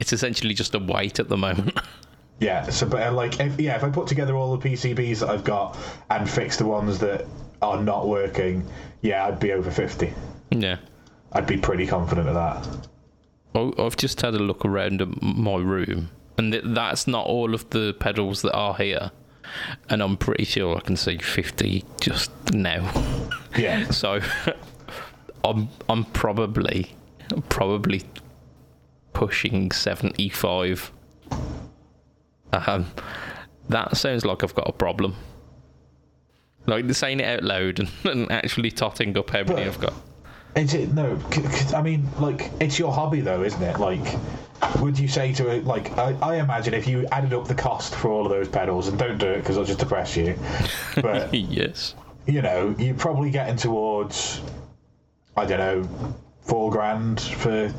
it's 0.00 0.12
essentially 0.12 0.54
just 0.54 0.74
a 0.74 0.78
weight 0.78 1.18
at 1.18 1.28
the 1.28 1.36
moment. 1.36 1.78
yeah, 2.40 2.64
so 2.68 2.86
but 2.86 3.02
uh, 3.02 3.12
like, 3.12 3.40
if, 3.40 3.58
yeah, 3.60 3.76
if 3.76 3.84
I 3.84 3.90
put 3.90 4.06
together 4.06 4.34
all 4.36 4.56
the 4.56 4.68
PCBs 4.70 5.20
that 5.20 5.28
I've 5.30 5.44
got 5.44 5.76
and 6.10 6.28
fix 6.28 6.56
the 6.56 6.66
ones 6.66 6.98
that 7.00 7.26
are 7.62 7.80
not 7.82 8.08
working, 8.08 8.66
yeah, 9.02 9.26
I'd 9.26 9.40
be 9.40 9.52
over 9.52 9.70
50. 9.70 10.12
yeah. 10.50 10.76
I'd 11.32 11.46
be 11.46 11.56
pretty 11.56 11.86
confident 11.86 12.28
of 12.28 12.34
that. 12.34 12.88
I- 13.56 13.82
I've 13.82 13.96
just 13.96 14.20
had 14.20 14.34
a 14.34 14.38
look 14.38 14.64
around 14.64 15.02
at 15.02 15.20
my 15.22 15.56
room, 15.56 16.10
and 16.38 16.52
th- 16.52 16.64
that's 16.66 17.06
not 17.08 17.26
all 17.26 17.54
of 17.54 17.68
the 17.70 17.94
pedals 17.98 18.42
that 18.42 18.52
are 18.54 18.74
here. 18.74 19.10
And 19.90 20.00
I'm 20.02 20.16
pretty 20.16 20.44
sure 20.44 20.76
I 20.76 20.80
can 20.80 20.96
see 20.96 21.18
50 21.18 21.84
just 22.00 22.30
now. 22.52 22.88
Yeah. 23.58 23.86
So 23.90 24.20
I'm 25.44 25.68
I'm 25.88 26.04
probably 26.06 26.94
probably 27.48 28.02
pushing 29.12 29.70
75. 29.70 30.90
Um, 32.54 32.86
that 33.68 33.96
sounds 33.96 34.24
like 34.24 34.42
I've 34.42 34.54
got 34.54 34.68
a 34.68 34.72
problem. 34.72 35.16
Like 36.66 36.90
saying 36.94 37.20
it 37.20 37.26
out 37.26 37.42
loud 37.42 37.78
and, 37.78 37.90
and 38.04 38.30
actually 38.32 38.70
totting 38.70 39.16
up 39.18 39.30
how 39.30 39.44
many 39.44 39.62
I've 39.62 39.80
got. 39.80 39.94
Is 40.56 40.72
it 40.74 40.94
no? 40.94 41.18
I 41.74 41.82
mean, 41.82 42.08
like, 42.20 42.50
it's 42.60 42.78
your 42.78 42.92
hobby, 42.92 43.20
though, 43.20 43.42
isn't 43.42 43.60
it? 43.62 43.80
Like, 43.80 44.16
would 44.80 44.96
you 44.96 45.08
say 45.08 45.32
to 45.32 45.48
it, 45.48 45.64
like, 45.64 45.90
I, 45.98 46.16
I 46.22 46.36
imagine 46.36 46.74
if 46.74 46.86
you 46.86 47.08
added 47.10 47.32
up 47.32 47.48
the 47.48 47.56
cost 47.56 47.94
for 47.96 48.12
all 48.12 48.24
of 48.24 48.30
those 48.30 48.48
pedals, 48.48 48.86
and 48.86 48.96
don't 48.96 49.18
do 49.18 49.26
it 49.26 49.38
because 49.38 49.58
I'll 49.58 49.64
just 49.64 49.80
depress 49.80 50.16
you, 50.16 50.38
but 51.02 51.34
yes. 51.34 51.96
you 52.26 52.40
know, 52.40 52.72
you're 52.78 52.94
probably 52.94 53.30
getting 53.30 53.56
towards, 53.56 54.40
I 55.36 55.44
don't 55.44 55.58
know, 55.58 56.14
four 56.42 56.70
grand 56.70 57.20
for 57.20 57.74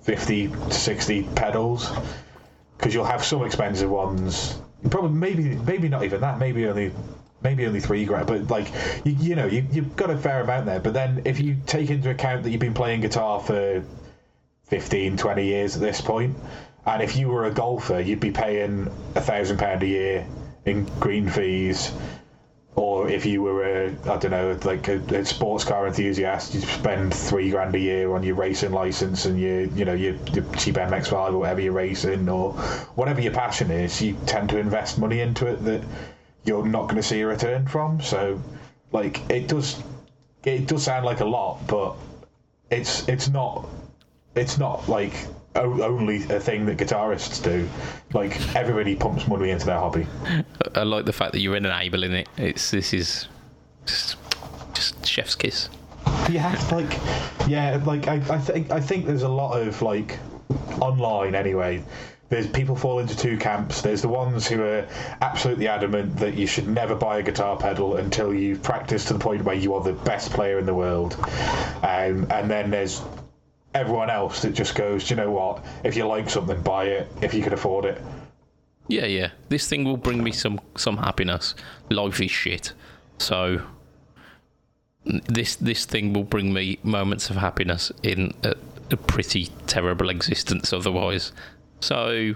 fifty 0.00 0.48
to 0.48 0.70
sixty 0.70 1.24
pedals, 1.34 1.92
because 2.78 2.94
you'll 2.94 3.04
have 3.04 3.24
some 3.24 3.44
expensive 3.44 3.90
ones. 3.90 4.60
Probably, 4.88 5.10
maybe, 5.10 5.42
maybe 5.56 5.88
not 5.88 6.04
even 6.04 6.20
that. 6.20 6.38
Maybe 6.38 6.66
only 6.66 6.92
maybe 7.42 7.66
only 7.66 7.80
three 7.80 8.04
grand, 8.04 8.26
but 8.26 8.50
like 8.50 8.68
you, 9.04 9.12
you 9.12 9.34
know, 9.36 9.46
you, 9.46 9.64
you've 9.70 9.94
got 9.96 10.10
a 10.10 10.16
fair 10.16 10.40
amount 10.42 10.66
there. 10.66 10.80
But 10.80 10.94
then 10.94 11.22
if 11.24 11.40
you 11.40 11.56
take 11.66 11.90
into 11.90 12.10
account 12.10 12.44
that 12.44 12.50
you've 12.50 12.60
been 12.60 12.74
playing 12.74 13.00
guitar 13.00 13.40
for 13.40 13.84
15, 14.66 15.16
20 15.16 15.44
years 15.44 15.74
at 15.76 15.80
this 15.80 16.00
point, 16.00 16.36
and 16.86 17.02
if 17.02 17.16
you 17.16 17.28
were 17.28 17.44
a 17.44 17.50
golfer, 17.50 18.00
you'd 18.00 18.20
be 18.20 18.30
paying 18.30 18.90
a 19.14 19.20
thousand 19.20 19.58
pound 19.58 19.82
a 19.82 19.86
year 19.86 20.26
in 20.64 20.84
green 21.00 21.28
fees. 21.28 21.92
Or 22.78 23.10
if 23.10 23.26
you 23.26 23.42
were 23.42 23.64
a, 23.64 23.86
I 24.08 24.18
don't 24.18 24.30
know, 24.30 24.56
like 24.64 24.86
a, 24.86 24.98
a 25.12 25.24
sports 25.24 25.64
car 25.64 25.88
enthusiast, 25.88 26.54
you'd 26.54 26.62
spend 26.62 27.12
three 27.12 27.50
grand 27.50 27.74
a 27.74 27.78
year 27.80 28.14
on 28.14 28.22
your 28.22 28.36
racing 28.36 28.70
license 28.70 29.24
and 29.26 29.36
your, 29.40 29.62
you 29.62 29.84
know, 29.84 29.94
your, 29.94 30.14
your 30.32 30.44
cheap 30.54 30.76
MX-5 30.76 31.32
or 31.32 31.38
whatever 31.38 31.60
you're 31.60 31.72
racing 31.72 32.28
or 32.28 32.52
whatever 32.94 33.20
your 33.20 33.32
passion 33.32 33.72
is. 33.72 34.00
You 34.00 34.16
tend 34.26 34.50
to 34.50 34.58
invest 34.58 34.96
money 34.96 35.18
into 35.20 35.48
it 35.48 35.64
that 35.64 35.82
you're 36.44 36.64
not 36.64 36.84
going 36.84 36.96
to 36.96 37.02
see 37.02 37.20
a 37.20 37.26
return 37.26 37.66
from. 37.66 38.00
So, 38.00 38.40
like, 38.92 39.28
it 39.28 39.48
does, 39.48 39.82
it 40.44 40.68
does 40.68 40.84
sound 40.84 41.04
like 41.04 41.18
a 41.18 41.24
lot, 41.24 41.66
but 41.66 41.96
it's 42.70 43.08
it's 43.08 43.28
not, 43.28 43.68
it's 44.36 44.56
not 44.56 44.88
like 44.88 45.14
only 45.58 46.22
a 46.24 46.40
thing 46.40 46.66
that 46.66 46.78
guitarists 46.78 47.42
do. 47.42 47.68
Like 48.12 48.54
everybody 48.54 48.96
pumps 48.96 49.26
money 49.28 49.50
into 49.50 49.66
their 49.66 49.78
hobby. 49.78 50.06
I 50.74 50.82
like 50.82 51.04
the 51.04 51.12
fact 51.12 51.32
that 51.32 51.40
you're 51.40 51.56
enabling 51.56 52.12
it. 52.12 52.28
It's 52.36 52.70
this 52.70 52.92
is 52.92 53.28
just, 53.86 54.16
just 54.74 55.06
chef's 55.06 55.34
kiss. 55.34 55.68
Yeah, 56.30 56.58
like 56.72 56.98
yeah, 57.48 57.82
like 57.84 58.08
I, 58.08 58.14
I 58.14 58.38
think 58.38 58.70
I 58.70 58.80
think 58.80 59.06
there's 59.06 59.22
a 59.22 59.28
lot 59.28 59.60
of 59.60 59.82
like 59.82 60.18
online 60.80 61.34
anyway. 61.34 61.82
There's 62.28 62.46
people 62.46 62.76
fall 62.76 62.98
into 62.98 63.16
two 63.16 63.38
camps. 63.38 63.80
There's 63.80 64.02
the 64.02 64.08
ones 64.08 64.46
who 64.46 64.62
are 64.62 64.86
absolutely 65.22 65.66
adamant 65.66 66.16
that 66.18 66.34
you 66.34 66.46
should 66.46 66.68
never 66.68 66.94
buy 66.94 67.18
a 67.18 67.22
guitar 67.22 67.56
pedal 67.56 67.96
until 67.96 68.34
you've 68.34 68.62
practiced 68.62 69.08
to 69.08 69.14
the 69.14 69.18
point 69.18 69.44
where 69.44 69.54
you 69.54 69.72
are 69.72 69.82
the 69.82 69.94
best 69.94 70.30
player 70.32 70.58
in 70.58 70.66
the 70.66 70.74
world. 70.74 71.16
Um, 71.82 72.26
and 72.30 72.50
then 72.50 72.70
there's 72.70 73.00
everyone 73.78 74.10
else 74.10 74.42
that 74.42 74.54
just 74.54 74.74
goes, 74.74 75.06
"Do 75.06 75.14
you 75.14 75.20
know 75.20 75.30
what? 75.30 75.64
If 75.84 75.96
you 75.96 76.06
like 76.06 76.28
something, 76.28 76.60
buy 76.62 76.84
it. 76.84 77.08
If 77.22 77.32
you 77.34 77.42
can 77.42 77.52
afford 77.52 77.84
it. 77.84 78.02
Yeah, 78.88 79.06
yeah. 79.06 79.30
This 79.48 79.68
thing 79.68 79.84
will 79.84 79.96
bring 79.96 80.22
me 80.22 80.32
some 80.32 80.60
some 80.76 80.96
happiness. 80.96 81.54
Life 81.90 82.20
is 82.20 82.30
shit, 82.30 82.72
so 83.18 83.60
this 85.04 85.56
this 85.56 85.84
thing 85.84 86.12
will 86.12 86.24
bring 86.24 86.52
me 86.52 86.78
moments 86.82 87.30
of 87.30 87.36
happiness 87.36 87.92
in 88.02 88.34
a, 88.42 88.54
a 88.90 88.96
pretty 88.96 89.48
terrible 89.66 90.08
existence 90.10 90.72
otherwise. 90.72 91.32
So 91.80 92.34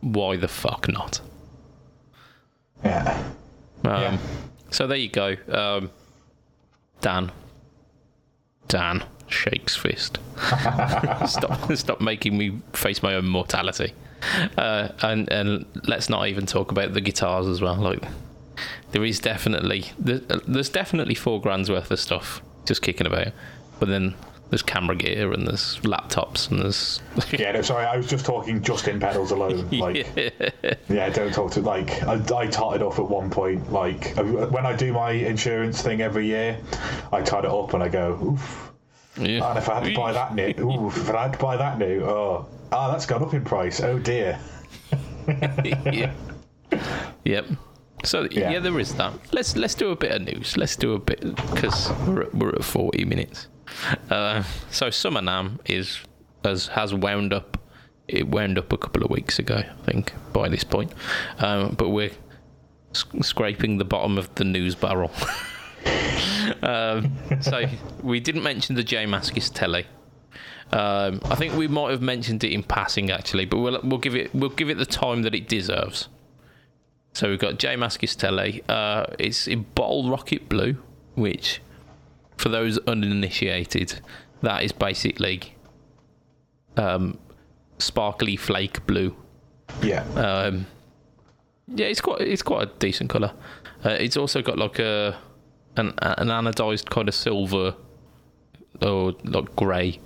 why 0.00 0.36
the 0.36 0.48
fuck 0.48 0.88
not? 0.88 1.20
Yeah. 2.84 3.24
Um, 3.84 4.02
Yeah. 4.02 4.18
So 4.70 4.86
there 4.86 4.98
you 4.98 5.08
go. 5.08 5.36
Um, 5.48 5.90
Dan. 7.00 7.30
Dan 8.68 9.02
shakes 9.32 9.76
fist. 9.76 10.18
stop, 11.26 11.72
stop 11.72 12.00
making 12.00 12.36
me 12.36 12.60
face 12.72 13.02
my 13.02 13.14
own 13.14 13.26
mortality. 13.26 13.92
Uh, 14.56 14.88
and 15.02 15.28
and 15.30 15.66
let's 15.88 16.08
not 16.08 16.28
even 16.28 16.46
talk 16.46 16.70
about 16.70 16.94
the 16.94 17.00
guitars 17.00 17.46
as 17.46 17.60
well. 17.60 17.76
Like 17.76 18.02
there 18.92 19.04
is 19.04 19.18
definitely 19.18 19.86
there's 19.98 20.68
definitely 20.68 21.14
four 21.14 21.40
grand's 21.40 21.70
worth 21.70 21.90
of 21.90 21.98
stuff 21.98 22.40
just 22.64 22.82
kicking 22.82 23.06
about, 23.06 23.28
but 23.80 23.88
then 23.88 24.14
there's 24.52 24.62
camera 24.62 24.94
gear 24.94 25.32
and 25.32 25.48
there's 25.48 25.78
laptops 25.78 26.50
and 26.50 26.60
there's 26.60 27.00
Yeah, 27.32 27.52
no, 27.52 27.62
sorry, 27.62 27.86
I 27.86 27.96
was 27.96 28.06
just 28.06 28.26
talking 28.26 28.60
just 28.60 28.86
in 28.86 29.00
pedals 29.00 29.30
alone. 29.30 29.66
Like, 29.72 30.06
yeah, 30.88 31.08
don't 31.08 31.32
talk 31.32 31.52
to 31.52 31.62
like 31.62 32.02
I, 32.02 32.22
I 32.36 32.46
totted 32.48 32.82
off 32.82 32.98
at 32.98 33.08
one 33.08 33.30
point. 33.30 33.72
Like 33.72 34.14
when 34.16 34.66
I 34.66 34.76
do 34.76 34.92
my 34.92 35.12
insurance 35.12 35.80
thing 35.80 36.02
every 36.02 36.26
year, 36.26 36.58
I 37.12 37.22
tied 37.22 37.44
it 37.44 37.50
up 37.50 37.72
and 37.72 37.82
I 37.82 37.88
go, 37.88 38.18
oof. 38.22 38.71
Yeah. 39.18 39.48
And 39.50 39.58
if 39.58 39.68
I 39.68 39.74
had 39.80 39.84
to 39.84 39.94
buy 39.94 40.12
that 40.12 40.34
new, 40.34 40.54
oof, 40.86 40.96
if 40.96 41.10
I 41.10 41.22
had 41.22 41.32
to 41.34 41.38
buy 41.38 41.56
that 41.56 41.78
new, 41.78 42.02
oh, 42.04 42.48
ah, 42.72 42.90
that's 42.90 43.06
gone 43.06 43.22
up 43.22 43.34
in 43.34 43.44
price. 43.44 43.80
Oh 43.80 43.98
dear. 43.98 44.38
yeah. 45.28 46.12
Yep. 47.24 47.46
So 48.04 48.26
yeah. 48.30 48.50
Yeah. 48.50 48.58
there 48.60 48.78
is 48.80 48.94
that. 48.94 49.12
Let's 49.32 49.56
let's 49.56 49.74
do 49.74 49.90
a 49.90 49.96
bit 49.96 50.12
of 50.12 50.22
news. 50.22 50.56
Let's 50.56 50.76
do 50.76 50.94
a 50.94 50.98
bit 50.98 51.20
because 51.52 51.90
we're 52.06 52.22
at, 52.22 52.34
we're 52.34 52.50
at 52.54 52.64
forty 52.64 53.04
minutes. 53.04 53.48
Uh, 54.10 54.42
so 54.70 54.90
Summer 54.90 55.20
NAMM 55.20 55.58
is 55.66 56.00
has 56.44 56.68
has 56.68 56.94
wound 56.94 57.32
up. 57.32 57.58
It 58.08 58.28
wound 58.28 58.58
up 58.58 58.72
a 58.72 58.76
couple 58.78 59.04
of 59.04 59.10
weeks 59.10 59.38
ago, 59.38 59.56
I 59.56 59.84
think. 59.90 60.12
By 60.32 60.48
this 60.48 60.64
point, 60.64 60.92
um, 61.38 61.74
but 61.76 61.90
we're 61.90 62.10
s- 62.94 63.04
scraping 63.22 63.78
the 63.78 63.84
bottom 63.84 64.18
of 64.18 64.34
the 64.34 64.44
news 64.44 64.74
barrel. 64.74 65.10
um, 66.62 67.12
so 67.40 67.66
we 68.02 68.20
didn't 68.20 68.42
mention 68.42 68.76
the 68.76 68.84
J 68.84 69.04
Mascis 69.06 69.50
telly. 69.52 69.86
Um, 70.72 71.20
I 71.24 71.34
think 71.34 71.54
we 71.54 71.68
might 71.68 71.90
have 71.90 72.00
mentioned 72.00 72.42
it 72.44 72.52
in 72.52 72.62
passing 72.62 73.10
actually, 73.10 73.44
but 73.44 73.58
we'll 73.58 73.80
we'll 73.82 73.98
give 73.98 74.16
it 74.16 74.34
we'll 74.34 74.50
give 74.50 74.70
it 74.70 74.78
the 74.78 74.86
time 74.86 75.22
that 75.22 75.34
it 75.34 75.48
deserves. 75.48 76.08
So 77.12 77.28
we've 77.28 77.38
got 77.38 77.58
J 77.58 77.76
Mascis 77.76 78.16
Tele. 78.16 78.62
Uh, 78.68 79.04
it's 79.18 79.46
in 79.46 79.66
bottle 79.74 80.08
rocket 80.10 80.48
blue, 80.48 80.76
which, 81.14 81.60
for 82.38 82.48
those 82.48 82.78
uninitiated, 82.86 84.00
that 84.40 84.62
is 84.62 84.72
basically 84.72 85.54
um, 86.76 87.18
sparkly 87.78 88.36
flake 88.36 88.86
blue. 88.86 89.14
Yeah. 89.82 90.04
Um, 90.14 90.66
yeah, 91.68 91.86
it's 91.86 92.00
quite 92.00 92.22
it's 92.22 92.42
quite 92.42 92.68
a 92.68 92.70
decent 92.78 93.10
colour. 93.10 93.32
Uh, 93.84 93.90
it's 93.90 94.16
also 94.16 94.40
got 94.40 94.58
like 94.58 94.78
a 94.78 95.18
an 95.76 95.92
an 96.02 96.28
anodized 96.28 96.90
kind 96.90 97.08
of 97.08 97.14
silver 97.14 97.74
or 98.80 99.14
like 99.24 99.54
grey 99.56 100.00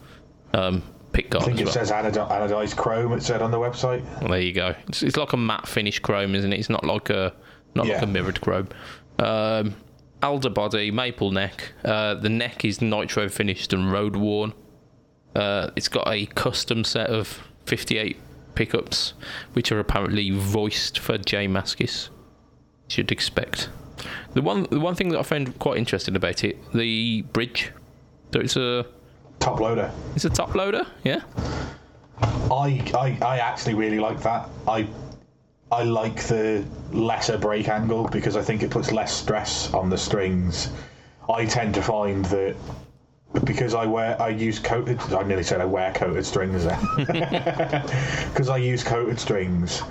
um, 0.55 0.83
pick 1.13 1.35
I 1.35 1.41
think 1.41 1.61
it 1.61 1.65
well. 1.65 1.73
says 1.73 1.91
anodi- 1.91 2.29
anodized 2.29 2.77
chrome. 2.77 3.13
It 3.13 3.23
said 3.23 3.43
on 3.43 3.51
the 3.51 3.59
website. 3.59 4.03
Well, 4.21 4.31
there 4.31 4.41
you 4.41 4.53
go. 4.53 4.75
It's, 4.89 5.03
it's 5.03 5.17
like 5.17 5.33
a 5.33 5.37
matte 5.37 5.67
finish 5.69 5.99
chrome, 5.99 6.35
isn't 6.35 6.53
it? 6.53 6.59
It's 6.59 6.71
not 6.71 6.85
like 6.85 7.11
a 7.11 7.33
not 7.75 7.87
like 7.87 8.03
a 8.03 8.07
mirrored 8.07 8.41
chrome. 8.41 8.69
Um, 9.19 9.75
Alder 10.23 10.51
body, 10.51 10.91
maple 10.91 11.31
neck. 11.31 11.73
Uh, 11.85 12.15
the 12.15 12.29
neck 12.31 12.65
is 12.65 12.81
nitro 12.81 13.29
finished 13.29 13.73
and 13.73 13.93
road 13.93 14.17
worn. 14.17 14.55
Uh, 15.35 15.71
it's 15.77 15.89
got 15.89 16.09
a 16.09 16.25
custom 16.27 16.85
set 16.85 17.11
of 17.11 17.43
58 17.67 18.17
pickups, 18.55 19.13
which 19.53 19.71
are 19.71 19.79
apparently 19.79 20.31
voiced 20.31 20.99
for 20.99 21.19
J 21.19 21.47
Mascis. 21.47 22.09
Should 22.89 23.13
expect. 23.13 23.69
The 24.35 24.43
one 24.43 24.67
the 24.71 24.81
one 24.81 24.95
thing 24.95 25.09
that 25.11 25.19
I 25.19 25.23
found 25.23 25.59
quite 25.59 25.79
interesting 25.79 26.17
about 26.17 26.45
it, 26.45 26.59
the 26.73 27.23
bridge. 27.33 27.73
So 28.33 28.41
it's 28.41 28.57
a 28.57 28.87
Top 29.39 29.61
loader. 29.61 29.91
it's 30.15 30.25
a 30.25 30.31
top 30.31 30.55
loader, 30.55 30.87
yeah. 31.05 31.21
I, 32.51 32.83
I 32.95 33.19
I 33.23 33.39
actually 33.39 33.75
really 33.75 33.99
like 34.01 34.23
that. 34.23 34.49
I 34.67 34.89
I 35.71 35.83
like 35.83 36.23
the 36.25 36.65
lesser 36.93 37.37
break 37.39 37.69
angle 37.69 38.09
because 38.09 38.37
I 38.37 38.43
think 38.43 38.63
it 38.63 38.71
puts 38.71 38.93
less 38.93 39.13
stress 39.13 39.73
on 39.75 39.91
the 39.91 39.99
strings. 39.99 40.71
I 41.29 41.45
tend 41.45 41.75
to 41.75 41.83
find 41.83 42.25
that 42.27 42.55
because 43.45 43.75
I 43.75 43.85
wear 43.85 44.21
I 44.23 44.29
use 44.31 44.59
coated 44.59 44.99
I 45.13 45.23
nearly 45.25 45.43
said 45.43 45.61
I 45.61 45.65
wear 45.67 45.93
coated 45.93 46.25
strings. 46.25 46.65
Because 46.97 48.49
I 48.49 48.57
use 48.57 48.83
coated 48.83 49.19
strings 49.21 49.83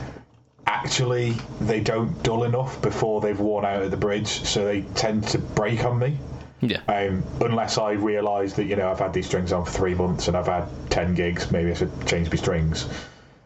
actually 0.68 1.32
they 1.62 1.80
don't 1.80 2.22
dull 2.24 2.44
enough 2.44 2.82
before 2.82 3.22
they've 3.22 3.40
worn 3.40 3.66
out 3.66 3.82
at 3.84 3.92
the 3.92 3.98
bridge 3.98 4.28
so 4.28 4.66
they 4.66 4.82
tend 4.96 5.24
to 5.28 5.38
break 5.38 5.84
on 5.86 6.00
me 6.00 6.18
Yeah. 6.62 6.80
um, 6.88 7.24
unless 7.42 7.78
I 7.78 7.92
realise 7.92 8.54
that 8.54 8.66
you 8.66 8.76
know 8.76 8.90
I've 8.90 9.00
had 9.00 9.14
these 9.14 9.28
strings 9.28 9.52
on 9.52 9.66
for 9.66 9.72
three 9.72 9.94
months 9.94 10.28
and 10.28 10.36
I've 10.36 10.48
had 10.48 10.66
ten 10.90 11.14
gigs, 11.14 11.52
maybe 11.52 11.72
I 11.72 11.74
should 11.76 11.92
change 12.08 12.30
my 12.30 12.38
strings. 12.38 12.88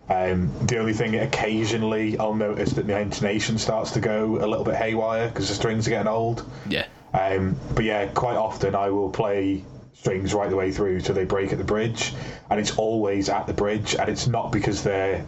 Um, 0.09 0.51
the 0.65 0.77
only 0.77 0.93
thing 0.93 1.15
occasionally 1.19 2.17
I'll 2.17 2.33
notice 2.33 2.71
that 2.73 2.87
my 2.87 2.99
intonation 2.99 3.57
starts 3.57 3.91
to 3.91 3.99
go 3.99 4.37
a 4.37 4.47
little 4.47 4.63
bit 4.63 4.75
haywire 4.75 5.27
because 5.27 5.49
the 5.49 5.55
strings 5.55 5.87
are 5.87 5.91
getting 5.91 6.07
old. 6.07 6.49
yeah. 6.69 6.85
Um, 7.13 7.55
but 7.75 7.83
yeah, 7.85 8.05
quite 8.07 8.37
often 8.37 8.75
I 8.75 8.89
will 8.91 9.09
play 9.09 9.63
strings 9.93 10.33
right 10.33 10.49
the 10.49 10.55
way 10.55 10.71
through 10.71 11.01
so 11.01 11.11
they 11.11 11.25
break 11.25 11.51
at 11.51 11.57
the 11.57 11.63
bridge, 11.63 12.13
and 12.49 12.59
it's 12.59 12.77
always 12.77 13.29
at 13.29 13.45
the 13.47 13.53
bridge, 13.53 13.95
and 13.95 14.07
it's 14.09 14.27
not 14.27 14.51
because 14.51 14.83
they're 14.83 15.25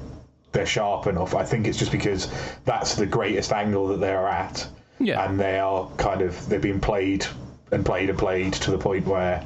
they're 0.52 0.66
sharp 0.66 1.08
enough. 1.08 1.34
I 1.36 1.43
think 1.43 1.68
it's 1.68 1.78
just 1.78 1.91
because 1.91 2.30
that's 2.66 2.95
the 2.95 3.06
greatest 3.06 3.52
angle 3.52 3.88
that 3.89 3.99
they're 3.99 4.28
at, 4.28 4.68
Yeah. 4.99 5.26
and 5.28 5.39
they 5.39 5.60
are 5.60 5.89
kind 5.97 6.22
of 6.22 6.47
they've 6.49 6.62
been 6.62 6.80
played 6.82 7.26
and 7.72 7.86
played 7.86 8.10
and 8.10 8.18
played 8.20 8.54
to 8.54 8.72
the 8.72 8.78
point 8.78 9.06
where 9.08 9.45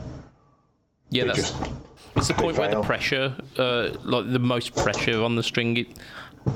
Yeah, 1.11 1.25
that's 1.25 1.37
just 1.51 1.55
It's 2.15 2.27
the 2.29 2.33
point 2.33 2.57
where 2.57 2.69
the 2.71 2.81
pressure, 2.81 3.35
uh, 3.57 3.89
like 4.03 4.31
the 4.31 4.39
most 4.39 4.75
pressure 4.75 5.21
on 5.21 5.35
the 5.35 5.43
string, 5.43 5.77
it, 5.77 5.87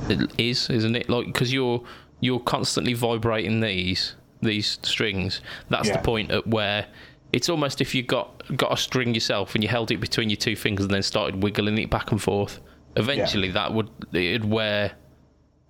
it 0.10 0.32
is, 0.38 0.70
isn't 0.70 0.96
it? 0.96 1.10
Like 1.10 1.28
because 1.28 1.54
you're 1.54 1.84
you're 2.22 2.40
constantly 2.40 2.94
vibrating 2.94 3.60
these 3.62 4.16
these 4.42 4.80
strings. 4.84 5.42
That's 5.70 5.88
Yeah. 5.90 5.98
the 5.98 6.04
point 6.04 6.32
at 6.32 6.48
where 6.48 6.88
it's 7.32 7.50
almost 7.50 7.82
if 7.82 7.94
you 7.94 8.02
got 8.02 8.42
got 8.58 8.74
a 8.74 8.78
string 8.78 9.14
yourself 9.14 9.54
and 9.54 9.64
you 9.64 9.70
held 9.70 9.92
it 9.92 9.98
between 10.00 10.30
your 10.32 10.38
two 10.38 10.56
fingers 10.56 10.86
and 10.86 10.94
then 10.94 11.04
started 11.04 11.44
wiggling 11.44 11.78
it 11.78 11.90
back 11.92 12.12
and 12.12 12.22
forth. 12.22 12.60
Eventually, 12.96 13.52
that 13.52 13.74
would 13.74 13.90
it'd 14.14 14.46
wear 14.46 14.92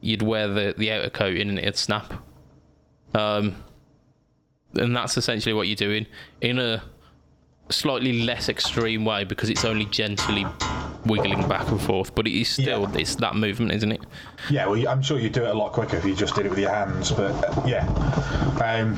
you'd 0.02 0.22
wear 0.22 0.48
the 0.48 0.74
the 0.78 0.92
outer 0.92 1.10
coating 1.10 1.50
and 1.50 1.60
it'd 1.60 1.76
snap. 1.78 2.14
Um, 3.14 3.56
and 4.76 4.96
that's 4.96 5.18
essentially 5.18 5.54
what 5.54 5.68
you're 5.68 5.76
doing 5.76 6.06
in 6.42 6.60
a 6.60 6.82
slightly 7.70 8.22
less 8.24 8.50
extreme 8.50 9.06
way 9.06 9.24
because 9.24 9.50
it's 9.50 9.66
only 9.66 9.86
gently 9.86 10.46
wiggling 11.06 11.48
back 11.48 11.68
and 11.70 11.82
forth, 11.82 12.14
but 12.16 12.28
it 12.28 12.34
is 12.40 12.50
still 12.50 12.82
Yeah. 12.82 12.98
it's 13.00 13.16
that 13.16 13.36
movement, 13.36 13.72
isn't 13.74 13.92
it? 13.92 14.02
Yeah, 14.50 14.68
well, 14.68 14.88
I'm 14.88 15.02
sure 15.02 15.20
you'd 15.20 15.34
do 15.34 15.44
it 15.44 15.50
a 15.50 15.54
lot 15.54 15.72
quicker 15.74 15.98
if 15.98 16.06
you 16.06 16.16
just 16.16 16.36
did 16.36 16.46
it 16.46 16.50
with 16.50 16.60
your 16.60 16.74
hands. 16.74 17.12
But 17.12 17.32
uh, 17.32 17.62
yeah, 17.66 17.86
um, 18.64 18.98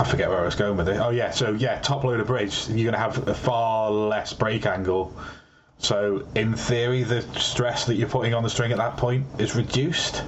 I 0.00 0.04
forget 0.04 0.28
where 0.28 0.40
I 0.40 0.44
was 0.44 0.54
going 0.54 0.76
with 0.76 0.88
it. 0.88 0.98
Oh 0.98 1.10
yeah, 1.10 1.30
so 1.30 1.52
yeah, 1.52 1.78
top 1.80 2.04
loader 2.04 2.24
bridge, 2.24 2.66
you're 2.68 2.90
going 2.90 2.92
to 2.92 2.98
have 2.98 3.26
a 3.28 3.34
far 3.34 3.90
less 3.90 4.32
break 4.32 4.66
angle. 4.66 5.14
So 5.84 6.26
in 6.34 6.54
theory, 6.54 7.02
the 7.02 7.22
stress 7.38 7.84
that 7.86 7.96
you're 7.96 8.08
putting 8.08 8.32
on 8.32 8.42
the 8.42 8.48
string 8.50 8.72
at 8.72 8.78
that 8.78 8.96
point 8.96 9.26
is 9.38 9.54
reduced. 9.54 10.24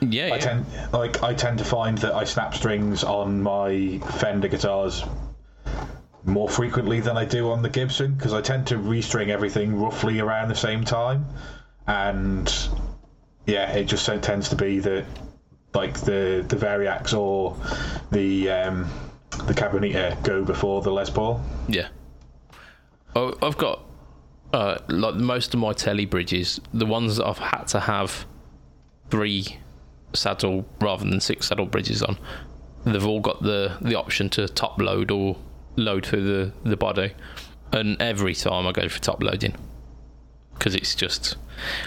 Yeah, 0.00 0.24
I 0.24 0.26
yeah. 0.26 0.38
tend 0.38 0.66
like 0.92 1.22
I 1.22 1.34
tend 1.34 1.58
to 1.58 1.64
find 1.64 1.98
that 1.98 2.14
I 2.14 2.24
snap 2.24 2.54
strings 2.54 3.04
on 3.04 3.42
my 3.42 3.98
Fender 4.18 4.48
guitars 4.48 5.04
more 6.24 6.48
frequently 6.48 7.00
than 7.00 7.18
I 7.18 7.26
do 7.26 7.50
on 7.50 7.62
the 7.62 7.68
Gibson 7.68 8.14
because 8.14 8.32
I 8.32 8.40
tend 8.40 8.66
to 8.68 8.76
restring 8.76 9.28
everything 9.28 9.76
roughly 9.78 10.20
around 10.20 10.48
the 10.48 10.56
same 10.56 10.84
time, 10.84 11.26
and 11.86 12.52
yeah, 13.46 13.70
it 13.72 13.84
just 13.84 14.04
so- 14.04 14.18
tends 14.18 14.48
to 14.50 14.56
be 14.56 14.78
that 14.80 15.04
like 15.74 16.00
the 16.00 16.44
the 16.48 16.56
Variax 16.56 17.16
or 17.16 17.56
the 18.10 18.50
um, 18.50 18.90
the 19.46 19.54
Cabronita 19.54 20.22
go 20.22 20.44
before 20.44 20.80
the 20.82 20.90
Les 20.90 21.10
Paul. 21.10 21.42
Yeah. 21.68 21.88
Oh, 23.14 23.34
I've 23.42 23.56
got 23.56 23.84
uh, 24.54 24.78
like 24.88 25.16
most 25.16 25.52
of 25.52 25.58
my 25.58 25.72
telly 25.72 26.06
bridges, 26.06 26.60
the 26.72 26.86
ones 26.86 27.16
that 27.16 27.26
I've 27.26 27.38
had 27.38 27.64
to 27.64 27.80
have 27.80 28.24
three 29.10 29.58
saddle 30.12 30.64
rather 30.80 31.04
than 31.04 31.18
six 31.20 31.48
saddle 31.48 31.66
bridges 31.66 32.04
on. 32.04 32.16
They've 32.84 33.04
all 33.04 33.20
got 33.20 33.42
the 33.42 33.76
the 33.80 33.96
option 33.96 34.28
to 34.30 34.46
top 34.46 34.80
load 34.80 35.10
or 35.10 35.36
load 35.74 36.06
through 36.06 36.22
the 36.22 36.52
the 36.62 36.76
body, 36.76 37.14
and 37.72 38.00
every 38.00 38.36
time 38.36 38.64
I 38.68 38.70
go 38.70 38.88
for 38.88 39.00
top 39.00 39.24
loading 39.24 39.56
because 40.54 40.76
it's 40.76 40.94
just 40.94 41.34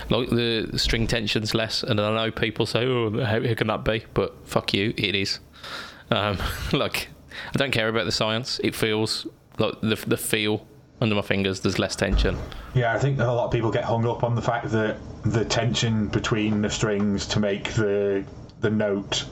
like 0.09 0.30
the, 0.30 0.70
string 0.76 1.07
tension's 1.07 1.55
less, 1.55 1.84
and 1.84 2.01
I 2.01 2.13
know 2.13 2.32
people 2.32 2.65
say, 2.65 2.86
"Oh, 2.86 3.11
how, 3.24 3.41
how 3.41 3.53
can 3.53 3.68
that 3.68 3.86
be?" 3.86 4.03
But 4.13 4.36
fuck 4.45 4.74
you, 4.74 4.93
it 4.97 5.15
is. 5.15 5.39
Um, 6.11 6.38
like 6.74 7.07
I 7.53 7.57
don't 7.57 7.72
care 7.72 7.88
about 7.88 8.03
the 8.03 8.11
science. 8.11 8.59
It 8.61 8.76
feels 8.76 9.26
like 9.57 9.80
the 9.80 9.95
the 10.05 10.18
feel 10.18 10.68
under 11.01 11.15
my 11.15 11.21
fingers. 11.21 11.59
There's 11.59 11.79
less 11.79 11.95
tension. 11.95 12.37
Yeah, 12.73 12.93
I 12.93 12.99
think 12.99 13.19
a 13.19 13.25
lot 13.25 13.45
of 13.45 13.51
people 13.51 13.71
get 13.71 13.83
hung 13.83 14.07
up 14.07 14.23
on 14.23 14.35
the 14.35 14.41
fact 14.41 14.71
that 14.71 14.97
the 15.23 15.45
tension 15.45 16.07
between 16.07 16.61
the 16.61 16.69
strings 16.69 17.25
to 17.27 17.39
make 17.39 17.73
the 17.73 18.23
the 18.59 18.69
note 18.71 19.25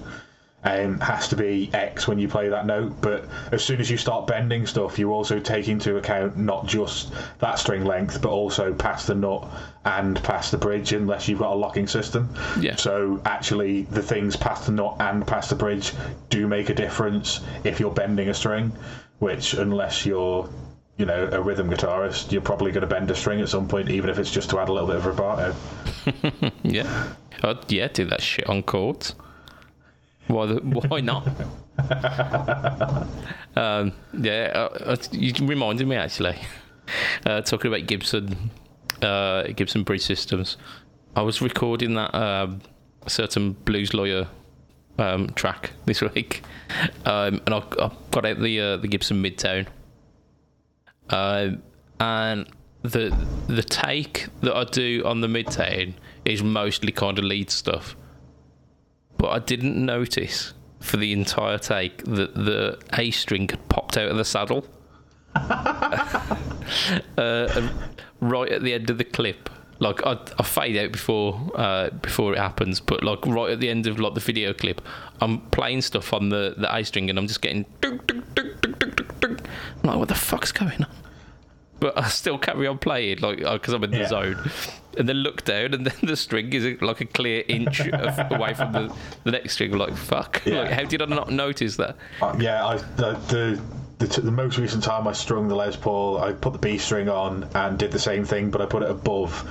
um, 0.65 0.99
has 0.99 1.27
to 1.29 1.35
be 1.35 1.69
X 1.73 2.07
when 2.07 2.17
you 2.17 2.27
play 2.27 2.49
that 2.49 2.65
note. 2.65 2.99
But 2.99 3.25
as 3.51 3.63
soon 3.63 3.79
as 3.79 3.89
you 3.89 3.97
start 3.97 4.27
bending 4.27 4.65
stuff, 4.65 4.97
you 4.97 5.13
also 5.13 5.39
take 5.39 5.67
into 5.67 5.97
account 5.97 6.37
not 6.37 6.65
just 6.65 7.13
that 7.39 7.59
string 7.59 7.85
length, 7.85 8.21
but 8.21 8.29
also 8.29 8.73
past 8.73 9.07
the 9.07 9.15
nut 9.15 9.47
and 9.85 10.21
past 10.23 10.51
the 10.51 10.57
bridge, 10.57 10.91
unless 10.91 11.27
you've 11.27 11.39
got 11.39 11.53
a 11.53 11.55
locking 11.55 11.87
system. 11.87 12.33
Yeah. 12.59 12.75
So 12.75 13.21
actually, 13.25 13.83
the 13.83 14.01
things 14.01 14.35
past 14.35 14.65
the 14.65 14.71
nut 14.71 14.97
and 14.99 15.25
past 15.25 15.51
the 15.51 15.55
bridge 15.55 15.93
do 16.29 16.47
make 16.47 16.69
a 16.69 16.75
difference 16.75 17.41
if 17.63 17.79
you're 17.79 17.93
bending 17.93 18.29
a 18.29 18.33
string. 18.33 18.71
Which, 19.19 19.53
unless 19.53 20.05
you're 20.05 20.49
you 20.97 21.05
know, 21.05 21.29
a 21.31 21.41
rhythm 21.41 21.69
guitarist, 21.69 22.31
you're 22.31 22.41
probably 22.41 22.71
going 22.71 22.81
to 22.81 22.87
bend 22.87 23.11
a 23.11 23.15
string 23.15 23.41
at 23.41 23.49
some 23.49 23.67
point, 23.67 23.89
even 23.89 24.09
if 24.09 24.17
it's 24.17 24.31
just 24.31 24.49
to 24.51 24.59
add 24.59 24.69
a 24.69 24.73
little 24.73 24.87
bit 24.87 24.95
of 24.97 25.03
vibrato. 25.03 25.53
yeah. 26.63 27.13
Oh, 27.43 27.59
yeah, 27.67 27.87
do 27.89 28.05
that 28.05 28.21
shit 28.21 28.47
on 28.47 28.63
chords. 28.63 29.15
Why, 30.27 30.45
the, 30.47 30.55
why 30.55 31.01
not? 31.01 31.27
um, 33.55 33.93
yeah, 34.13 34.51
uh, 34.55 34.69
uh, 34.83 34.95
you 35.11 35.33
reminded 35.45 35.87
me 35.87 35.97
actually. 35.97 36.37
Uh, 37.25 37.41
talking 37.41 37.71
about 37.71 37.87
Gibson, 37.87 38.49
uh, 39.01 39.43
Gibson 39.55 39.83
bridge 39.83 40.03
systems. 40.03 40.57
I 41.15 41.21
was 41.21 41.41
recording 41.41 41.95
that 41.95 42.13
um, 42.15 42.61
certain 43.07 43.53
blues 43.53 43.93
lawyer 43.93 44.27
um, 44.97 45.29
track 45.31 45.71
this 45.85 46.01
week, 46.15 46.43
um, 47.05 47.41
and 47.45 47.53
I, 47.53 47.57
I, 47.57 47.91
got 48.11 48.25
out 48.25 48.39
the 48.39 48.59
uh, 48.59 48.77
the 48.77 48.87
Gibson 48.87 49.21
Midtown, 49.21 49.67
uh, 51.09 51.49
and 51.99 52.47
the 52.81 53.15
the 53.47 53.63
take 53.63 54.27
that 54.41 54.55
I 54.55 54.63
do 54.63 55.03
on 55.05 55.21
the 55.21 55.27
Midtown 55.27 55.93
is 56.23 56.43
mostly 56.43 56.91
kind 56.91 57.17
of 57.17 57.25
lead 57.25 57.49
stuff 57.49 57.95
but 59.17 59.29
I 59.29 59.39
didn't 59.39 59.83
notice 59.83 60.53
for 60.79 60.97
the 60.97 61.11
entire 61.13 61.57
take 61.57 62.03
that 62.03 62.35
the 62.35 62.77
A 62.97 63.11
string 63.11 63.49
had 63.49 63.67
popped 63.69 63.97
out 63.97 64.09
of 64.09 64.17
the 64.17 64.25
saddle. 64.25 64.65
uh, 65.35 66.37
right 68.21 68.51
at 68.51 68.61
the 68.63 68.73
end 68.73 68.89
of 68.89 68.97
the 68.97 69.03
clip, 69.03 69.49
like 69.79 70.05
I, 70.05 70.19
I 70.37 70.43
fade 70.43 70.77
out 70.77 70.91
before 70.91 71.51
uh, 71.55 71.89
before 71.89 72.33
it 72.33 72.39
happens, 72.39 72.79
but 72.79 73.03
like 73.03 73.25
right 73.25 73.51
at 73.51 73.59
the 73.59 73.69
end 73.69 73.87
of 73.87 73.99
like 73.99 74.13
the 74.13 74.19
video 74.19 74.53
clip, 74.53 74.81
I'm 75.21 75.41
playing 75.49 75.81
stuff 75.81 76.13
on 76.13 76.29
the, 76.29 76.55
the 76.57 76.73
A 76.73 76.83
string 76.83 77.09
and 77.09 77.17
I'm 77.17 77.27
just 77.27 77.41
getting. 77.41 77.65
I'm 79.83 79.89
like, 79.89 79.97
what 79.97 80.07
the 80.07 80.15
fuck's 80.15 80.51
going 80.51 80.83
on? 80.83 80.89
But 81.79 81.97
I 81.97 82.07
still 82.07 82.37
carry 82.37 82.67
on 82.67 82.77
playing, 82.77 83.19
like 83.19 83.39
because 83.39 83.73
I'm 83.73 83.83
in 83.83 83.91
the 83.91 83.97
Yeah. 83.99 84.07
zone, 84.07 84.49
and 84.97 85.09
then 85.09 85.17
look 85.17 85.43
down, 85.43 85.73
and 85.73 85.85
then 85.85 85.93
the 86.03 86.15
string 86.15 86.53
is 86.53 86.81
like 86.81 87.01
a 87.01 87.05
clear 87.05 87.43
inch 87.47 87.81
of, 87.81 88.31
away 88.31 88.53
from 88.53 88.71
the, 88.71 88.95
the 89.25 89.31
next 89.31 89.53
string. 89.53 89.73
I'm 89.73 89.79
like, 89.79 89.95
fuck! 89.97 90.41
Yeah. 90.45 90.61
Like, 90.61 90.71
how 90.71 90.83
did 90.85 91.01
I 91.01 91.05
not 91.05 91.31
notice 91.31 91.75
that? 91.77 91.97
Uh, 92.21 92.35
yeah, 92.39 92.65
I, 92.65 92.77
the, 92.77 93.11
the 93.27 93.61
the, 93.97 94.07
t- 94.07 94.21
the 94.21 94.31
most 94.31 94.57
recent 94.57 94.83
time 94.83 95.07
I 95.07 95.13
strung 95.13 95.47
the 95.47 95.55
Les 95.55 95.75
Paul, 95.75 96.17
I 96.19 96.31
put 96.33 96.53
the 96.53 96.59
B 96.59 96.77
string 96.77 97.07
on 97.09 97.47
and 97.55 97.77
did 97.77 97.91
the 97.91 97.99
same 97.99 98.23
thing, 98.25 98.49
but 98.51 98.61
I 98.61 98.65
put 98.65 98.83
it 98.83 98.89
above. 98.89 99.47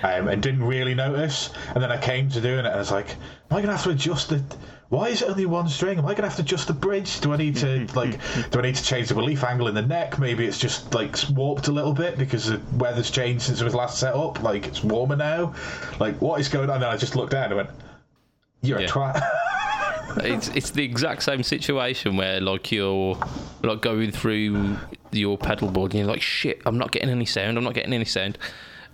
Um, 0.00 0.28
and 0.28 0.40
didn't 0.40 0.62
really 0.62 0.94
notice, 0.94 1.50
and 1.74 1.82
then 1.82 1.90
I 1.90 2.00
came 2.00 2.28
to 2.30 2.40
doing 2.40 2.60
it, 2.60 2.66
and 2.66 2.68
I 2.68 2.76
was 2.76 2.92
like, 2.92 3.10
"Am 3.50 3.56
I 3.56 3.60
gonna 3.60 3.72
have 3.72 3.82
to 3.82 3.90
adjust 3.90 4.30
it? 4.30 4.42
Why 4.88 5.08
is 5.08 5.20
it 5.20 5.28
only 5.28 5.44
one 5.44 5.68
string? 5.68 5.98
Am 5.98 6.06
I 6.06 6.14
gonna 6.14 6.28
have 6.28 6.36
to 6.36 6.42
adjust 6.42 6.66
the 6.66 6.72
bridge? 6.72 7.20
Do 7.20 7.32
I 7.34 7.36
need 7.36 7.56
to 7.56 7.66
mm-hmm. 7.66 7.96
like? 7.96 8.50
Do 8.50 8.58
I 8.58 8.62
need 8.62 8.76
to 8.76 8.82
change 8.82 9.08
the 9.08 9.14
relief 9.14 9.44
angle 9.44 9.68
in 9.68 9.74
the 9.74 9.82
neck? 9.82 10.18
Maybe 10.18 10.46
it's 10.46 10.58
just 10.58 10.94
like 10.94 11.14
warped 11.34 11.68
a 11.68 11.72
little 11.72 11.92
bit 11.92 12.16
because 12.16 12.46
the 12.46 12.60
weather's 12.74 13.10
changed 13.10 13.42
since 13.42 13.60
it 13.60 13.64
was 13.64 13.74
last 13.74 13.98
set 13.98 14.14
up. 14.14 14.42
Like 14.42 14.66
it's 14.66 14.82
warmer 14.82 15.16
now. 15.16 15.54
Like 16.00 16.20
what 16.22 16.40
is 16.40 16.48
going 16.48 16.70
on? 16.70 16.76
And 16.76 16.86
I 16.86 16.96
just 16.96 17.16
looked 17.16 17.32
down 17.32 17.46
and 17.46 17.56
went, 17.56 17.70
"You're 18.62 18.80
Yeah. 18.80 18.86
a 18.86 18.88
twat." 18.88 19.22
It's 20.20 20.48
it's 20.48 20.70
the 20.70 20.82
exact 20.82 21.22
same 21.22 21.42
situation 21.42 22.16
where 22.16 22.40
like 22.40 22.72
you're 22.72 23.16
like 23.62 23.82
going 23.82 24.10
through 24.10 24.78
your 25.12 25.36
pedal 25.38 25.68
board 25.68 25.92
and 25.92 26.00
you're 26.00 26.08
like, 26.08 26.22
shit, 26.22 26.60
I'm 26.66 26.78
not 26.78 26.92
getting 26.92 27.10
any 27.10 27.26
sound. 27.26 27.58
I'm 27.58 27.64
not 27.64 27.74
getting 27.74 27.92
any 27.92 28.04
sound. 28.04 28.38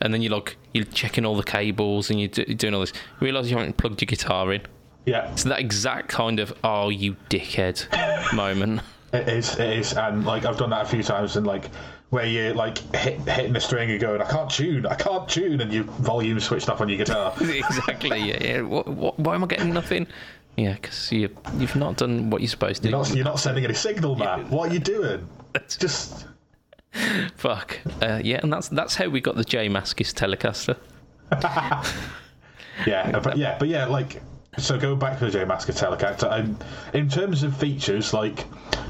And 0.01 0.13
then 0.13 0.23
you're 0.23 0.33
like, 0.33 0.57
you're 0.73 0.85
checking 0.85 1.25
all 1.25 1.37
the 1.37 1.45
cables 1.45 2.11
and 2.11 2.21
you're, 2.21 2.29
do- 2.29 2.45
you're 2.47 2.57
doing 2.57 2.75
all 2.75 2.81
this. 2.81 2.93
You 3.21 3.27
realise 3.27 3.49
you 3.49 3.57
haven't 3.57 3.77
plugged 3.77 4.03
your 4.03 4.07
guitar 4.07 4.53
in. 4.53 4.63
Yeah, 5.07 5.31
It's 5.33 5.45
that 5.45 5.61
exact 5.61 6.09
kind 6.09 6.41
of 6.41 6.53
"oh 6.65 6.89
you 6.89 7.17
dickhead" 7.31 7.87
moment. 8.35 8.81
It 9.13 9.29
is, 9.29 9.57
it 9.61 9.79
is, 9.79 9.93
and 9.93 10.27
like 10.27 10.45
I've 10.45 10.57
done 10.57 10.71
that 10.71 10.87
a 10.87 10.89
few 10.89 11.05
times, 11.05 11.37
and 11.37 11.47
like 11.47 11.71
where 12.11 12.27
you're 12.27 12.53
like 12.53 12.79
hit, 12.97 13.21
hitting 13.21 13.55
a 13.55 13.61
string 13.61 13.89
and 13.93 14.01
going, 14.01 14.21
I 14.21 14.29
can't 14.29 14.51
tune, 14.51 14.87
I 14.87 14.97
can't 14.97 15.29
tune, 15.29 15.61
and 15.61 15.73
your 15.73 15.85
volume 15.85 16.41
switched 16.41 16.69
off 16.69 16.81
on 16.81 16.89
your 16.89 16.99
guitar. 16.99 17.33
exactly. 17.41 18.19
Yeah. 18.19 18.43
yeah. 18.43 18.61
What, 18.63 18.89
what, 18.89 19.17
why 19.21 19.37
am 19.37 19.45
I 19.45 19.47
getting 19.47 19.73
nothing? 19.73 20.09
Yeah, 20.57 20.73
because 20.73 21.13
you 21.13 21.29
you've 21.59 21.77
not 21.77 21.97
done 21.97 22.29
what 22.31 22.41
you're 22.41 22.49
supposed 22.49 22.83
to. 22.83 22.89
You're 22.89 22.99
not, 22.99 23.15
you're 23.15 23.25
not 23.25 23.39
sending 23.39 23.65
any 23.65 23.75
signal, 23.75 24.17
man. 24.17 24.51
What 24.51 24.71
are 24.71 24.75
you 24.75 24.81
doing? 24.81 25.29
Just 25.69 26.27
Fuck. 27.37 27.79
Uh, 28.01 28.21
yeah, 28.23 28.41
and 28.43 28.53
that's 28.53 28.69
that's 28.69 28.95
how 28.95 29.09
we 29.09 29.21
got 29.21 29.37
the 29.37 29.45
J 29.45 29.69
Mascis 29.69 30.13
Telecaster. 30.13 30.77
yeah, 32.87 33.19
but 33.19 33.37
yeah, 33.37 33.57
but 33.59 33.69
yeah, 33.69 33.87
like 33.87 34.23
so. 34.59 34.79
Go 34.79 34.95
back 34.97 35.19
to 35.19 35.27
the 35.27 35.31
J 35.31 35.45
Mascis 35.45 35.79
Telecaster. 35.79 36.31
Um, 36.31 36.59
in 36.93 37.09
terms 37.09 37.43
of 37.43 37.57
features, 37.57 38.13
like 38.13 38.45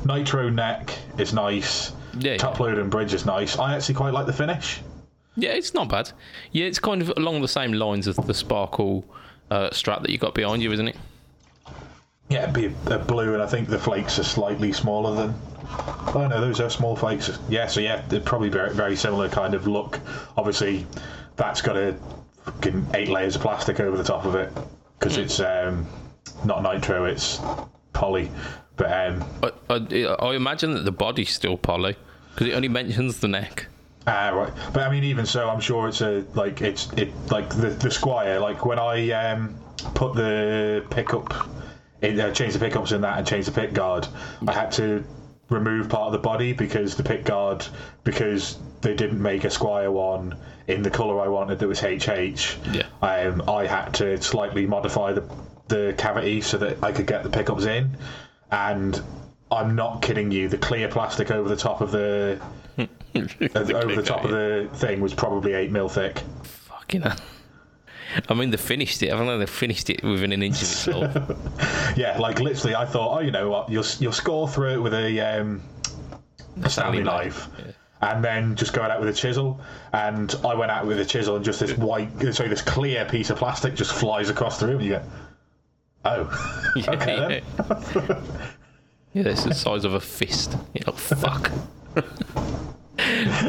Nitro 0.05 0.49
neck 0.49 0.97
is 1.19 1.33
nice. 1.33 1.93
Yeah, 2.19 2.37
Top 2.37 2.61
load 2.61 2.79
and 2.79 2.91
bridge 2.91 3.15
is 3.15 3.27
nice. 3.27 3.59
I 3.59 3.75
actually 3.75 3.97
quite 3.97 4.12
like 4.12 4.27
the 4.27 4.33
finish. 4.33 4.81
Yeah, 5.37 5.51
it's 5.51 5.75
not 5.75 5.89
bad. 5.89 6.11
Yeah, 6.53 6.67
it's 6.67 6.79
kind 6.79 7.03
of 7.03 7.12
along 7.17 7.43
the 7.43 7.49
same 7.49 7.73
lines 7.73 8.07
as 8.07 8.17
the 8.17 8.35
Sparkle 8.35 9.05
uh, 9.51 9.71
Strat 9.71 10.03
that 10.03 10.11
you 10.11 10.19
got 10.19 10.35
behind 10.35 10.62
you, 10.62 10.71
isn't 10.73 10.89
it? 10.89 10.97
Yeah, 12.29 12.45
it'd 12.45 12.55
be 12.55 12.67
a, 12.67 12.97
a 12.97 12.99
blue, 12.99 13.35
and 13.35 13.43
I 13.43 13.47
think 13.47 13.69
the 13.69 13.79
flakes 13.79 14.19
are 14.19 14.25
slightly 14.25 14.73
smaller 14.73 15.15
than. 15.15 15.35
Oh 16.15 16.27
no, 16.31 16.41
those 16.41 16.61
are 16.61 16.71
small 16.71 16.95
flakes. 16.95 17.37
Yeah, 17.49 17.67
so 17.67 17.81
yeah, 17.81 18.03
they're 18.09 18.21
probably 18.21 18.49
very, 18.49 18.73
very 18.73 18.97
similar 18.97 19.29
kind 19.29 19.55
of 19.55 19.67
look. 19.67 19.99
Obviously, 20.37 20.87
that's 21.37 21.61
got 21.61 21.77
a 21.77 21.97
fucking 22.45 22.87
eight 22.95 23.09
layers 23.09 23.37
of 23.37 23.43
plastic 23.43 23.81
over 23.81 23.97
the 23.97 24.05
top 24.05 24.25
of 24.25 24.35
it 24.37 24.53
because 25.05 25.19
it's 25.19 25.39
um, 25.39 25.87
not 26.47 26.63
nitro, 26.63 27.05
it's 27.05 27.39
poly. 27.93 28.31
But 28.77 28.87
um, 28.91 29.25
I, 29.43 29.51
I, 29.69 30.05
I 30.19 30.35
imagine 30.35 30.73
that 30.73 30.87
the 30.87 30.93
body's 30.93 31.29
still 31.29 31.59
poly 31.59 31.95
because 32.31 32.47
it 32.47 32.53
only 32.55 32.69
mentions 32.69 33.21
the 33.21 33.29
neck. 33.29 33.67
Ah, 34.07 34.31
right. 34.31 34.53
But 34.73 34.85
I 34.85 34.91
mean, 34.91 35.05
even 35.05 35.27
so, 35.27 35.51
I'm 35.51 35.61
sure 35.61 35.89
it's 35.89 36.01
a 36.01 36.25
like 36.33 36.63
it's 36.63 36.91
it 36.95 37.13
like 37.31 37.51
the 37.51 37.69
the 37.69 37.91
Squier. 37.91 38.41
Like 38.41 38.65
when 38.65 38.79
I 38.79 39.11
um 39.11 39.55
put 39.95 40.15
the 40.15 40.83
pickup, 40.89 41.49
in, 42.01 42.19
uh, 42.19 42.33
change 42.33 42.55
the 42.55 42.59
pickups 42.59 42.93
in 42.93 43.03
that 43.03 43.19
and 43.19 43.27
change 43.27 43.45
the 43.45 43.53
pick 43.53 43.75
guard, 43.75 44.09
I 44.49 44.53
had 44.53 44.73
to 44.73 45.05
remove 45.51 45.91
part 45.91 46.07
of 46.07 46.13
the 46.13 46.19
body 46.19 46.55
because 46.55 46.97
the 46.97 47.03
pick 47.03 47.25
guard 47.25 47.67
because 48.05 48.57
they 48.81 48.95
didn't 48.95 49.21
make 49.21 49.45
a 49.45 49.49
Squier 49.49 49.93
one 49.93 50.35
in 50.67 50.83
the 50.83 50.91
color 50.91 51.21
I 51.21 51.29
wanted 51.29 51.59
that 51.59 51.69
was 51.69 51.81
HH. 51.81 52.59
Yeah. 52.73 52.87
Um, 53.03 53.43
I 53.49 53.67
had 53.67 53.91
to 53.95 54.21
slightly 54.23 54.67
modify 54.67 55.12
the 55.12 55.29
the 55.69 55.95
cavity 55.97 56.43
so 56.43 56.59
that 56.59 56.83
I 56.85 56.93
could 56.93 57.07
get 57.07 57.23
the 57.23 57.31
pickups 57.31 57.65
in, 57.65 57.97
and 58.51 59.01
I'm 59.51 59.75
not 59.75 60.03
kidding 60.03 60.31
you. 60.31 60.49
The 60.49 60.59
clear 60.59 60.89
plastic 60.89 61.31
over 61.31 61.49
the 61.49 61.57
top 61.57 61.81
of 61.81 61.91
the 61.91 62.41
uh, 62.79 62.87
over 63.15 63.95
the 63.95 64.03
top 64.03 64.25
of 64.25 64.31
the 64.31 64.69
thing 64.75 65.01
was 65.01 65.15
probably 65.15 65.55
eight 65.55 65.71
mil 65.71 65.89
thick. 65.89 66.23
Fucking 66.43 67.03
hell. 67.03 67.17
I 68.29 68.35
mean, 68.35 68.51
they 68.51 68.57
finished 68.57 69.03
it. 69.03 69.12
I 69.12 69.17
don't 69.17 69.27
know. 69.27 69.39
They 69.39 69.47
finished 69.47 69.91
it 69.91 70.03
within 70.05 70.33
an 70.33 70.43
inch 70.43 70.57
of 70.57 70.62
itself. 70.62 71.97
Yeah, 71.97 72.19
like 72.19 72.41
literally, 72.41 72.77
I 72.77 72.85
thought, 72.85 73.17
oh, 73.17 73.21
you 73.21 73.31
know 73.31 73.49
what, 73.49 73.71
you'll 73.71 73.87
you'll 73.99 74.12
score 74.12 74.49
through 74.49 74.75
it 74.75 74.83
with 74.83 74.95
a 74.95 75.21
um, 75.21 75.62
a 76.62 76.71
Stanley 76.71 77.03
knife, 77.03 77.49
and 78.05 78.23
then 78.23 78.55
just 78.55 78.75
going 78.75 78.91
out 78.91 79.01
with 79.01 79.09
a 79.09 79.13
chisel. 79.13 79.59
And 79.93 80.35
I 80.45 80.55
went 80.55 80.71
out 80.71 80.87
with 80.87 81.01
a 81.01 81.05
chisel, 81.05 81.37
and 81.37 81.45
just 81.45 81.61
this 81.61 81.77
white, 81.77 82.11
sorry, 82.35 82.49
this 82.51 82.63
clear 82.63 83.05
piece 83.07 83.31
of 83.31 83.39
plastic 83.39 83.75
just 83.75 83.93
flies 83.93 84.29
across 84.29 84.61
the 84.61 84.67
room. 84.67 84.77
And 84.77 84.85
you 84.85 84.93
go, 84.93 85.03
oh, 86.05 86.73
okay 86.89 87.17
then. 87.17 87.43
yeah, 89.15 89.29
it's 89.29 89.45
the 89.45 89.55
size 89.55 89.85
of 89.85 89.95
a 89.95 90.01
fist. 90.01 90.57
You 90.75 90.83
know, 90.87 90.93
fuck. 90.93 91.51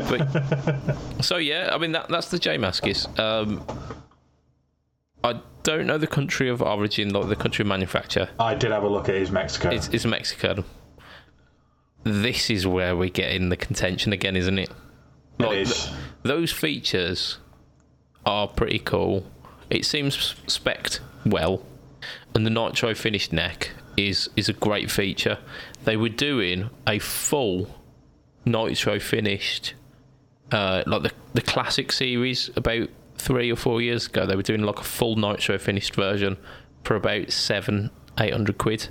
but 0.09 0.23
so 1.21 1.37
yeah, 1.37 1.71
I 1.73 1.77
mean 1.77 1.91
that 1.91 2.07
that's 2.09 2.29
the 2.29 2.39
J 2.39 2.57
Mascis. 2.57 3.07
Um, 3.19 3.61
I 5.23 5.41
don't 5.63 5.87
know 5.87 5.97
the 5.97 6.07
country 6.07 6.47
of 6.49 6.61
origin, 6.61 7.09
like 7.09 7.27
the 7.27 7.35
country 7.35 7.63
of 7.63 7.67
manufacture. 7.67 8.29
I 8.39 8.55
did 8.55 8.71
have 8.71 8.83
a 8.83 8.87
look 8.87 9.09
at 9.09 9.15
his 9.15 9.31
Mexico. 9.31 9.69
It's, 9.69 9.89
it's 9.89 10.05
Mexico. 10.05 10.63
This 12.05 12.49
is 12.49 12.65
where 12.67 12.95
we 12.95 13.09
get 13.09 13.31
in 13.31 13.49
the 13.49 13.57
contention 13.57 14.13
again, 14.13 14.35
isn't 14.35 14.59
it? 14.59 14.69
It 15.39 15.43
Like, 15.43 15.57
is. 15.57 15.85
th- 15.85 15.95
those 16.23 16.51
features 16.51 17.39
are 18.25 18.47
pretty 18.47 18.79
cool. 18.79 19.25
It 19.69 19.85
seems 19.85 20.15
specced 20.47 20.99
well, 21.25 21.63
and 22.35 22.45
the 22.45 22.49
nitro 22.51 22.93
finished 22.93 23.33
neck 23.33 23.71
is 23.97 24.29
is 24.35 24.47
a 24.49 24.53
great 24.53 24.91
feature. 24.91 25.39
They 25.83 25.97
were 25.97 26.09
doing 26.09 26.69
a 26.87 26.99
full 26.99 27.75
nitro 28.45 28.99
finished, 28.99 29.73
uh, 30.51 30.83
like 30.85 31.01
the 31.03 31.11
the 31.33 31.41
classic 31.41 31.91
series 31.91 32.51
about 32.55 32.89
three 33.17 33.51
or 33.51 33.55
four 33.55 33.81
years 33.81 34.05
ago. 34.05 34.25
They 34.27 34.35
were 34.35 34.43
doing 34.43 34.61
like 34.61 34.79
a 34.79 34.83
full 34.83 35.15
nitro 35.15 35.57
finished 35.57 35.95
version 35.95 36.37
for 36.83 36.95
about 36.95 37.31
seven 37.31 37.89
eight 38.19 38.31
hundred 38.33 38.59
quid. 38.59 38.89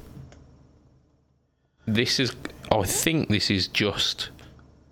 this 1.86 2.18
is. 2.18 2.32
I 2.72 2.82
think 2.84 3.28
this 3.28 3.50
is 3.50 3.68
just 3.68 4.30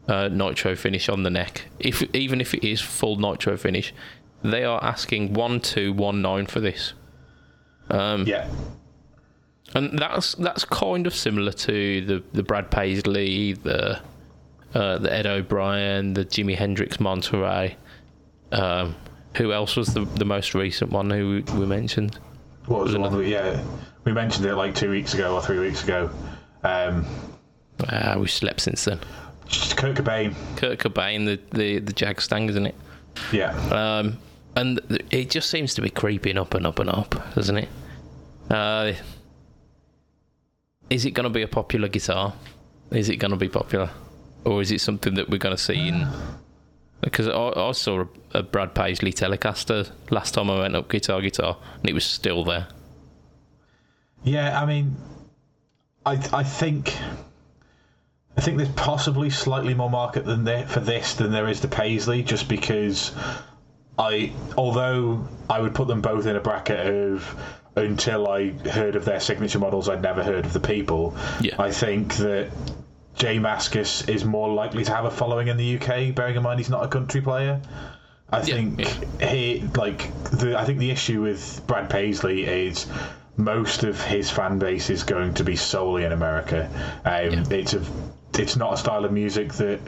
uh, 0.08 0.28
nitro 0.28 0.76
finish 0.76 1.08
on 1.08 1.22
the 1.22 1.30
neck. 1.30 1.66
If 1.78 2.02
even 2.14 2.40
if 2.40 2.54
it 2.54 2.64
is 2.66 2.80
full 2.80 3.16
nitro 3.16 3.56
finish, 3.56 3.92
they 4.42 4.64
are 4.64 4.82
asking 4.82 5.34
one 5.34 5.60
two 5.60 5.92
one 5.92 6.22
nine 6.22 6.46
for 6.46 6.60
this. 6.60 6.92
Um, 7.90 8.24
Yeah. 8.26 8.48
and 9.74 9.98
that's 9.98 10.34
that's 10.36 10.64
kind 10.64 11.06
of 11.06 11.14
similar 11.14 11.52
to 11.52 12.00
the 12.06 12.22
the 12.32 12.42
Brad 12.42 12.70
Paisley, 12.70 13.54
the 13.54 14.00
uh, 14.74 14.98
the 14.98 15.12
Ed 15.12 15.26
O'Brien, 15.26 16.14
the 16.14 16.24
Jimi 16.24 16.56
Hendrix 16.56 16.98
Monterey. 17.00 17.76
Um, 18.52 18.94
who 19.36 19.52
else 19.52 19.76
was 19.76 19.94
the 19.94 20.04
the 20.04 20.24
most 20.24 20.54
recent 20.54 20.90
one 20.90 21.08
who 21.10 21.42
we 21.56 21.66
mentioned? 21.66 22.18
What 22.66 22.82
was 22.84 22.92
the 22.92 23.00
one? 23.00 23.12
that- 23.16 23.26
Yeah, 23.26 23.62
we 24.04 24.12
mentioned 24.12 24.46
it 24.46 24.54
like 24.56 24.74
two 24.74 24.90
weeks 24.90 25.14
ago 25.14 25.34
or 25.34 25.42
three 25.42 25.58
weeks 25.58 25.82
ago. 25.84 26.10
Um, 26.64 27.04
Ah, 27.88 28.16
we 28.18 28.28
slept 28.28 28.60
since 28.60 28.84
then. 28.84 29.00
Kurt 29.76 29.96
Cobain. 29.96 30.34
Kurt 30.56 30.78
Cobain, 30.78 31.26
the 31.26 31.40
the 31.56 31.78
the 31.80 31.92
Jag 31.92 32.20
Stang, 32.20 32.48
isn't 32.48 32.66
it? 32.66 32.74
Yeah. 33.32 33.52
Um, 33.70 34.18
and 34.56 34.80
th- 34.88 35.04
it 35.10 35.30
just 35.30 35.50
seems 35.50 35.74
to 35.74 35.82
be 35.82 35.90
creeping 35.90 36.38
up 36.38 36.54
and 36.54 36.66
up 36.66 36.78
and 36.78 36.88
up, 36.90 37.14
doesn't 37.34 37.58
it? 37.58 37.68
Uh, 38.50 38.92
is 40.90 41.04
it 41.04 41.12
going 41.12 41.24
to 41.24 41.30
be 41.30 41.42
a 41.42 41.48
popular 41.48 41.88
guitar? 41.88 42.34
Is 42.90 43.08
it 43.08 43.16
going 43.16 43.30
to 43.30 43.36
be 43.36 43.48
popular, 43.48 43.90
or 44.44 44.60
is 44.60 44.70
it 44.70 44.80
something 44.80 45.14
that 45.14 45.30
we're 45.30 45.38
going 45.38 45.56
to 45.56 45.62
see 45.62 45.88
in? 45.88 46.06
Because 47.00 47.26
I, 47.28 47.32
I 47.56 47.72
saw 47.72 48.04
a, 48.34 48.38
a 48.38 48.42
Brad 48.42 48.74
Paisley 48.74 49.12
Telecaster 49.12 49.90
last 50.10 50.34
time 50.34 50.50
I 50.50 50.60
went 50.60 50.76
up 50.76 50.88
Guitar 50.88 51.20
Guitar, 51.20 51.56
and 51.80 51.88
it 51.88 51.94
was 51.94 52.04
still 52.04 52.44
there. 52.44 52.68
Yeah, 54.24 54.60
I 54.60 54.66
mean, 54.66 54.96
I 56.06 56.12
I 56.32 56.42
think 56.44 56.94
I 58.36 58.40
think 58.40 58.56
there's 58.56 58.70
possibly 58.70 59.30
slightly 59.30 59.74
more 59.74 59.90
market 59.90 60.24
than 60.24 60.44
there 60.44 60.66
for 60.66 60.80
this 60.80 61.14
than 61.14 61.32
there 61.32 61.48
is 61.48 61.60
the 61.60 61.68
Paisley, 61.68 62.22
just 62.22 62.48
because 62.48 63.12
I 63.98 64.32
although 64.56 65.26
I 65.50 65.60
would 65.60 65.74
put 65.74 65.86
them 65.88 66.00
both 66.00 66.26
in 66.26 66.36
a 66.36 66.40
bracket 66.40 66.86
of 66.86 67.36
until 67.76 68.28
I 68.28 68.50
heard 68.50 68.96
of 68.96 69.04
their 69.04 69.20
signature 69.20 69.58
models, 69.58 69.88
I'd 69.88 70.02
never 70.02 70.22
heard 70.22 70.44
of 70.46 70.52
the 70.52 70.60
people. 70.60 71.14
Yeah. 71.40 71.56
I 71.58 71.70
think 71.70 72.16
that 72.16 72.50
J 73.16 73.38
Mascis 73.38 74.08
is 74.08 74.24
more 74.24 74.52
likely 74.52 74.84
to 74.84 74.94
have 74.94 75.04
a 75.04 75.10
following 75.10 75.48
in 75.48 75.56
the 75.56 75.76
UK, 75.76 76.14
bearing 76.14 76.36
in 76.36 76.42
mind 76.42 76.58
he's 76.58 76.70
not 76.70 76.84
a 76.84 76.88
country 76.88 77.20
player. 77.20 77.60
I 78.30 78.40
think 78.40 78.80
he 79.20 79.62
like 79.76 80.08
the 80.30 80.58
I 80.58 80.64
think 80.64 80.78
the 80.78 80.90
issue 80.90 81.20
with 81.20 81.62
Brad 81.66 81.90
Paisley 81.90 82.44
is 82.44 82.86
most 83.36 83.84
of 83.84 84.02
his 84.02 84.30
fan 84.30 84.58
base 84.58 84.88
is 84.88 85.02
going 85.02 85.34
to 85.34 85.44
be 85.44 85.56
solely 85.56 86.04
in 86.04 86.12
America. 86.12 86.68
Um, 87.04 87.44
It's 87.50 87.74
a 87.74 87.82
it's 88.38 88.56
not 88.56 88.74
a 88.74 88.76
style 88.76 89.04
of 89.04 89.12
music 89.12 89.52
that 89.54 89.80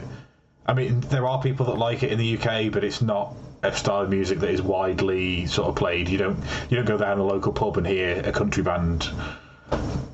I 0.65 0.73
mean 0.73 0.99
there 1.01 1.27
are 1.27 1.41
people 1.41 1.65
that 1.67 1.77
like 1.77 2.03
it 2.03 2.11
in 2.11 2.17
the 2.17 2.37
UK, 2.37 2.71
but 2.71 2.83
it's 2.83 3.01
not 3.01 3.35
a 3.63 3.75
style 3.75 4.01
of 4.01 4.09
music 4.09 4.39
that 4.39 4.49
is 4.49 4.61
widely 4.61 5.45
sort 5.47 5.69
of 5.69 5.75
played. 5.75 6.09
You 6.09 6.17
don't 6.17 6.39
you 6.69 6.77
don't 6.77 6.85
go 6.85 6.97
down 6.97 7.19
a 7.19 7.23
local 7.23 7.51
pub 7.51 7.77
and 7.77 7.85
hear 7.87 8.21
a 8.23 8.31
country 8.31 8.63
band. 8.63 9.09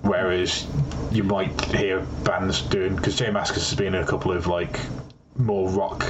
Whereas 0.01 0.67
you 1.11 1.23
might 1.23 1.59
hear 1.65 1.99
bands 2.23 2.61
doing 2.63 2.95
because 2.95 3.17
J 3.17 3.27
Mascis 3.27 3.69
has 3.69 3.75
been 3.75 3.95
in 3.95 4.03
a 4.03 4.05
couple 4.05 4.31
of 4.31 4.47
like 4.47 4.79
more 5.35 5.69
rock 5.69 6.05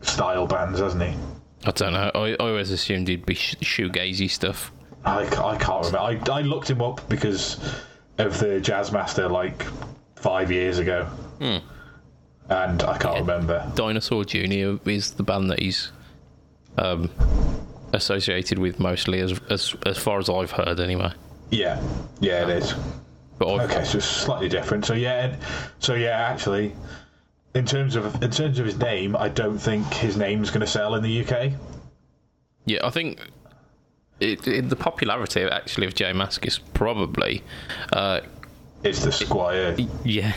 style 0.00 0.46
bands, 0.46 0.80
hasn't 0.80 1.02
he? 1.02 1.14
I 1.64 1.70
don't 1.72 1.92
know. 1.92 2.10
I, 2.14 2.32
I 2.32 2.36
always 2.36 2.70
assumed 2.70 3.08
he'd 3.08 3.26
be 3.26 3.34
sh- 3.34 3.56
shoegazy 3.60 4.30
stuff. 4.30 4.72
I, 5.04 5.22
I 5.22 5.56
can't 5.56 5.86
remember. 5.86 5.98
I, 6.32 6.38
I 6.38 6.40
looked 6.42 6.68
him 6.70 6.82
up 6.82 7.08
because 7.08 7.58
of 8.18 8.38
the 8.38 8.60
Jazz 8.60 8.92
Master 8.92 9.28
like 9.28 9.64
five 10.16 10.50
years 10.50 10.78
ago, 10.78 11.08
and 11.40 12.82
I 12.82 12.98
can't 12.98 13.20
remember. 13.20 13.70
Dinosaur 13.74 14.24
Junior 14.24 14.78
is 14.84 15.12
the 15.12 15.22
band 15.22 15.50
that 15.50 15.60
he's 15.60 15.90
um, 16.78 17.10
associated 17.92 18.58
with 18.58 18.78
mostly, 18.80 19.20
as 19.20 19.40
as 19.50 19.74
as 19.84 19.98
far 19.98 20.18
as 20.18 20.28
I've 20.28 20.52
heard, 20.52 20.80
anyway. 20.80 21.12
Yeah, 21.50 21.80
yeah, 22.20 22.42
it 22.48 22.62
is. 22.62 22.74
But 23.38 23.54
I've, 23.54 23.70
Okay, 23.70 23.84
so 23.84 23.98
it's 23.98 24.06
slightly 24.06 24.48
different. 24.48 24.84
So 24.86 24.94
yeah, 24.94 25.36
so 25.78 25.94
yeah, 25.94 26.10
actually, 26.30 26.74
in 27.54 27.64
terms 27.66 27.94
of 27.96 28.22
in 28.22 28.30
terms 28.30 28.58
of 28.58 28.66
his 28.66 28.78
name, 28.78 29.14
I 29.16 29.28
don't 29.28 29.58
think 29.58 29.86
his 29.92 30.16
name's 30.16 30.50
going 30.50 30.62
to 30.62 30.66
sell 30.66 30.94
in 30.94 31.02
the 31.02 31.24
UK. 31.24 31.52
yeah, 32.64 32.78
I 32.82 32.90
think 32.90 33.20
it, 34.20 34.46
it, 34.48 34.68
the 34.70 34.76
popularity 34.76 35.42
actually 35.42 35.86
of 35.86 35.94
J 35.94 36.12
Mascis 36.12 36.58
probably, 36.74 37.42
uh, 37.92 38.20
It's 38.86 39.02
the 39.02 39.10
Squier. 39.10 39.88
yeah, 40.04 40.32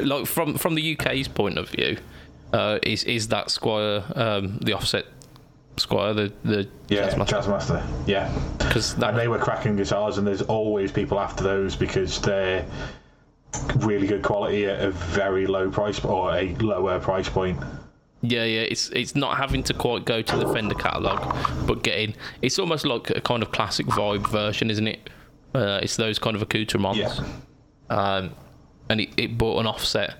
like 0.02 0.26
from 0.26 0.54
from 0.56 0.74
the 0.74 0.96
UK's 0.98 1.28
point 1.28 1.58
of 1.58 1.68
view, 1.70 1.98
uh, 2.52 2.78
is 2.82 3.04
is 3.04 3.28
that 3.28 3.48
Squier 3.48 4.16
um, 4.16 4.58
the 4.58 4.72
offset 4.72 5.04
Squire 5.76 6.12
the 6.14 6.32
the 6.44 6.68
Yeah, 6.88 7.08
Jazzmaster? 7.08 7.26
Jazz 7.28 7.48
Master. 7.48 7.82
Yeah, 8.06 8.32
because 8.58 8.94
that 8.96 9.10
and 9.10 9.18
they 9.18 9.28
were 9.28 9.38
cracking 9.38 9.76
guitars, 9.76 10.18
and 10.18 10.26
there's 10.26 10.42
always 10.42 10.92
people 10.92 11.18
after 11.20 11.44
those 11.44 11.76
because 11.76 12.20
they're 12.20 12.64
really 13.76 14.06
good 14.06 14.22
quality 14.22 14.66
at 14.66 14.80
a 14.80 14.90
very 14.90 15.46
low 15.46 15.70
price 15.70 16.04
or 16.04 16.34
a 16.34 16.54
lower 16.56 16.98
price 17.00 17.28
point. 17.28 17.58
Yeah, 18.20 18.44
yeah, 18.44 18.62
it's 18.62 18.90
it's 18.90 19.14
not 19.14 19.36
having 19.36 19.62
to 19.64 19.74
quite 19.74 20.04
go 20.04 20.22
to 20.22 20.36
the 20.36 20.52
Fender 20.52 20.74
catalog, 20.74 21.36
but 21.66 21.82
getting 21.84 22.14
it's 22.42 22.58
almost 22.58 22.84
like 22.84 23.10
a 23.10 23.20
kind 23.20 23.42
of 23.42 23.52
classic 23.52 23.86
vibe 23.86 24.26
version, 24.28 24.70
isn't 24.70 24.88
it? 24.88 25.10
Uh, 25.54 25.78
it's 25.82 25.96
those 25.96 26.18
kind 26.18 26.36
of 26.36 26.42
accoutrements, 26.42 26.98
Yeah. 26.98 27.24
Um, 27.90 28.34
and 28.88 29.00
it, 29.00 29.10
it 29.16 29.38
bought 29.38 29.60
an 29.60 29.66
offset 29.66 30.16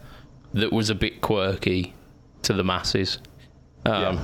that 0.55 0.73
was 0.73 0.91
a 0.91 0.95
bit 0.95 1.21
quirky 1.21 1.95
to 2.43 2.53
the 2.53 2.65
masses. 2.65 3.19
Um, 3.85 4.03
Yeah. 4.03 4.21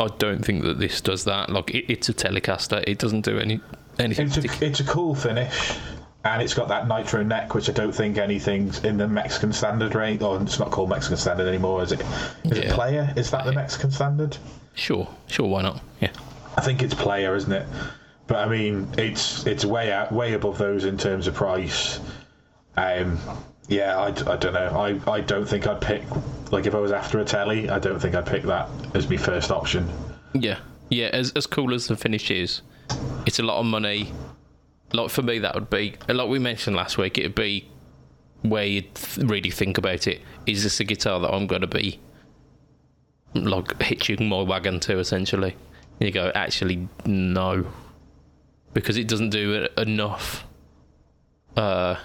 I 0.00 0.06
don't 0.18 0.44
think 0.44 0.62
that 0.62 0.78
this 0.78 1.00
does 1.00 1.24
that. 1.24 1.50
Like 1.50 1.74
it, 1.74 1.90
it's 1.92 2.08
a 2.08 2.14
Telecaster, 2.14 2.84
it 2.86 2.98
doesn't 2.98 3.22
do 3.24 3.38
any 3.38 3.60
anything. 3.98 4.28
It's 4.28 4.36
a, 4.36 4.64
it's 4.64 4.78
a 4.80 4.84
cool 4.84 5.12
finish, 5.12 5.72
and 6.24 6.40
it's 6.40 6.54
got 6.54 6.68
that 6.68 6.86
nitro 6.86 7.24
neck, 7.24 7.54
which 7.54 7.68
I 7.68 7.72
don't 7.72 7.90
think 7.92 8.16
anything's 8.16 8.84
in 8.84 8.96
the 8.96 9.08
Mexican 9.08 9.52
standard 9.52 9.96
range. 9.96 10.22
Or 10.22 10.40
it's 10.40 10.60
not 10.60 10.70
called 10.70 10.90
Mexican 10.90 11.16
standard 11.16 11.48
anymore, 11.48 11.82
is 11.82 11.90
it? 11.90 12.00
Is 12.44 12.58
it 12.58 12.70
player? 12.70 13.12
Is 13.16 13.30
that 13.32 13.44
the 13.44 13.52
Mexican 13.52 13.90
standard? 13.90 14.36
Sure, 14.74 15.08
sure, 15.26 15.48
why 15.48 15.62
not? 15.62 15.80
Yeah, 16.00 16.12
I 16.56 16.60
think 16.60 16.80
it's 16.84 16.94
player, 16.94 17.34
isn't 17.34 17.50
it? 17.52 17.66
But 18.28 18.36
I 18.36 18.48
mean, 18.48 18.88
it's 18.96 19.44
it's 19.48 19.64
way 19.64 19.92
out, 19.92 20.12
way 20.12 20.34
above 20.34 20.58
those 20.58 20.84
in 20.84 20.96
terms 20.96 21.26
of 21.26 21.34
price. 21.34 21.98
Um, 22.78 23.18
yeah, 23.68 23.98
I 24.00 24.10
don't 24.10 24.54
know. 24.54 25.00
I, 25.06 25.12
I 25.12 25.20
don't 25.20 25.46
think 25.46 25.66
I'd 25.66 25.80
pick 25.80 26.02
like 26.52 26.66
if 26.66 26.74
I 26.74 26.78
was 26.78 26.92
after 26.92 27.18
a 27.18 27.24
telly, 27.24 27.68
I 27.68 27.78
don't 27.78 28.00
think 28.00 28.14
I'd 28.14 28.24
pick 28.26 28.42
that 28.44 28.68
as 28.94 29.08
my 29.10 29.16
first 29.16 29.50
option. 29.50 29.88
yeah, 30.32 30.58
yeah. 30.88 31.08
As 31.12 31.32
as 31.32 31.46
cool 31.46 31.74
as 31.74 31.86
the 31.88 31.96
finish 31.96 32.30
is, 32.30 32.62
it's 33.26 33.38
a 33.38 33.42
lot 33.42 33.58
of 33.58 33.66
money. 33.66 34.12
Like 34.92 35.10
for 35.10 35.22
me, 35.22 35.38
that 35.40 35.54
would 35.54 35.68
be 35.68 35.96
like 36.08 36.28
we 36.28 36.38
mentioned 36.38 36.76
last 36.76 36.96
week. 36.96 37.18
It'd 37.18 37.34
be 37.34 37.68
where 38.42 38.64
you 38.64 38.82
th- 38.82 39.28
really 39.28 39.50
think 39.50 39.76
about 39.76 40.06
it. 40.06 40.22
Is 40.46 40.62
this 40.62 40.80
a 40.80 40.84
guitar 40.84 41.20
that 41.20 41.30
I'm 41.30 41.46
going 41.46 41.60
to 41.60 41.66
be 41.66 42.00
like 43.34 43.82
hitching 43.82 44.28
my 44.28 44.40
wagon 44.40 44.80
to? 44.80 44.98
Essentially, 44.98 45.54
and 46.00 46.06
you 46.06 46.12
go, 46.12 46.32
actually, 46.34 46.88
no, 47.04 47.66
because 48.72 48.96
it 48.96 49.08
doesn't 49.08 49.30
do 49.30 49.68
enough 49.76 50.46
uh, 51.56 51.96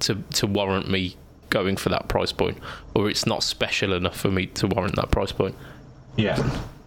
to 0.00 0.16
to 0.34 0.46
warrant 0.46 0.90
me 0.90 1.16
going 1.50 1.76
for 1.76 1.88
that 1.90 2.08
price 2.08 2.32
point, 2.32 2.58
or 2.94 3.08
it's 3.08 3.26
not 3.26 3.42
special 3.42 3.92
enough 3.92 4.18
for 4.18 4.30
me 4.30 4.46
to 4.46 4.66
warrant 4.66 4.96
that 4.96 5.10
price 5.10 5.32
point. 5.32 5.54
Yeah, 6.16 6.36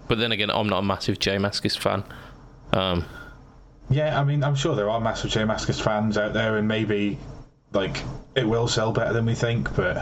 But 0.08 0.18
then 0.18 0.32
again, 0.32 0.50
I'm 0.50 0.68
not 0.68 0.80
a 0.80 0.84
massive 0.84 1.20
J 1.20 1.38
Mascis 1.38 1.78
fan. 1.78 2.04
Um, 2.74 3.06
yeah. 3.90 4.20
I 4.20 4.24
mean, 4.24 4.44
I'm 4.44 4.56
sure 4.56 4.76
there 4.76 4.90
are 4.90 5.00
massive 5.00 5.30
J 5.32 5.42
Mascis 5.42 5.80
fans 5.82 6.18
out 6.18 6.34
there, 6.34 6.58
and 6.58 6.68
maybe 6.68 7.18
like 7.74 8.04
it 8.36 8.48
will 8.48 8.68
sell 8.68 8.92
better 8.92 9.14
than 9.14 9.26
we 9.26 9.36
think, 9.36 9.76
but 9.76 9.98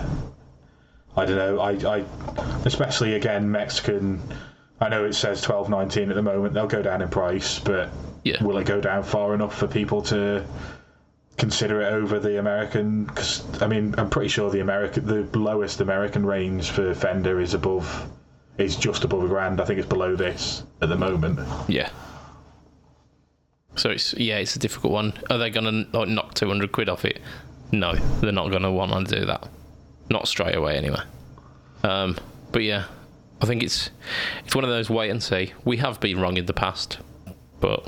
I 1.15 1.25
don't 1.25 1.35
know. 1.37 1.59
I, 1.59 1.71
I 1.97 2.05
especially 2.65 3.15
again 3.15 3.49
Mexican. 3.51 4.21
I 4.79 4.89
know 4.89 5.05
it 5.05 5.13
says 5.13 5.41
twelve 5.41 5.69
nineteen 5.69 6.09
at 6.09 6.15
the 6.15 6.21
moment. 6.21 6.53
They'll 6.53 6.67
go 6.67 6.81
down 6.81 7.01
in 7.01 7.09
price, 7.09 7.59
but 7.59 7.89
Yeah. 8.23 8.41
will 8.43 8.57
it 8.57 8.65
go 8.65 8.79
down 8.79 9.03
far 9.03 9.33
enough 9.33 9.57
for 9.57 9.67
people 9.67 10.01
to 10.03 10.45
consider 11.37 11.81
it 11.81 11.93
over 11.93 12.19
the 12.19 12.39
American? 12.39 13.05
Because 13.05 13.43
I 13.61 13.67
mean, 13.67 13.95
I'm 13.97 14.09
pretty 14.09 14.29
sure 14.29 14.49
the 14.49 14.59
American, 14.61 15.05
the 15.05 15.37
lowest 15.37 15.81
American 15.81 16.25
range 16.25 16.71
for 16.71 16.93
Fender 16.93 17.39
is 17.39 17.53
above, 17.53 18.09
is 18.57 18.75
just 18.75 19.03
above 19.03 19.23
a 19.23 19.27
grand. 19.27 19.61
I 19.61 19.65
think 19.65 19.79
it's 19.79 19.87
below 19.87 20.15
this 20.15 20.63
at 20.81 20.89
the 20.89 20.97
moment. 20.97 21.39
yeah. 21.69 21.89
So 23.75 23.91
it's 23.91 24.13
yeah, 24.15 24.37
it's 24.37 24.55
a 24.55 24.59
difficult 24.59 24.91
one. 24.93 25.13
Are 25.29 25.37
they 25.37 25.51
gonna 25.51 25.85
like 25.93 26.07
knock 26.09 26.33
two 26.33 26.47
hundred 26.47 26.71
quid 26.71 26.89
off 26.89 27.05
it? 27.05 27.21
No, 27.71 27.93
they're 27.93 28.31
not 28.31 28.49
gonna 28.49 28.71
want 28.71 29.07
to 29.07 29.19
do 29.19 29.25
that. 29.27 29.47
Not 30.09 30.27
straight 30.27 30.55
away, 30.55 30.77
anyway. 30.77 31.01
Um, 31.83 32.17
but 32.51 32.63
yeah, 32.63 32.85
I 33.39 33.45
think 33.45 33.61
it's 33.61 33.91
it's 34.45 34.55
one 34.55 34.63
of 34.63 34.71
those 34.71 34.89
wait 34.89 35.11
and 35.11 35.21
see. 35.21 35.53
We 35.63 35.77
have 35.77 35.99
been 35.99 36.19
wrong 36.19 36.37
in 36.37 36.47
the 36.47 36.53
past, 36.53 36.97
but 37.59 37.87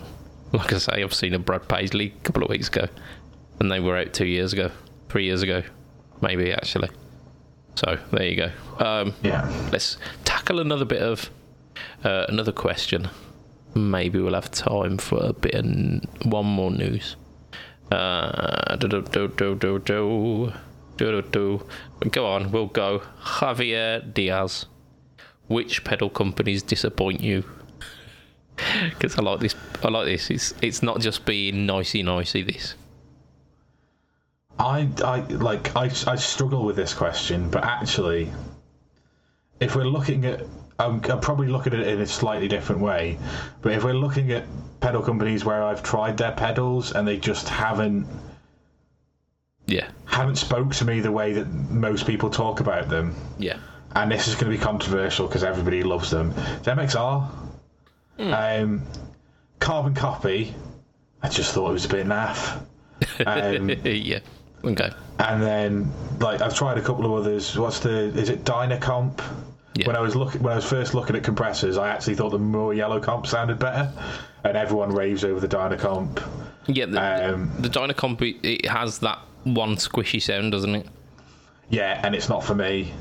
like 0.52 0.72
I 0.74 0.78
say, 0.78 1.02
I've 1.04 1.14
seen 1.14 1.34
a 1.34 1.40
Brad 1.40 1.68
Paisley 1.68 2.14
a 2.16 2.24
couple 2.24 2.44
of 2.44 2.50
weeks 2.50 2.68
ago, 2.68 2.88
and 3.60 3.72
they 3.72 3.80
were 3.80 3.98
out 3.98 4.14
two 4.14 4.26
years 4.26 4.54
ago, 4.54 4.72
three 5.10 5.26
years 5.26 5.42
ago. 5.42 5.64
maybe 6.22 6.52
actually. 6.52 6.90
So 7.76 7.98
there 8.12 8.26
you 8.26 8.36
go. 8.36 8.52
Um, 8.86 9.14
Yeah. 9.24 9.50
let's 9.72 9.98
tackle 10.26 10.60
another 10.60 10.86
bit 10.86 11.02
of 11.02 11.30
uh, 12.04 12.26
another 12.28 12.52
question. 12.52 13.10
Maybe 13.76 14.20
we'll 14.20 14.34
have 14.34 14.52
time 14.52 14.98
for 14.98 15.20
a 15.24 15.34
bit 15.34 15.54
of 15.56 15.64
n- 15.66 16.02
one 16.24 16.46
more 16.46 16.72
news. 16.72 17.16
Uh, 17.92 18.76
do, 18.76 18.88
do, 18.88 19.02
do, 19.02 19.28
do, 19.30 19.56
do, 19.56 19.80
do, 19.80 20.54
do, 20.98 21.12
do, 21.12 21.22
do. 21.22 21.66
Go 22.12 22.26
on, 22.26 22.52
we'll 22.52 22.66
go. 22.68 23.02
Javier 23.22 24.14
Diaz. 24.14 24.66
Which 25.48 25.84
pedal 25.84 26.10
companies 26.10 26.62
disappoint 26.64 27.22
you? 27.22 27.44
Because 28.90 29.18
I 29.18 29.22
like 29.22 29.40
this. 29.40 29.56
I 29.84 29.88
like 29.88 30.06
this. 30.06 30.30
It's 30.30 30.54
it's 30.62 30.84
not 30.84 31.00
just 31.00 31.26
being 31.26 31.66
nicey 31.66 32.04
nicey. 32.04 32.44
This. 32.44 32.76
I, 34.60 34.90
I 35.04 35.20
like 35.22 35.76
I, 35.76 35.86
I 35.86 36.16
struggle 36.18 36.66
with 36.66 36.76
this 36.76 36.94
question, 36.94 37.50
but 37.50 37.64
actually, 37.64 38.30
if 39.60 39.76
we're 39.76 39.86
looking 39.86 40.26
at, 40.26 40.42
I'm, 40.78 41.02
I'm 41.06 41.20
probably 41.22 41.48
looking 41.48 41.74
at 41.74 41.80
it 41.80 41.88
in 41.88 42.02
a 42.02 42.06
slightly 42.06 42.48
different 42.48 42.82
way. 42.82 43.18
But 43.62 43.72
if 43.74 43.84
we're 43.84 43.94
looking 43.94 44.32
at 44.32 44.46
pedal 44.82 45.02
companies 45.02 45.46
where 45.46 45.64
I've 45.64 45.82
tried 45.84 46.18
their 46.18 46.32
pedals 46.34 46.92
and 46.94 47.08
they 47.08 47.18
just 47.18 47.48
haven't 47.50 48.06
Yeah. 49.66 49.88
haven't 50.06 50.36
spoke 50.38 50.74
to 50.76 50.86
me 50.86 51.00
the 51.00 51.12
way 51.12 51.34
that 51.34 51.48
most 51.72 52.06
people 52.06 52.30
talk 52.30 52.60
about 52.60 52.90
them, 52.90 53.16
Yeah. 53.38 53.58
and 53.96 54.12
this 54.12 54.28
is 54.28 54.36
going 54.36 54.52
to 54.52 54.58
be 54.58 54.62
controversial 54.64 55.28
because 55.28 55.44
everybody 55.44 55.84
loves 55.84 56.10
them. 56.12 56.34
It's 56.58 56.68
MXR, 56.68 57.30
um, 58.20 58.82
Carbon 59.60 59.94
Copy. 59.94 60.54
I 61.22 61.30
just 61.30 61.54
thought 61.54 61.70
it 61.70 61.74
was 61.74 61.86
a 61.86 61.90
bit 61.90 62.06
naff. 62.08 62.62
Um, 63.26 63.70
yeah. 63.84 64.20
Okay. 64.64 64.90
and 65.20 65.42
then 65.42 65.92
like 66.20 66.42
I've 66.42 66.56
tried 66.56 66.78
a 66.78 66.82
couple 66.82 67.06
of 67.06 67.14
others. 67.14 67.58
What's 67.58 67.80
the 67.80 68.06
is 68.18 68.30
it 68.30 68.44
Dynacomp? 68.44 69.22
Yeah. 69.76 69.88
When 69.88 69.96
I 69.96 70.02
was 70.02 70.16
looking 70.16 70.42
when 70.44 70.54
I 70.54 70.56
was 70.58 70.66
first 70.66 70.94
looking 70.94 71.16
at 71.16 71.24
compressors, 71.24 71.78
I 71.78 71.90
actually 71.90 72.16
thought 72.16 72.32
the 72.32 72.40
Mooer 72.40 72.74
yellow 72.74 73.00
comp 73.00 73.28
sounded 73.28 73.60
better, 73.60 73.92
and 74.44 74.58
everyone 74.58 74.92
raves 74.94 75.24
over 75.24 75.40
the 75.40 75.48
Dynacomp. 75.48 76.22
Yeah. 76.68 76.86
The, 76.88 77.34
Um, 77.34 77.52
the 77.60 77.70
Dynacomp 77.70 78.22
it, 78.22 78.46
it 78.46 78.66
has 78.70 79.00
that 79.00 79.20
one 79.44 79.76
squishy 79.76 80.22
sound, 80.22 80.52
doesn't 80.52 80.76
it? 80.76 80.88
Yeah, 81.70 82.02
and 82.04 82.14
it's 82.16 82.28
not 82.30 82.44
for 82.44 82.56
me. 82.56 82.94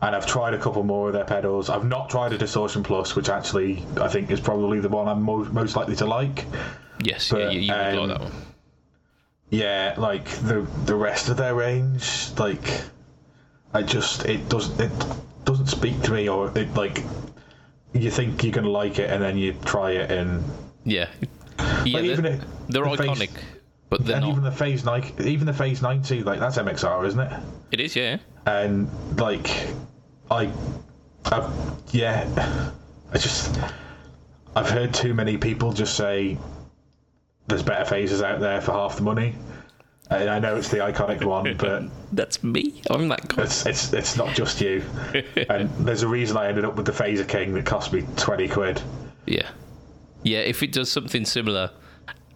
And 0.00 0.14
I've 0.14 0.26
tried 0.26 0.54
a 0.54 0.58
couple 0.58 0.84
more 0.84 1.08
of 1.08 1.12
their 1.12 1.24
pedals. 1.24 1.68
I've 1.68 1.84
not 1.84 2.08
tried 2.08 2.32
a 2.32 2.38
Distortion 2.38 2.84
Plus, 2.84 3.16
which 3.16 3.28
actually 3.28 3.84
I 4.00 4.06
think 4.08 4.30
is 4.30 4.40
probably 4.40 4.78
the 4.78 4.88
one 4.88 5.08
I'm 5.08 5.20
mo- 5.22 5.44
most 5.46 5.74
likely 5.74 5.96
to 5.96 6.06
like. 6.06 6.44
Yes. 7.02 7.32
yeah. 7.36 7.50
You, 7.50 7.60
you 7.60 7.72
um, 7.72 8.08
like 8.08 8.18
that 8.18 8.20
one. 8.20 8.32
Yeah, 9.50 9.94
like 9.96 10.26
the 10.28 10.66
the 10.84 10.94
rest 10.94 11.28
of 11.28 11.36
their 11.38 11.54
range, 11.54 12.30
like 12.38 12.82
I 13.72 13.82
just 13.82 14.26
it 14.26 14.48
doesn't 14.48 14.78
it 14.80 14.92
doesn't 15.44 15.68
speak 15.68 16.00
to 16.02 16.12
me, 16.12 16.28
or 16.28 16.56
it 16.56 16.74
like 16.74 17.02
you 17.94 18.10
think 18.10 18.42
you're 18.44 18.52
gonna 18.52 18.68
like 18.68 18.98
it, 18.98 19.08
and 19.10 19.22
then 19.22 19.38
you 19.38 19.54
try 19.64 19.92
it, 19.92 20.10
and 20.10 20.44
Yeah. 20.84 21.08
Yeah. 21.14 21.28
Like, 21.58 21.92
they're, 21.92 22.04
even 22.04 22.24
it- 22.26 22.40
they're 22.68 22.84
the 22.84 22.90
iconic, 22.90 23.30
but 23.88 24.04
they're 24.04 24.16
and 24.16 24.24
not. 24.26 24.30
even 24.32 24.44
the 24.44 24.52
phase 24.52 24.84
nine, 24.84 25.10
even 25.24 25.46
the 25.46 25.54
phase 25.54 25.80
ninety, 25.80 26.22
like 26.22 26.40
that's 26.40 26.58
MXR, 26.58 27.06
isn't 27.06 27.20
it? 27.20 27.32
It 27.70 27.80
is. 27.80 27.96
Yeah. 27.96 28.18
And 28.44 28.88
like 29.18 29.48
I, 30.30 30.50
I 31.24 31.50
yeah, 31.90 32.70
I 33.12 33.16
just 33.18 33.58
I've 34.54 34.68
heard 34.68 34.92
too 34.92 35.14
many 35.14 35.38
people 35.38 35.72
just 35.72 35.96
say 35.96 36.36
there's 37.48 37.62
better 37.62 37.84
phases 37.84 38.22
out 38.22 38.40
there 38.40 38.60
for 38.60 38.72
half 38.72 38.96
the 38.96 39.02
money. 39.02 39.34
And 40.10 40.30
I 40.30 40.38
know 40.38 40.56
it's 40.56 40.68
the 40.68 40.78
iconic 40.78 41.22
one, 41.24 41.54
but 41.58 41.84
That's 42.12 42.42
me. 42.42 42.82
I'm 42.90 43.08
that 43.08 43.28
guy. 43.28 43.42
it's 43.42 43.66
it's 43.66 43.92
it's 43.92 44.16
not 44.16 44.34
just 44.34 44.60
you. 44.60 44.82
and 45.50 45.68
there's 45.86 46.02
a 46.02 46.08
reason 46.08 46.36
I 46.36 46.48
ended 46.48 46.64
up 46.64 46.76
with 46.76 46.86
the 46.86 46.92
Phaser 46.92 47.28
King 47.28 47.52
that 47.54 47.66
cost 47.66 47.92
me 47.92 48.04
twenty 48.16 48.48
quid. 48.48 48.80
Yeah. 49.26 49.48
Yeah. 50.22 50.38
If 50.40 50.62
it 50.62 50.72
does 50.72 50.90
something 50.90 51.24
similar 51.24 51.70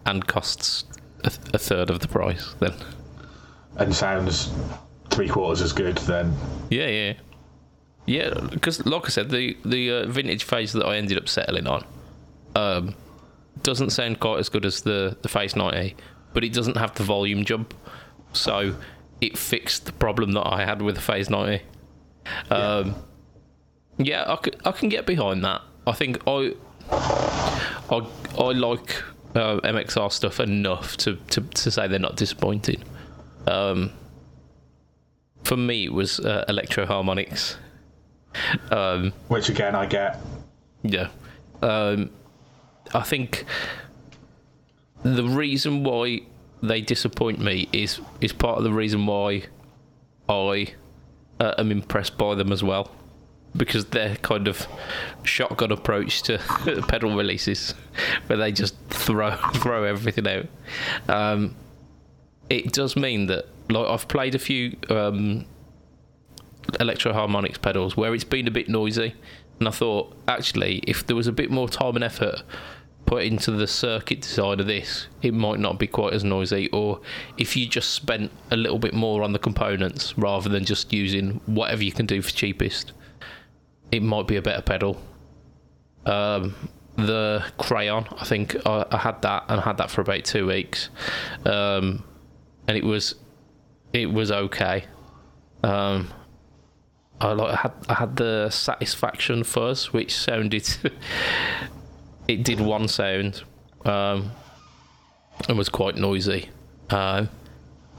and 0.05 0.25
costs 0.27 0.83
a, 1.23 1.31
a 1.53 1.57
third 1.57 1.89
of 1.89 1.99
the 1.99 2.07
price, 2.07 2.53
then 2.59 2.73
and 3.77 3.95
sounds 3.95 4.51
three 5.09 5.27
quarters 5.27 5.61
as 5.61 5.73
good, 5.73 5.97
then 5.99 6.35
yeah, 6.69 6.87
yeah, 6.87 7.13
yeah. 8.05 8.33
Because, 8.51 8.85
like 8.85 9.05
I 9.05 9.09
said, 9.09 9.29
the 9.31 9.57
the 9.65 9.91
uh, 9.91 10.05
vintage 10.07 10.43
phase 10.43 10.73
that 10.73 10.85
I 10.85 10.97
ended 10.97 11.17
up 11.17 11.27
settling 11.27 11.65
on 11.67 11.83
um, 12.55 12.95
doesn't 13.63 13.89
sound 13.91 14.19
quite 14.19 14.39
as 14.39 14.49
good 14.49 14.65
as 14.65 14.81
the 14.81 15.17
the 15.21 15.29
Phase 15.29 15.55
90, 15.55 15.95
but 16.33 16.43
it 16.43 16.53
doesn't 16.53 16.77
have 16.77 16.93
the 16.95 17.03
volume 17.03 17.45
jump, 17.45 17.73
so 18.33 18.75
it 19.21 19.37
fixed 19.37 19.85
the 19.85 19.91
problem 19.93 20.33
that 20.33 20.45
I 20.47 20.65
had 20.65 20.81
with 20.81 20.95
the 20.95 21.01
Phase 21.01 21.29
90. 21.29 21.63
Um, 22.49 22.95
yeah, 23.97 24.23
I, 24.27 24.37
c- 24.43 24.57
I 24.65 24.71
can 24.71 24.89
get 24.89 25.05
behind 25.05 25.43
that. 25.43 25.61
I 25.87 25.91
think 25.93 26.19
I 26.27 26.53
I 26.91 28.05
I 28.37 28.51
like 28.51 29.01
uh, 29.35 29.59
MXR 29.61 30.11
stuff 30.11 30.39
enough 30.39 30.95
to, 30.97 31.15
to 31.31 31.41
to 31.41 31.71
say 31.71 31.87
they're 31.87 31.99
not 31.99 32.15
disappointing. 32.15 32.83
Um, 33.47 33.91
for 35.43 35.57
me, 35.57 35.85
it 35.85 35.93
was 35.93 36.19
uh, 36.21 36.45
Electro-Harmonix. 36.47 37.55
Um, 38.71 39.11
which 39.27 39.49
again 39.49 39.75
I 39.75 39.85
get. 39.85 40.19
yeah. 40.83 41.09
Um, 41.61 42.09
I 42.93 43.01
think 43.01 43.45
the 45.03 45.23
reason 45.23 45.83
why 45.83 46.21
they 46.61 46.81
disappoint 46.81 47.39
me 47.39 47.67
is 47.73 47.99
is 48.21 48.31
part 48.33 48.57
of 48.57 48.63
the 48.63 48.71
reason 48.71 49.05
why 49.05 49.43
I 50.29 50.73
uh, 51.39 51.53
am 51.57 51.71
impressed 51.71 52.17
by 52.17 52.35
them 52.35 52.51
as 52.51 52.63
well. 52.63 52.91
Because 53.55 53.85
their 53.85 54.15
kind 54.15 54.47
of 54.47 54.65
shotgun 55.23 55.71
approach 55.71 56.23
to 56.23 56.39
pedal 56.87 57.15
releases, 57.15 57.75
where 58.25 58.37
they 58.37 58.51
just 58.51 58.75
throw 58.89 59.35
throw 59.55 59.83
everything 59.83 60.27
out. 60.27 60.45
Um, 61.07 61.55
it 62.49 62.71
does 62.71 62.95
mean 62.95 63.27
that 63.27 63.45
like 63.69 63.87
I've 63.87 64.07
played 64.07 64.33
a 64.35 64.39
few 64.39 64.75
um, 64.89 65.45
Electro-Harmonix 66.79 67.61
pedals 67.61 67.95
where 67.95 68.13
it's 68.13 68.23
been 68.23 68.47
a 68.47 68.51
bit 68.51 68.69
noisy, 68.69 69.13
and 69.59 69.67
I 69.67 69.71
thought 69.71 70.15
actually 70.27 70.77
if 70.87 71.05
there 71.05 71.15
was 71.15 71.27
a 71.27 71.31
bit 71.31 71.49
more 71.51 71.69
time 71.69 71.95
and 71.95 72.03
effort 72.03 72.43
put 73.05 73.23
into 73.23 73.51
the 73.51 73.67
circuit 73.67 74.21
design 74.21 74.59
of 74.59 74.67
this, 74.67 75.07
it 75.21 75.33
might 75.33 75.59
not 75.59 75.77
be 75.77 75.87
quite 75.87 76.13
as 76.13 76.23
noisy. 76.23 76.69
Or 76.71 77.01
if 77.37 77.55
you 77.55 77.67
just 77.67 77.91
spent 77.91 78.31
a 78.51 78.55
little 78.55 78.79
bit 78.79 78.93
more 78.93 79.23
on 79.23 79.33
the 79.33 79.39
components 79.39 80.17
rather 80.17 80.49
than 80.49 80.65
just 80.65 80.93
using 80.93 81.41
whatever 81.45 81.83
you 81.83 81.91
can 81.91 82.05
do 82.05 82.21
for 82.21 82.31
cheapest, 82.31 82.93
it 83.91 84.01
might 84.01 84.27
be 84.27 84.37
a 84.37 84.41
better 84.41 84.61
pedal. 84.61 85.01
Um, 86.05 86.55
the 86.95 87.43
crayon, 87.57 88.07
I 88.17 88.25
think 88.25 88.55
I, 88.65 88.85
I 88.89 88.97
had 88.97 89.21
that 89.23 89.45
and 89.49 89.59
I 89.59 89.63
had 89.63 89.77
that 89.77 89.89
for 89.89 90.01
about 90.01 90.25
two 90.25 90.47
weeks, 90.47 90.89
um, 91.45 92.03
and 92.67 92.77
it 92.77 92.83
was 92.83 93.15
it 93.93 94.11
was 94.11 94.31
okay. 94.31 94.85
Um, 95.63 96.13
I 97.21 97.31
like 97.33 97.53
I 97.53 97.61
had 97.61 97.73
I 97.89 97.93
had 97.93 98.15
the 98.17 98.49
satisfaction 98.49 99.43
fuzz, 99.43 99.93
which 99.93 100.15
sounded 100.15 100.67
it 102.27 102.43
did 102.43 102.59
one 102.59 102.87
sound, 102.87 103.43
um, 103.85 104.31
and 105.47 105.57
was 105.57 105.69
quite 105.69 105.95
noisy. 105.95 106.49
Uh, 106.89 107.25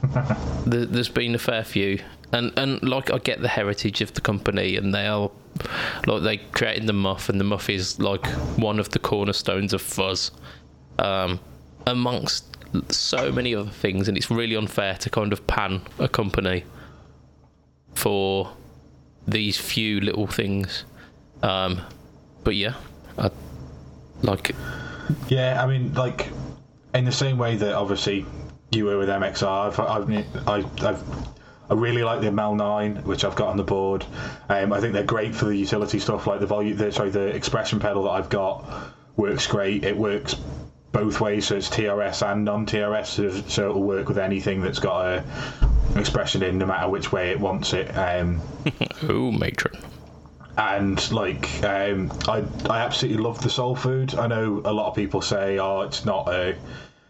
there, 0.67 0.85
there's 0.87 1.09
been 1.09 1.35
a 1.35 1.39
fair 1.39 1.65
few, 1.65 2.03
and 2.33 2.53
and 2.57 2.83
like 2.83 3.11
I 3.11 3.19
get 3.19 3.41
the 3.41 3.49
heritage 3.49 4.01
of 4.01 4.13
the 4.15 4.21
company, 4.21 4.77
and 4.77 4.95
they 4.95 5.07
are 5.07 5.31
like 6.07 6.23
they 6.23 6.37
created 6.39 6.87
the 6.87 6.93
muff, 6.93 7.29
and 7.29 7.41
the 7.41 7.45
muff 7.45 7.71
is 7.71 7.99
like 7.99 8.27
one 8.59 8.79
of 8.79 8.91
the 8.91 8.99
cornerstones 8.99 9.73
of 9.73 9.81
fuzz, 9.81 10.31
um, 10.99 11.41
amongst 11.87 12.45
so 12.91 13.31
many 13.31 13.55
other 13.55 13.71
things, 13.71 14.09
and 14.09 14.17
it's 14.17 14.31
really 14.31 14.57
unfair 14.57 14.95
to 14.97 15.11
kind 15.11 15.33
of 15.33 15.47
pan 15.47 15.81
a 15.99 16.09
company 16.09 16.65
for 17.95 18.53
these 19.27 19.57
few 19.57 20.01
little 20.01 20.27
things. 20.27 20.85
Um, 21.43 21.81
but 22.43 22.55
yeah, 22.55 22.75
I 23.19 23.31
like 24.23 24.55
Yeah, 25.29 25.63
I 25.63 25.67
mean, 25.67 25.95
like 25.95 26.29
in 26.95 27.05
the 27.05 27.13
same 27.13 27.39
way 27.39 27.57
that 27.57 27.75
obviously 27.75 28.27
you 28.71 28.85
were 28.87 28.99
with 28.99 29.09
MXR, 29.09 29.79
I've, 29.79 29.81
I've, 29.81 30.49
I, 30.49 30.89
I've, 30.89 31.03
I 31.71 31.75
really 31.75 32.03
like 32.03 32.21
the 32.21 32.29
ML 32.29 32.57
nine, 32.57 32.97
which 33.05 33.25
I've 33.25 33.37
got 33.37 33.49
on 33.49 33.57
the 33.57 33.65
board. 33.65 34.05
Um, 34.49 34.73
I 34.73 34.81
think 34.81 34.93
they're 34.93 35.03
great 35.03 35.35
for 35.35 35.47
the 35.47 35.57
utility 35.57 35.99
stuff, 35.99 36.27
like 36.27 36.41
the 36.41 36.47
volume. 36.47 36.77
The, 36.77 36.93
sorry, 36.93 37.11
the 37.11 37.27
expression 37.29 37.81
pedal 37.81 38.05
that 38.05 38.11
I've 38.11 38.29
got 38.29 38.65
works 39.17 39.47
great. 39.47 39.85
It 39.85 39.97
works 39.97 40.37
both 40.95 41.21
ways, 41.21 41.49
so 41.49 41.57
it's 41.57 41.69
TRS 41.69 42.27
and 42.27 42.45
non-TRS, 42.45 43.07
so, 43.07 43.31
so 43.49 43.71
it'll 43.71 43.83
work 43.83 44.09
with 44.09 44.17
anything 44.17 44.63
that's 44.63 44.79
got 44.79 45.05
a 45.05 45.25
expression 45.97 46.43
in, 46.43 46.57
no 46.57 46.67
matter 46.67 46.89
which 46.89 47.13
way 47.13 47.31
it 47.31 47.39
wants 47.39 47.73
it. 47.75 47.91
Um, 47.91 48.41
oh 49.03 49.31
matron. 49.33 49.77
and 50.57 51.13
like 51.13 51.63
um, 51.65 52.13
I, 52.29 52.45
I 52.71 52.79
absolutely 52.79 53.23
love 53.23 53.43
the 53.43 53.51
soul 53.51 53.75
food. 53.75 54.15
I 54.15 54.29
know 54.29 54.63
a 54.65 54.73
lot 54.73 54.89
of 54.89 54.95
people 54.95 55.21
say, 55.21 55.59
"Oh, 55.59 55.81
it's 55.81 56.05
not 56.05 56.29
a 56.29 56.51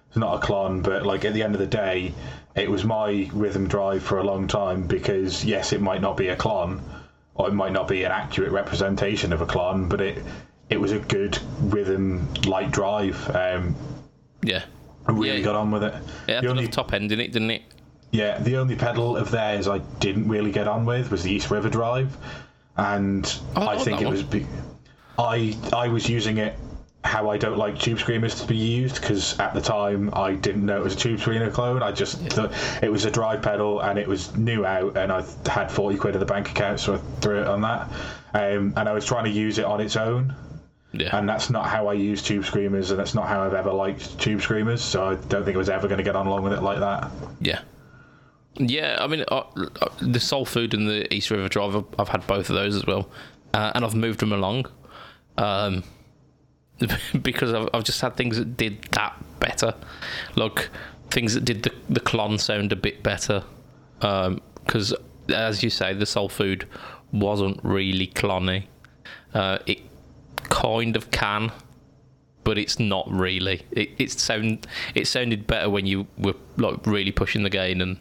it's 0.09 0.17
not 0.17 0.43
a 0.43 0.47
Klon, 0.47 0.83
but 0.83 1.05
like 1.05 1.27
at 1.27 1.35
the 1.35 1.43
end 1.43 1.55
of 1.55 1.61
the 1.61 1.67
day, 1.67 2.15
it 2.55 2.71
was 2.71 2.85
my 2.85 3.29
rhythm 3.35 3.69
drive 3.69 4.03
for 4.03 4.19
a 4.19 4.25
long 4.25 4.49
time 4.49 4.87
because 4.87 5.45
yes, 5.45 5.73
it 5.75 5.83
might 5.83 6.01
not 6.01 6.17
be 6.17 6.29
a 6.29 6.37
Klon, 6.37 6.81
or 7.35 7.49
it 7.49 7.53
might 7.53 7.73
not 7.73 7.87
be 7.87 8.05
an 8.05 8.13
accurate 8.13 8.51
representation 8.51 9.33
of 9.33 9.43
a 9.43 9.47
Klon, 9.47 9.91
but 9.91 10.01
it 10.01 10.25
it 10.71 10.81
was 10.81 10.93
a 10.93 10.99
good 10.99 11.39
rhythm 11.61 12.27
light 12.47 12.71
drive. 12.71 13.31
Um, 13.35 13.75
Yeah. 14.43 14.63
I 15.07 15.13
really 15.13 15.39
Yeah. 15.39 15.45
got 15.45 15.55
on 15.57 15.71
with 15.71 15.83
it. 15.85 15.95
It 16.27 16.35
had 16.35 16.45
The 16.45 16.49
only- 16.49 16.69
top 16.69 16.93
end 16.93 17.13
in 17.13 17.21
it, 17.21 17.33
didn't 17.33 17.51
it? 17.51 17.63
Yeah, 18.11 18.39
the 18.39 18.57
only 18.57 18.77
pedal 18.77 19.17
of 19.17 19.31
theirs 19.31 19.67
I 19.69 19.79
didn't 20.01 20.29
really 20.29 20.53
get 20.53 20.69
on 20.69 20.85
with 20.87 21.11
was 21.11 21.23
the 21.25 21.33
East 21.33 21.51
River 21.51 21.69
Drive, 21.69 22.17
and 22.77 23.31
Oh, 23.57 23.63
I 23.63 23.75
I 23.75 23.79
think 23.79 24.01
it 24.01 24.05
one. 24.05 24.15
was. 24.15 24.23
Be- 24.23 24.47
I 25.19 25.57
I 25.73 25.89
was 25.89 26.09
using 26.09 26.39
it 26.39 26.57
how 27.05 27.29
I 27.29 27.37
don't 27.37 27.59
like 27.59 27.79
Tube 27.79 27.99
Screamers 27.99 28.41
to 28.41 28.47
be 28.47 28.57
used 28.57 28.95
because 29.01 29.39
at 29.39 29.53
the 29.53 29.61
time 29.61 30.11
I 30.15 30.33
didn't 30.35 30.65
know 30.65 30.79
it 30.79 30.85
was 30.85 30.95
a 30.95 30.97
Tube 30.97 31.21
Screamer 31.21 31.51
clone. 31.51 31.83
I 31.83 31.93
just 31.93 32.19
thought 32.31 32.51
it 32.83 32.91
was 32.91 33.05
a 33.05 33.11
drive 33.11 33.43
pedal 33.43 33.81
and 33.81 33.99
it 33.99 34.09
was 34.09 34.35
new 34.37 34.65
out, 34.65 34.97
and 34.97 35.13
I 35.13 35.23
had 35.47 35.71
forty 35.71 35.97
quid 35.99 36.15
in 36.15 36.21
the 36.21 36.27
bank 36.27 36.51
account, 36.51 36.81
so 36.81 36.95
I 36.95 36.99
threw 37.21 37.41
it 37.41 37.47
on 37.47 37.61
that. 37.63 37.89
Um, 38.33 38.73
and 38.77 38.89
I 38.89 38.93
was 38.93 39.05
trying 39.05 39.25
to 39.25 39.31
use 39.31 39.59
it 39.59 39.65
on 39.65 39.81
its 39.81 39.97
own, 39.97 40.35
Yeah. 41.01 41.17
and 41.17 41.29
that's 41.29 41.51
not 41.51 41.67
how 41.67 41.89
I 41.89 41.95
use 41.95 42.23
Tube 42.23 42.45
Screamers, 42.45 42.91
and 42.91 42.99
that's 42.99 43.15
not 43.15 43.27
how 43.27 43.43
I've 43.43 43.55
ever 43.55 43.73
liked 43.73 44.19
Tube 44.19 44.41
Screamers. 44.41 44.83
So 44.83 45.05
I 45.05 45.15
don't 45.15 45.45
think 45.45 45.57
I 45.57 45.59
was 45.59 45.69
ever 45.69 45.89
going 45.89 45.99
to 45.99 46.05
get 46.05 46.17
on 46.17 46.27
along 46.27 46.43
with 46.43 46.53
it 46.53 46.63
like 46.63 46.79
that. 46.81 47.11
Yeah. 47.41 47.61
Yeah, 48.57 48.99
I 49.01 49.07
mean, 49.09 49.25
uh, 49.29 49.43
uh, 49.57 49.89
the 50.01 50.21
Soul 50.21 50.45
Food 50.45 50.75
and 50.75 50.89
the 50.89 51.13
East 51.13 51.31
River 51.31 51.49
Drive, 51.49 51.75
I've, 51.75 51.85
I've 51.99 52.09
had 52.09 52.27
both 52.27 52.51
of 52.51 52.55
those 52.55 52.77
as 52.77 52.87
well. 52.87 53.09
Uh, 53.53 53.73
and 53.75 53.85
I've 53.85 53.95
moved 53.97 54.21
them 54.21 54.33
along. 54.33 54.67
Um, 55.37 55.83
because 57.23 57.53
I've, 57.53 57.69
I've 57.75 57.85
just 57.85 58.01
had 58.01 58.17
things 58.17 58.37
that 58.37 58.57
did 58.57 58.83
that 58.93 59.17
better. 59.41 59.75
Like, 60.37 60.69
things 61.11 61.35
that 61.35 61.45
did 61.45 61.65
the, 61.65 61.73
the 61.89 62.01
Klon 62.01 62.39
sound 62.39 62.73
a 62.73 62.77
bit 62.77 63.03
better. 63.03 63.43
Because, 63.99 64.95
as 65.29 65.63
you 65.63 65.71
say, 65.71 65.93
the 65.95 66.07
Soul 66.07 66.29
Food 66.29 66.69
wasn't 67.13 67.59
really 67.63 68.07
clonny. 68.09 68.65
Uh, 69.33 69.59
it 69.67 69.81
kind 70.45 70.97
of 70.97 71.11
can, 71.11 71.53
but 72.45 72.59
it's 72.59 72.79
not 72.79 73.11
really. 73.11 73.67
It 73.71 73.91
it 73.99 74.11
sound 74.13 74.67
it 74.95 75.07
sounded 75.07 75.47
better 75.47 75.69
when 75.71 75.87
you 75.87 76.07
were 76.19 76.35
like 76.57 76.87
really 76.87 77.13
pushing 77.13 77.43
the 77.43 77.51
gain 77.51 77.81
and 77.81 77.99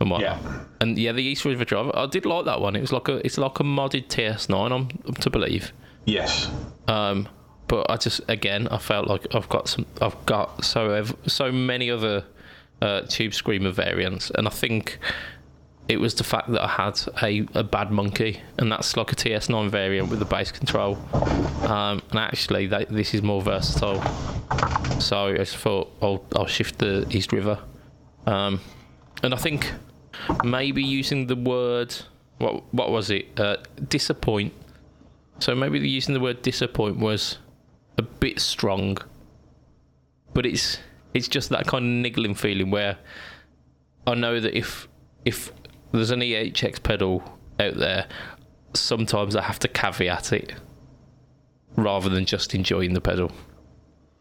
and 0.00 0.10
whatnot. 0.10 0.42
Yeah. 0.42 0.64
And 0.80 0.98
yeah, 0.98 1.12
the 1.12 1.22
East 1.22 1.44
River 1.44 1.64
Drive, 1.64 1.90
I 1.94 2.06
did 2.06 2.26
like 2.26 2.44
that 2.44 2.60
one. 2.60 2.76
It 2.76 2.80
was 2.80 2.92
like 2.92 3.08
a 3.08 3.24
it's 3.24 3.38
like 3.38 3.60
a 3.60 3.64
modded 3.64 4.08
TS9, 4.08 4.72
I'm, 4.72 4.88
I'm 5.06 5.14
to 5.14 5.30
believe. 5.30 5.72
Yes. 6.04 6.50
Um, 6.88 7.28
but 7.68 7.90
I 7.90 7.96
just 7.96 8.20
again 8.28 8.68
I 8.68 8.78
felt 8.78 9.08
like 9.08 9.34
I've 9.34 9.48
got 9.48 9.68
some 9.68 9.86
I've 10.00 10.26
got 10.26 10.64
so 10.64 10.90
ev- 10.90 11.16
so 11.26 11.50
many 11.50 11.90
other 11.90 12.24
uh, 12.82 13.02
Tube 13.02 13.32
Screamer 13.32 13.70
variants, 13.70 14.30
and 14.30 14.46
I 14.46 14.50
think 14.50 14.98
it 15.88 16.00
was 16.00 16.14
the 16.14 16.24
fact 16.24 16.50
that 16.52 16.62
I 16.62 16.68
had 16.68 17.00
a, 17.22 17.46
a 17.54 17.62
Bad 17.62 17.90
Monkey, 17.90 18.40
and 18.58 18.70
that's 18.70 18.96
like 18.96 19.12
a 19.12 19.16
TS9 19.16 19.70
variant 19.70 20.08
with 20.08 20.20
the 20.20 20.24
bass 20.24 20.52
control. 20.52 20.96
Um, 21.64 22.02
and 22.10 22.18
actually, 22.18 22.66
this 22.66 23.14
is 23.14 23.22
more 23.22 23.42
versatile. 23.42 24.02
So 25.00 25.26
I 25.26 25.36
just 25.36 25.56
thought 25.56 25.92
I'll 26.00 26.24
I'll 26.36 26.46
shift 26.46 26.78
the 26.78 27.06
East 27.10 27.32
River, 27.32 27.58
um, 28.26 28.60
and 29.22 29.34
I 29.34 29.36
think 29.36 29.72
maybe 30.44 30.82
using 30.82 31.26
the 31.26 31.36
word 31.36 31.94
what 32.38 32.62
what 32.72 32.90
was 32.90 33.10
it 33.10 33.38
uh, 33.38 33.56
disappoint. 33.88 34.52
So 35.40 35.54
maybe 35.54 35.80
using 35.80 36.14
the 36.14 36.20
word 36.20 36.42
disappoint 36.42 36.98
was 36.98 37.38
a 37.98 38.02
bit 38.02 38.38
strong, 38.38 38.98
but 40.32 40.46
it's 40.46 40.78
it's 41.14 41.28
just 41.28 41.48
that 41.50 41.66
kind 41.66 41.84
of 41.84 41.90
niggling 41.90 42.34
feeling 42.34 42.70
where 42.70 42.98
I 44.06 44.14
know 44.14 44.38
that 44.38 44.56
if 44.56 44.88
if 45.24 45.52
there's 45.92 46.10
an 46.10 46.20
EHX 46.20 46.82
pedal 46.82 47.22
out 47.60 47.76
there, 47.76 48.06
sometimes 48.74 49.36
I 49.36 49.42
have 49.42 49.58
to 49.60 49.68
caveat 49.68 50.32
it 50.32 50.54
rather 51.76 52.08
than 52.08 52.24
just 52.26 52.54
enjoying 52.54 52.94
the 52.94 53.00
pedal. 53.00 53.30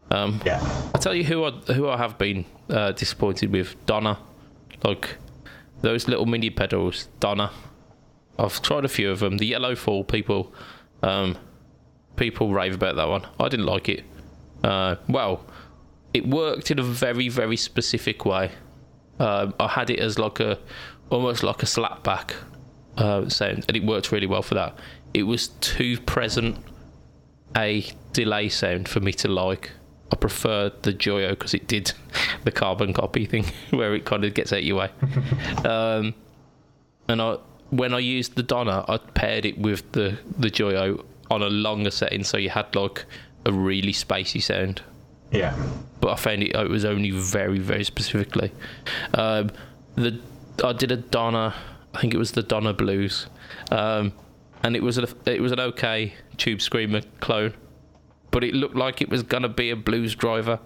Um, 0.10 0.42
Yeah. 0.46 0.60
I 0.94 0.98
tell 0.98 1.16
you 1.16 1.24
who 1.24 1.44
I 1.46 1.52
who 1.74 1.88
I 1.88 1.98
have 1.98 2.18
been 2.18 2.46
uh, 2.70 2.92
disappointed 2.92 3.52
with 3.52 3.76
Donner, 3.86 4.18
like 4.84 5.16
those 5.82 6.08
little 6.08 6.26
mini 6.26 6.50
pedals. 6.50 7.08
Donner, 7.20 7.50
I've 8.38 8.62
tried 8.62 8.86
a 8.86 8.90
few 8.90 9.10
of 9.10 9.20
them. 9.20 9.38
The 9.38 9.46
Yellow 9.48 9.76
Fall 9.76 10.04
people, 10.04 10.54
um, 11.02 11.38
people 12.18 12.52
rave 12.54 12.76
about 12.76 12.96
that 12.98 13.08
one. 13.08 13.26
I 13.40 13.48
didn't 13.48 13.66
like 13.66 13.88
it. 13.88 14.04
Uh, 14.64 14.96
well, 15.08 15.46
it 16.14 16.28
worked 16.28 16.72
in 16.72 16.80
a 16.80 16.84
very 16.84 17.30
very 17.30 17.58
specific 17.58 18.26
way. 18.26 18.52
Um, 19.20 19.54
I 19.60 19.68
had 19.68 19.90
it 19.90 20.00
as 20.00 20.20
like 20.20 20.40
a 20.40 20.58
almost 21.12 21.44
like 21.44 21.62
a 21.62 21.66
slapback 21.68 22.34
uh, 22.98 23.30
sound, 23.30 23.66
and 23.68 23.78
it 23.78 23.84
worked 23.86 24.12
really 24.12 24.28
well 24.28 24.42
for 24.42 24.56
that. 24.56 24.76
It 25.14 25.24
was 25.24 25.50
too 25.60 26.00
present 26.00 26.58
a 27.56 27.86
delay 28.14 28.50
sound 28.50 28.88
for 28.88 29.00
me 29.00 29.12
to 29.14 29.28
like. 29.28 29.72
I 30.12 30.16
preferred 30.16 30.84
the 30.84 30.92
Joyo 30.94 31.30
because 31.32 31.54
it 31.54 31.68
did 31.68 31.92
the 32.44 32.52
carbon 32.52 32.94
copy 32.94 33.26
thing 33.26 33.46
where 33.70 33.94
it 33.94 34.06
kind 34.06 34.26
of 34.26 34.34
gets 34.34 34.52
out 34.52 34.64
your 34.64 34.78
way. 34.78 34.90
um, 35.66 36.14
and 37.08 37.22
I, 37.22 37.38
when 37.70 37.94
I 37.94 38.00
used 38.00 38.36
the 38.36 38.44
Donner, 38.44 38.84
I 38.88 38.98
paired 38.98 39.46
it 39.46 39.58
with 39.58 39.92
the 39.92 40.18
the 40.38 40.50
Joyo 40.50 41.04
on 41.30 41.42
a 41.42 41.50
longer 41.50 41.92
setting, 41.92 42.24
so 42.24 42.38
you 42.38 42.50
had 42.50 42.74
like 42.76 43.06
a 43.46 43.52
really 43.54 43.94
spacey 43.94 44.42
sound 44.42 44.82
Yeah. 45.32 45.56
but 46.02 46.12
I 46.12 46.16
found 46.16 46.44
it, 46.44 46.54
it 46.56 46.70
was 46.70 46.84
only 46.86 47.10
very, 47.12 47.58
very 47.58 47.84
specifically. 47.86 48.52
Um, 49.14 49.50
the 49.96 50.20
I 50.64 50.74
did 50.74 50.92
a 50.92 50.98
Donner, 50.98 51.54
I 51.94 52.00
think 52.00 52.14
it 52.14 52.18
was 52.18 52.32
the 52.32 52.44
Donner 52.44 52.74
Blues, 52.74 53.28
um, 53.72 54.14
and 54.64 54.76
it 54.76 54.84
was 54.84 54.98
a, 54.98 55.08
it 55.26 55.42
was 55.42 55.52
an 55.52 55.60
okay 55.60 56.14
Tube 56.38 56.62
Screamer 56.62 57.02
clone, 57.20 57.54
but 58.32 58.44
it 58.44 58.54
looked 58.54 58.76
like 58.76 59.02
it 59.02 59.10
was 59.10 59.24
gonna 59.24 59.50
be 59.50 59.72
a 59.72 59.76
blues 59.76 60.16
driver. 60.16 60.60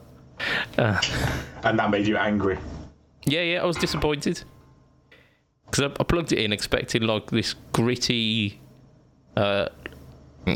And 0.77 1.79
that 1.79 1.89
made 1.89 2.05
you 2.07 2.17
angry. 2.17 2.57
Yeah, 3.25 3.41
yeah, 3.41 3.61
I 3.61 3.65
was 3.65 3.77
disappointed 3.77 4.43
because 5.65 5.91
I, 5.91 6.01
I 6.01 6.03
plugged 6.03 6.31
it 6.31 6.39
in 6.39 6.51
expecting 6.53 7.03
like 7.03 7.31
this 7.31 7.55
gritty, 7.73 8.59
uh, 9.35 9.69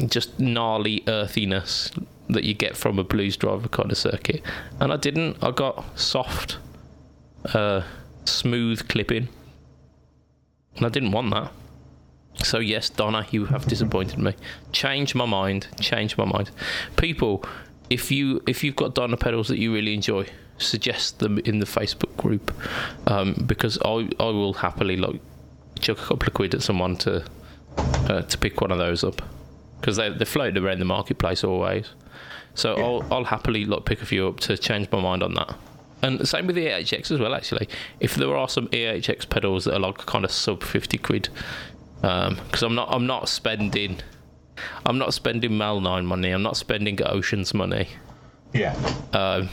just 0.08 0.40
gnarly 0.40 1.04
earthiness 1.08 1.92
that 2.30 2.44
you 2.44 2.54
get 2.54 2.78
from 2.78 3.00
a 3.00 3.04
blues 3.04 3.36
driver 3.38 3.68
kind 3.68 3.92
of 3.92 3.98
circuit, 3.98 4.44
and 4.80 4.94
I 4.94 4.98
didn't. 4.98 5.44
I 5.44 5.52
got 5.52 5.98
soft, 6.00 6.58
uh, 7.54 7.82
smooth 8.30 8.88
clipping, 8.88 9.30
and 10.76 10.86
I 10.86 10.90
didn't 10.90 11.12
want 11.12 11.32
that. 11.32 11.52
So 12.44 12.60
yes, 12.60 12.90
Donner, 12.90 13.26
you 13.32 13.46
have 13.46 13.66
disappointed 13.66 14.18
me. 14.20 14.34
Change 14.72 15.14
my 15.14 15.26
mind. 15.26 15.68
Change 15.80 16.18
my 16.18 16.26
mind. 16.26 16.52
People, 16.96 17.44
if 17.90 18.12
you 18.12 18.42
if 18.48 18.64
you've 18.64 18.76
got 18.76 18.96
Donner 18.96 19.18
pedals 19.18 19.48
that 19.50 19.60
you 19.60 19.74
really 19.74 19.94
enjoy, 19.94 20.26
suggest 20.58 21.20
them 21.20 21.40
in 21.40 21.60
the 21.60 21.66
Facebook 21.66 22.16
group 22.18 22.54
um, 23.08 23.44
because 23.46 23.78
I 23.84 24.10
I 24.20 24.26
will 24.26 24.54
happily 24.54 24.98
like 24.98 25.20
chuck 25.80 26.00
a 26.00 26.06
couple 26.06 26.28
of 26.28 26.34
quid 26.34 26.54
at 26.54 26.62
someone 26.62 26.98
to 26.98 27.26
uh, 27.78 28.22
to 28.22 28.38
pick 28.38 28.62
one 28.62 28.72
of 28.72 28.78
those 28.78 29.04
up 29.04 29.22
because 29.80 29.98
they 29.98 30.10
they're 30.10 30.26
floating 30.26 30.64
around 30.64 30.80
the 30.80 30.86
marketplace 30.86 31.44
always. 31.44 31.90
So 32.56 32.76
I'll 32.76 33.14
I'll 33.14 33.26
happily 33.26 33.66
like 33.66 33.86
pick 33.86 34.02
a 34.02 34.06
few 34.06 34.28
up 34.28 34.40
to 34.42 34.58
change 34.58 34.90
my 34.92 35.02
mind 35.02 35.24
on 35.24 35.34
that. 35.36 35.56
And 36.02 36.26
same 36.28 36.48
with 36.48 36.56
the 36.56 36.66
EHX 36.68 37.12
as 37.12 37.20
well. 37.20 37.34
Actually, 37.36 37.68
if 38.00 38.16
there 38.16 38.36
are 38.36 38.48
some 38.48 38.68
EHX 38.70 39.30
pedals 39.30 39.66
that 39.66 39.74
are 39.76 39.80
like 39.80 39.98
kind 40.06 40.24
of 40.24 40.32
sub 40.32 40.64
fifty 40.64 40.98
quid, 40.98 41.30
because 42.02 42.64
I'm 42.64 42.76
not 42.76 42.88
I'm 42.92 43.06
not 43.06 43.28
spending 43.28 44.00
I'm 44.86 44.98
not 44.98 45.14
spending 45.14 45.58
Mel 45.58 45.82
Nine 45.82 46.06
money. 46.06 46.32
I'm 46.32 46.44
not 46.44 46.56
spending 46.58 47.00
Ocean's 47.06 47.54
money 47.54 47.88
Yeah. 48.54 48.76
um, 49.14 49.50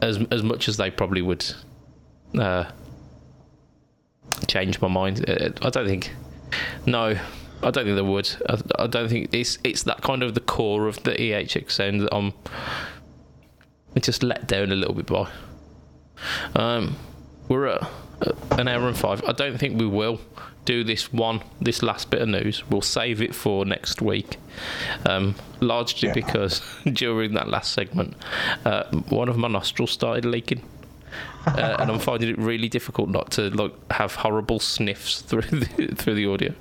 as 0.00 0.18
as 0.30 0.42
much 0.42 0.68
as 0.68 0.76
they 0.76 0.90
probably 0.90 1.22
would 1.22 1.44
uh, 2.38 2.64
change 4.46 4.80
my 4.80 4.88
mind. 4.88 5.28
Uh, 5.28 5.50
I 5.62 5.70
don't 5.70 5.86
think. 5.86 6.12
No, 6.86 7.16
I 7.62 7.70
don't 7.70 7.84
think 7.84 7.96
they 7.96 8.02
would. 8.02 8.30
I, 8.48 8.60
I 8.84 8.86
don't 8.86 9.08
think 9.08 9.30
it's 9.32 9.58
it's 9.64 9.82
that 9.84 10.02
kind 10.02 10.22
of 10.22 10.34
the 10.34 10.40
core 10.40 10.86
of 10.86 11.02
the 11.02 11.12
EHX 11.12 11.72
sound 11.72 12.02
that 12.02 12.14
I'm 12.14 12.32
just 14.00 14.22
let 14.22 14.46
down 14.46 14.70
a 14.72 14.76
little 14.76 14.94
bit 14.94 15.06
by. 15.06 15.28
Um, 16.54 16.96
we're 17.48 17.66
at 17.66 17.82
uh, 17.82 18.32
an 18.52 18.68
hour 18.68 18.86
and 18.88 18.96
five. 18.96 19.22
I 19.26 19.32
don't 19.32 19.58
think 19.58 19.78
we 19.78 19.86
will 19.86 20.20
do 20.64 20.84
this 20.84 21.12
one, 21.12 21.42
this 21.60 21.82
last 21.82 22.10
bit 22.10 22.20
of 22.20 22.28
news. 22.28 22.68
We'll 22.68 22.82
save 22.82 23.22
it 23.22 23.34
for 23.34 23.64
next 23.64 24.02
week, 24.02 24.36
um, 25.06 25.34
largely 25.60 26.08
Yeah. 26.08 26.14
because 26.14 26.60
during 26.92 27.34
that 27.34 27.48
last 27.48 27.72
segment, 27.72 28.14
uh, 28.64 28.84
one 29.08 29.28
of 29.28 29.36
my 29.38 29.48
nostrils 29.48 29.90
started 29.92 30.24
leaking. 30.24 30.62
Uh, 31.46 31.76
and 31.78 31.90
I'm 31.90 31.98
finding 31.98 32.28
it 32.28 32.38
really 32.38 32.68
difficult 32.68 33.08
not 33.08 33.30
to 33.32 33.48
like 33.50 33.72
have 33.92 34.14
horrible 34.16 34.60
sniffs 34.60 35.22
through 35.22 35.42
the, 35.42 35.86
through 35.96 36.14
the 36.14 36.26
audio. 36.26 36.54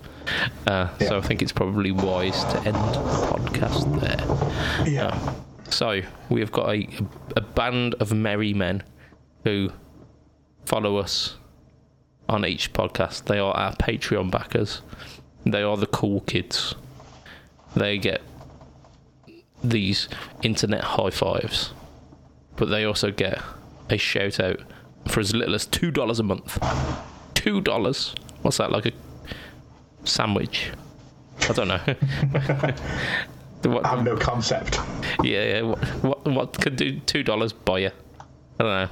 Uh, 0.65 0.87
So 0.99 1.17
I 1.17 1.21
think 1.21 1.41
it's 1.41 1.51
probably 1.51 1.91
wise 1.91 2.43
to 2.45 2.57
end 2.59 2.75
the 2.75 3.01
podcast 3.31 3.99
there. 3.99 4.87
Yeah. 4.89 5.33
So 5.69 6.01
we 6.29 6.39
have 6.39 6.51
got 6.51 6.69
a, 6.69 6.87
a 7.35 7.41
band 7.41 7.95
of 7.95 8.13
merry 8.13 8.53
men 8.53 8.83
who 9.43 9.71
follow 10.65 10.97
us 10.97 11.35
on 12.29 12.45
each 12.45 12.73
podcast. 12.73 13.25
They 13.25 13.39
are 13.39 13.53
our 13.53 13.73
Patreon 13.75 14.31
backers. 14.31 14.81
They 15.45 15.61
are 15.63 15.77
the 15.77 15.87
cool 15.87 16.21
kids. 16.21 16.75
They 17.75 17.97
get 17.97 18.21
these 19.63 20.07
internet 20.41 20.83
high 20.83 21.09
fives, 21.09 21.73
but 22.55 22.69
they 22.69 22.83
also 22.83 23.11
get 23.11 23.41
a 23.89 23.97
shout 23.97 24.39
out 24.39 24.59
for 25.07 25.19
as 25.19 25.33
little 25.33 25.55
as 25.55 25.65
two 25.65 25.91
dollars 25.91 26.19
a 26.19 26.23
month. 26.23 26.59
Two 27.33 27.61
dollars. 27.61 28.13
What's 28.41 28.57
that 28.57 28.71
like 28.71 28.87
a 28.87 28.91
sandwich? 30.03 30.71
I 31.49 31.53
don't 31.53 31.67
know. 31.67 32.75
what, 33.63 33.85
I 33.85 33.89
have 33.89 34.03
no 34.03 34.15
concept. 34.15 34.79
yeah, 35.23 35.43
yeah. 35.43 35.61
What, 35.61 35.79
what, 36.03 36.25
what 36.27 36.61
could 36.61 36.75
do 36.75 36.99
two 37.01 37.23
dollars 37.23 37.53
buy 37.53 37.79
you? 37.79 37.91
I 38.59 38.63
don't 38.63 38.89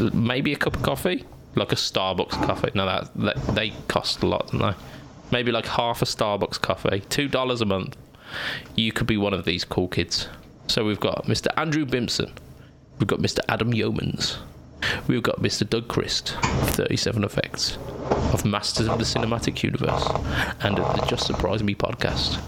know. 0.00 0.10
Maybe 0.12 0.52
a 0.52 0.56
cup 0.56 0.76
of 0.76 0.82
coffee, 0.82 1.24
like 1.54 1.72
a 1.72 1.76
Starbucks 1.76 2.30
coffee. 2.46 2.70
No, 2.74 2.86
that, 2.86 3.10
that 3.16 3.54
they 3.54 3.70
cost 3.88 4.22
a 4.22 4.26
lot, 4.26 4.50
don't 4.50 4.60
they? 4.62 4.74
Maybe 5.30 5.52
like 5.52 5.66
half 5.66 6.02
a 6.02 6.04
Starbucks 6.04 6.60
coffee, 6.60 7.00
two 7.08 7.28
dollars 7.28 7.60
a 7.60 7.66
month. 7.66 7.96
You 8.74 8.92
could 8.92 9.06
be 9.06 9.16
one 9.16 9.34
of 9.34 9.44
these 9.44 9.64
cool 9.64 9.88
kids. 9.88 10.28
So 10.68 10.84
we've 10.84 11.00
got 11.00 11.26
Mr. 11.26 11.48
Andrew 11.56 11.84
Bimson, 11.84 12.32
we've 12.98 13.06
got 13.08 13.18
Mr. 13.18 13.40
Adam 13.48 13.72
Yeomans, 13.72 14.38
we've 15.06 15.22
got 15.22 15.40
Mr. 15.40 15.68
Doug 15.68 15.88
Christ 15.88 16.36
37 16.40 17.24
Effects, 17.24 17.76
of 18.32 18.44
Masters 18.44 18.88
of 18.88 18.98
the 18.98 19.04
Cinematic 19.04 19.62
Universe, 19.62 20.08
and 20.60 20.78
of 20.78 20.98
the 20.98 21.06
Just 21.06 21.26
Surprise 21.26 21.62
Me 21.62 21.74
podcast 21.74 22.40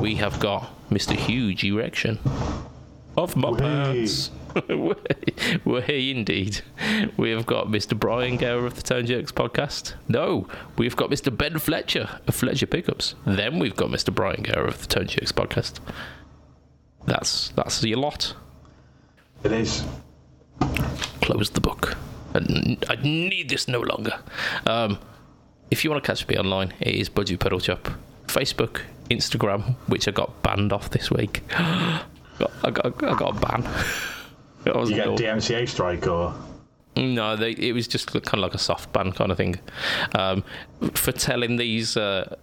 we 0.00 0.14
have 0.16 0.38
got 0.40 0.70
Mr. 0.90 1.14
Huge 1.14 1.64
Erection 1.64 2.18
of 3.16 3.36
my 3.36 3.50
Whey. 3.50 3.58
pants. 3.58 4.30
Way 5.64 6.10
indeed. 6.10 6.60
We 7.16 7.30
have 7.30 7.46
got 7.46 7.68
Mr. 7.68 7.98
Brian 7.98 8.36
Gower 8.36 8.66
of 8.66 8.74
the 8.74 8.82
Tone 8.82 9.06
Jerks 9.06 9.32
podcast. 9.32 9.94
No, 10.08 10.46
we've 10.76 10.94
got 10.96 11.10
Mr. 11.10 11.34
Ben 11.34 11.58
Fletcher 11.58 12.08
of 12.26 12.34
Fletcher 12.34 12.66
Pickups. 12.66 13.14
Then 13.26 13.58
we've 13.58 13.76
got 13.76 13.88
Mr. 13.88 14.14
Brian 14.14 14.42
Gower 14.42 14.66
of 14.66 14.80
the 14.80 14.86
Tone 14.86 15.06
Jerks 15.06 15.32
podcast. 15.32 15.78
That's 17.06 17.48
that's 17.50 17.82
your 17.82 17.98
lot. 17.98 18.34
It 19.42 19.52
is. 19.52 19.84
Close 21.22 21.50
the 21.50 21.60
book. 21.60 21.96
I, 22.34 22.76
I 22.88 22.96
need 22.96 23.48
this 23.48 23.68
no 23.68 23.80
longer. 23.80 24.18
Um, 24.66 24.98
if 25.70 25.82
you 25.84 25.90
want 25.90 26.02
to 26.04 26.06
catch 26.06 26.26
me 26.28 26.36
online, 26.36 26.74
it 26.80 26.94
is 26.94 27.08
Budget 27.08 27.40
Pedal 27.40 27.60
Chap. 27.60 27.88
Facebook, 28.26 28.82
Instagram, 29.12 29.74
which 29.86 30.08
I 30.08 30.10
got 30.10 30.42
banned 30.42 30.72
off 30.72 30.90
this 30.90 31.10
week. 31.10 31.42
I 31.50 32.70
got, 32.70 33.04
I 33.04 33.14
got 33.14 33.36
a 33.36 33.40
ban. 33.46 33.62
Was 34.74 34.90
You 34.90 34.96
get. 34.96 35.08
DMCA 35.08 35.68
strike 35.68 36.06
or 36.06 36.34
No, 36.96 37.36
they, 37.36 37.50
it 37.52 37.72
was 37.72 37.88
just 37.88 38.12
kind 38.12 38.34
of 38.34 38.38
like 38.40 38.54
a 38.54 38.58
soft 38.58 38.92
ban 38.92 39.12
kind 39.12 39.30
of 39.30 39.36
thing 39.36 39.58
um, 40.14 40.44
for 40.94 41.12
telling 41.12 41.56
these. 41.56 41.96
Uh, 41.96 42.36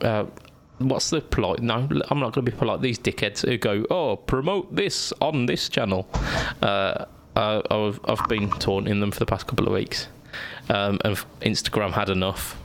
uh, 0.00 0.26
what's 0.78 1.10
the 1.10 1.20
polite? 1.20 1.60
No, 1.60 1.88
I'm 2.10 2.18
not 2.18 2.32
going 2.32 2.44
to 2.44 2.50
be 2.50 2.56
polite. 2.56 2.80
These 2.80 2.98
dickheads 2.98 3.46
who 3.46 3.56
go, 3.58 3.86
"Oh, 3.90 4.16
promote 4.16 4.74
this 4.74 5.12
on 5.20 5.46
this 5.46 5.68
channel." 5.68 6.08
Uh, 6.60 7.04
uh, 7.36 7.62
I've 7.70 8.00
I've 8.04 8.28
been 8.28 8.50
taunting 8.50 9.00
them 9.00 9.10
for 9.10 9.18
the 9.18 9.26
past 9.26 9.46
couple 9.46 9.66
of 9.66 9.72
weeks, 9.72 10.08
um, 10.68 10.98
and 11.04 11.16
Instagram 11.40 11.92
had 11.92 12.10
enough. 12.10 12.58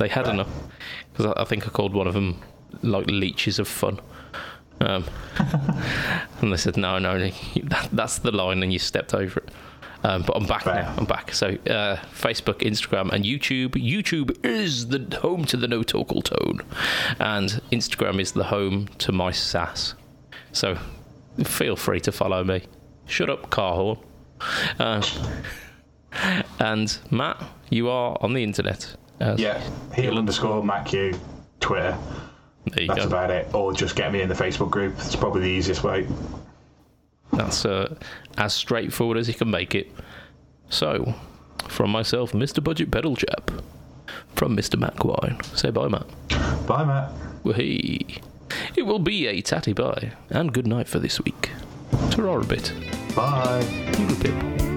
They 0.00 0.08
had 0.08 0.26
enough 0.26 0.48
because 1.12 1.26
I, 1.26 1.42
I 1.42 1.44
think 1.44 1.66
I 1.66 1.70
called 1.70 1.94
one 1.94 2.06
of 2.06 2.14
them 2.14 2.40
like 2.82 3.06
leeches 3.06 3.58
of 3.58 3.68
fun. 3.68 4.00
Um, 4.80 5.04
and 6.40 6.50
they 6.50 6.56
said, 6.56 6.78
no, 6.78 6.98
no, 6.98 7.18
that, 7.64 7.88
that's 7.92 8.18
the 8.20 8.32
line, 8.32 8.62
and 8.62 8.72
you 8.72 8.78
stepped 8.78 9.12
over 9.12 9.40
it. 9.40 9.50
Um, 10.02 10.22
but 10.22 10.34
I'm 10.34 10.46
back 10.46 10.62
Fair. 10.62 10.76
now. 10.76 10.94
I'm 10.96 11.04
back. 11.04 11.34
So 11.34 11.48
uh, 11.48 11.96
Facebook, 12.14 12.60
Instagram, 12.62 13.10
and 13.12 13.26
YouTube. 13.26 13.72
YouTube 13.72 14.42
is 14.42 14.88
the 14.88 15.18
home 15.18 15.44
to 15.44 15.58
the 15.58 15.68
No 15.68 15.82
Talkal 15.82 16.24
Tone, 16.24 16.62
and 17.18 17.60
Instagram 17.70 18.18
is 18.18 18.32
the 18.32 18.44
home 18.44 18.88
to 18.98 19.12
my 19.12 19.30
sass. 19.30 19.94
So 20.52 20.78
feel 21.44 21.76
free 21.76 22.00
to 22.00 22.12
follow 22.12 22.42
me. 22.42 22.62
Shut 23.04 23.28
up, 23.28 23.50
car 23.50 23.74
horn. 23.74 23.98
Uh, 24.78 25.02
and 26.58 26.98
Matt, 27.10 27.42
you 27.68 27.90
are 27.90 28.16
on 28.22 28.32
the 28.32 28.42
internet. 28.42 28.96
Yeah, 29.20 29.62
heel 29.94 30.18
underscore 30.18 30.62
Mac 30.64 30.92
U, 30.92 31.18
Twitter. 31.60 31.96
there 32.66 32.82
you 32.82 32.88
That's 32.88 33.02
go. 33.02 33.06
about 33.08 33.30
it. 33.30 33.54
Or 33.54 33.72
just 33.72 33.96
get 33.96 34.12
me 34.12 34.22
in 34.22 34.28
the 34.28 34.34
Facebook 34.34 34.70
group. 34.70 34.94
It's 34.98 35.16
probably 35.16 35.42
the 35.42 35.48
easiest 35.48 35.84
way. 35.84 36.06
That's 37.32 37.64
uh, 37.64 37.94
as 38.38 38.52
straightforward 38.52 39.16
as 39.18 39.28
you 39.28 39.34
can 39.34 39.50
make 39.50 39.74
it. 39.74 39.90
So, 40.68 41.14
from 41.68 41.90
myself, 41.90 42.32
Mr. 42.32 42.62
Budget 42.62 42.90
Pedal 42.90 43.16
Chap, 43.16 43.50
from 44.34 44.56
Mr. 44.56 44.78
Mac 44.78 45.04
Wine. 45.04 45.38
Say 45.54 45.70
bye, 45.70 45.88
Matt. 45.88 46.06
Bye, 46.66 46.84
Matt. 46.84 47.12
Wahee. 47.44 48.20
It 48.76 48.82
will 48.82 48.98
be 48.98 49.26
a 49.26 49.40
tatty 49.42 49.72
bye, 49.72 50.12
and 50.28 50.52
good 50.52 50.66
night 50.66 50.88
for 50.88 50.98
this 50.98 51.20
week. 51.20 51.50
Ta 52.10 52.22
a 52.22 52.44
bit. 52.44 52.72
Bye. 53.14 53.62
Toodle 53.92 54.69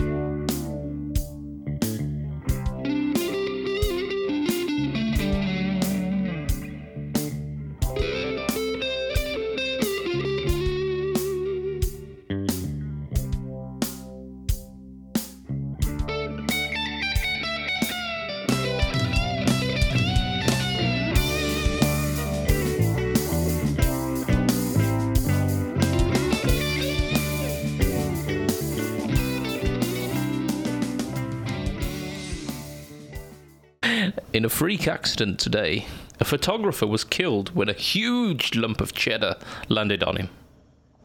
In 34.33 34.45
a 34.45 34.49
freak 34.49 34.87
accident 34.87 35.39
today, 35.39 35.85
a 36.19 36.25
photographer 36.25 36.87
was 36.87 37.03
killed 37.03 37.55
when 37.55 37.69
a 37.69 37.73
huge 37.73 38.55
lump 38.55 38.81
of 38.81 38.93
cheddar 38.93 39.35
landed 39.69 40.03
on 40.03 40.15
him. 40.15 40.29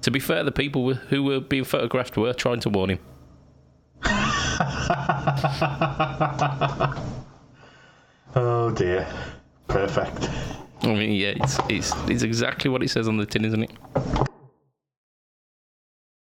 To 0.01 0.11
be 0.11 0.19
fair, 0.19 0.43
the 0.43 0.53
people 0.53 0.95
who 0.95 1.23
were 1.23 1.41
being 1.41 1.65
photographed 1.65 2.17
were 2.17 2.33
trying 2.33 2.61
to 2.61 2.71
warn 2.71 2.91
him. 2.91 2.99
Oh 8.35 8.71
dear. 8.71 9.09
Perfect. 9.69 10.29
I 10.83 10.95
mean, 10.95 11.13
yeah, 11.13 11.33
it's, 11.37 11.59
it's, 11.69 11.93
it's 12.09 12.23
exactly 12.23 12.71
what 12.71 12.83
it 12.83 12.91
says 12.91 13.09
on 13.09 13.17
the 13.17 13.27
tin, 13.27 13.45
isn't 13.45 13.65
it? 13.65 13.71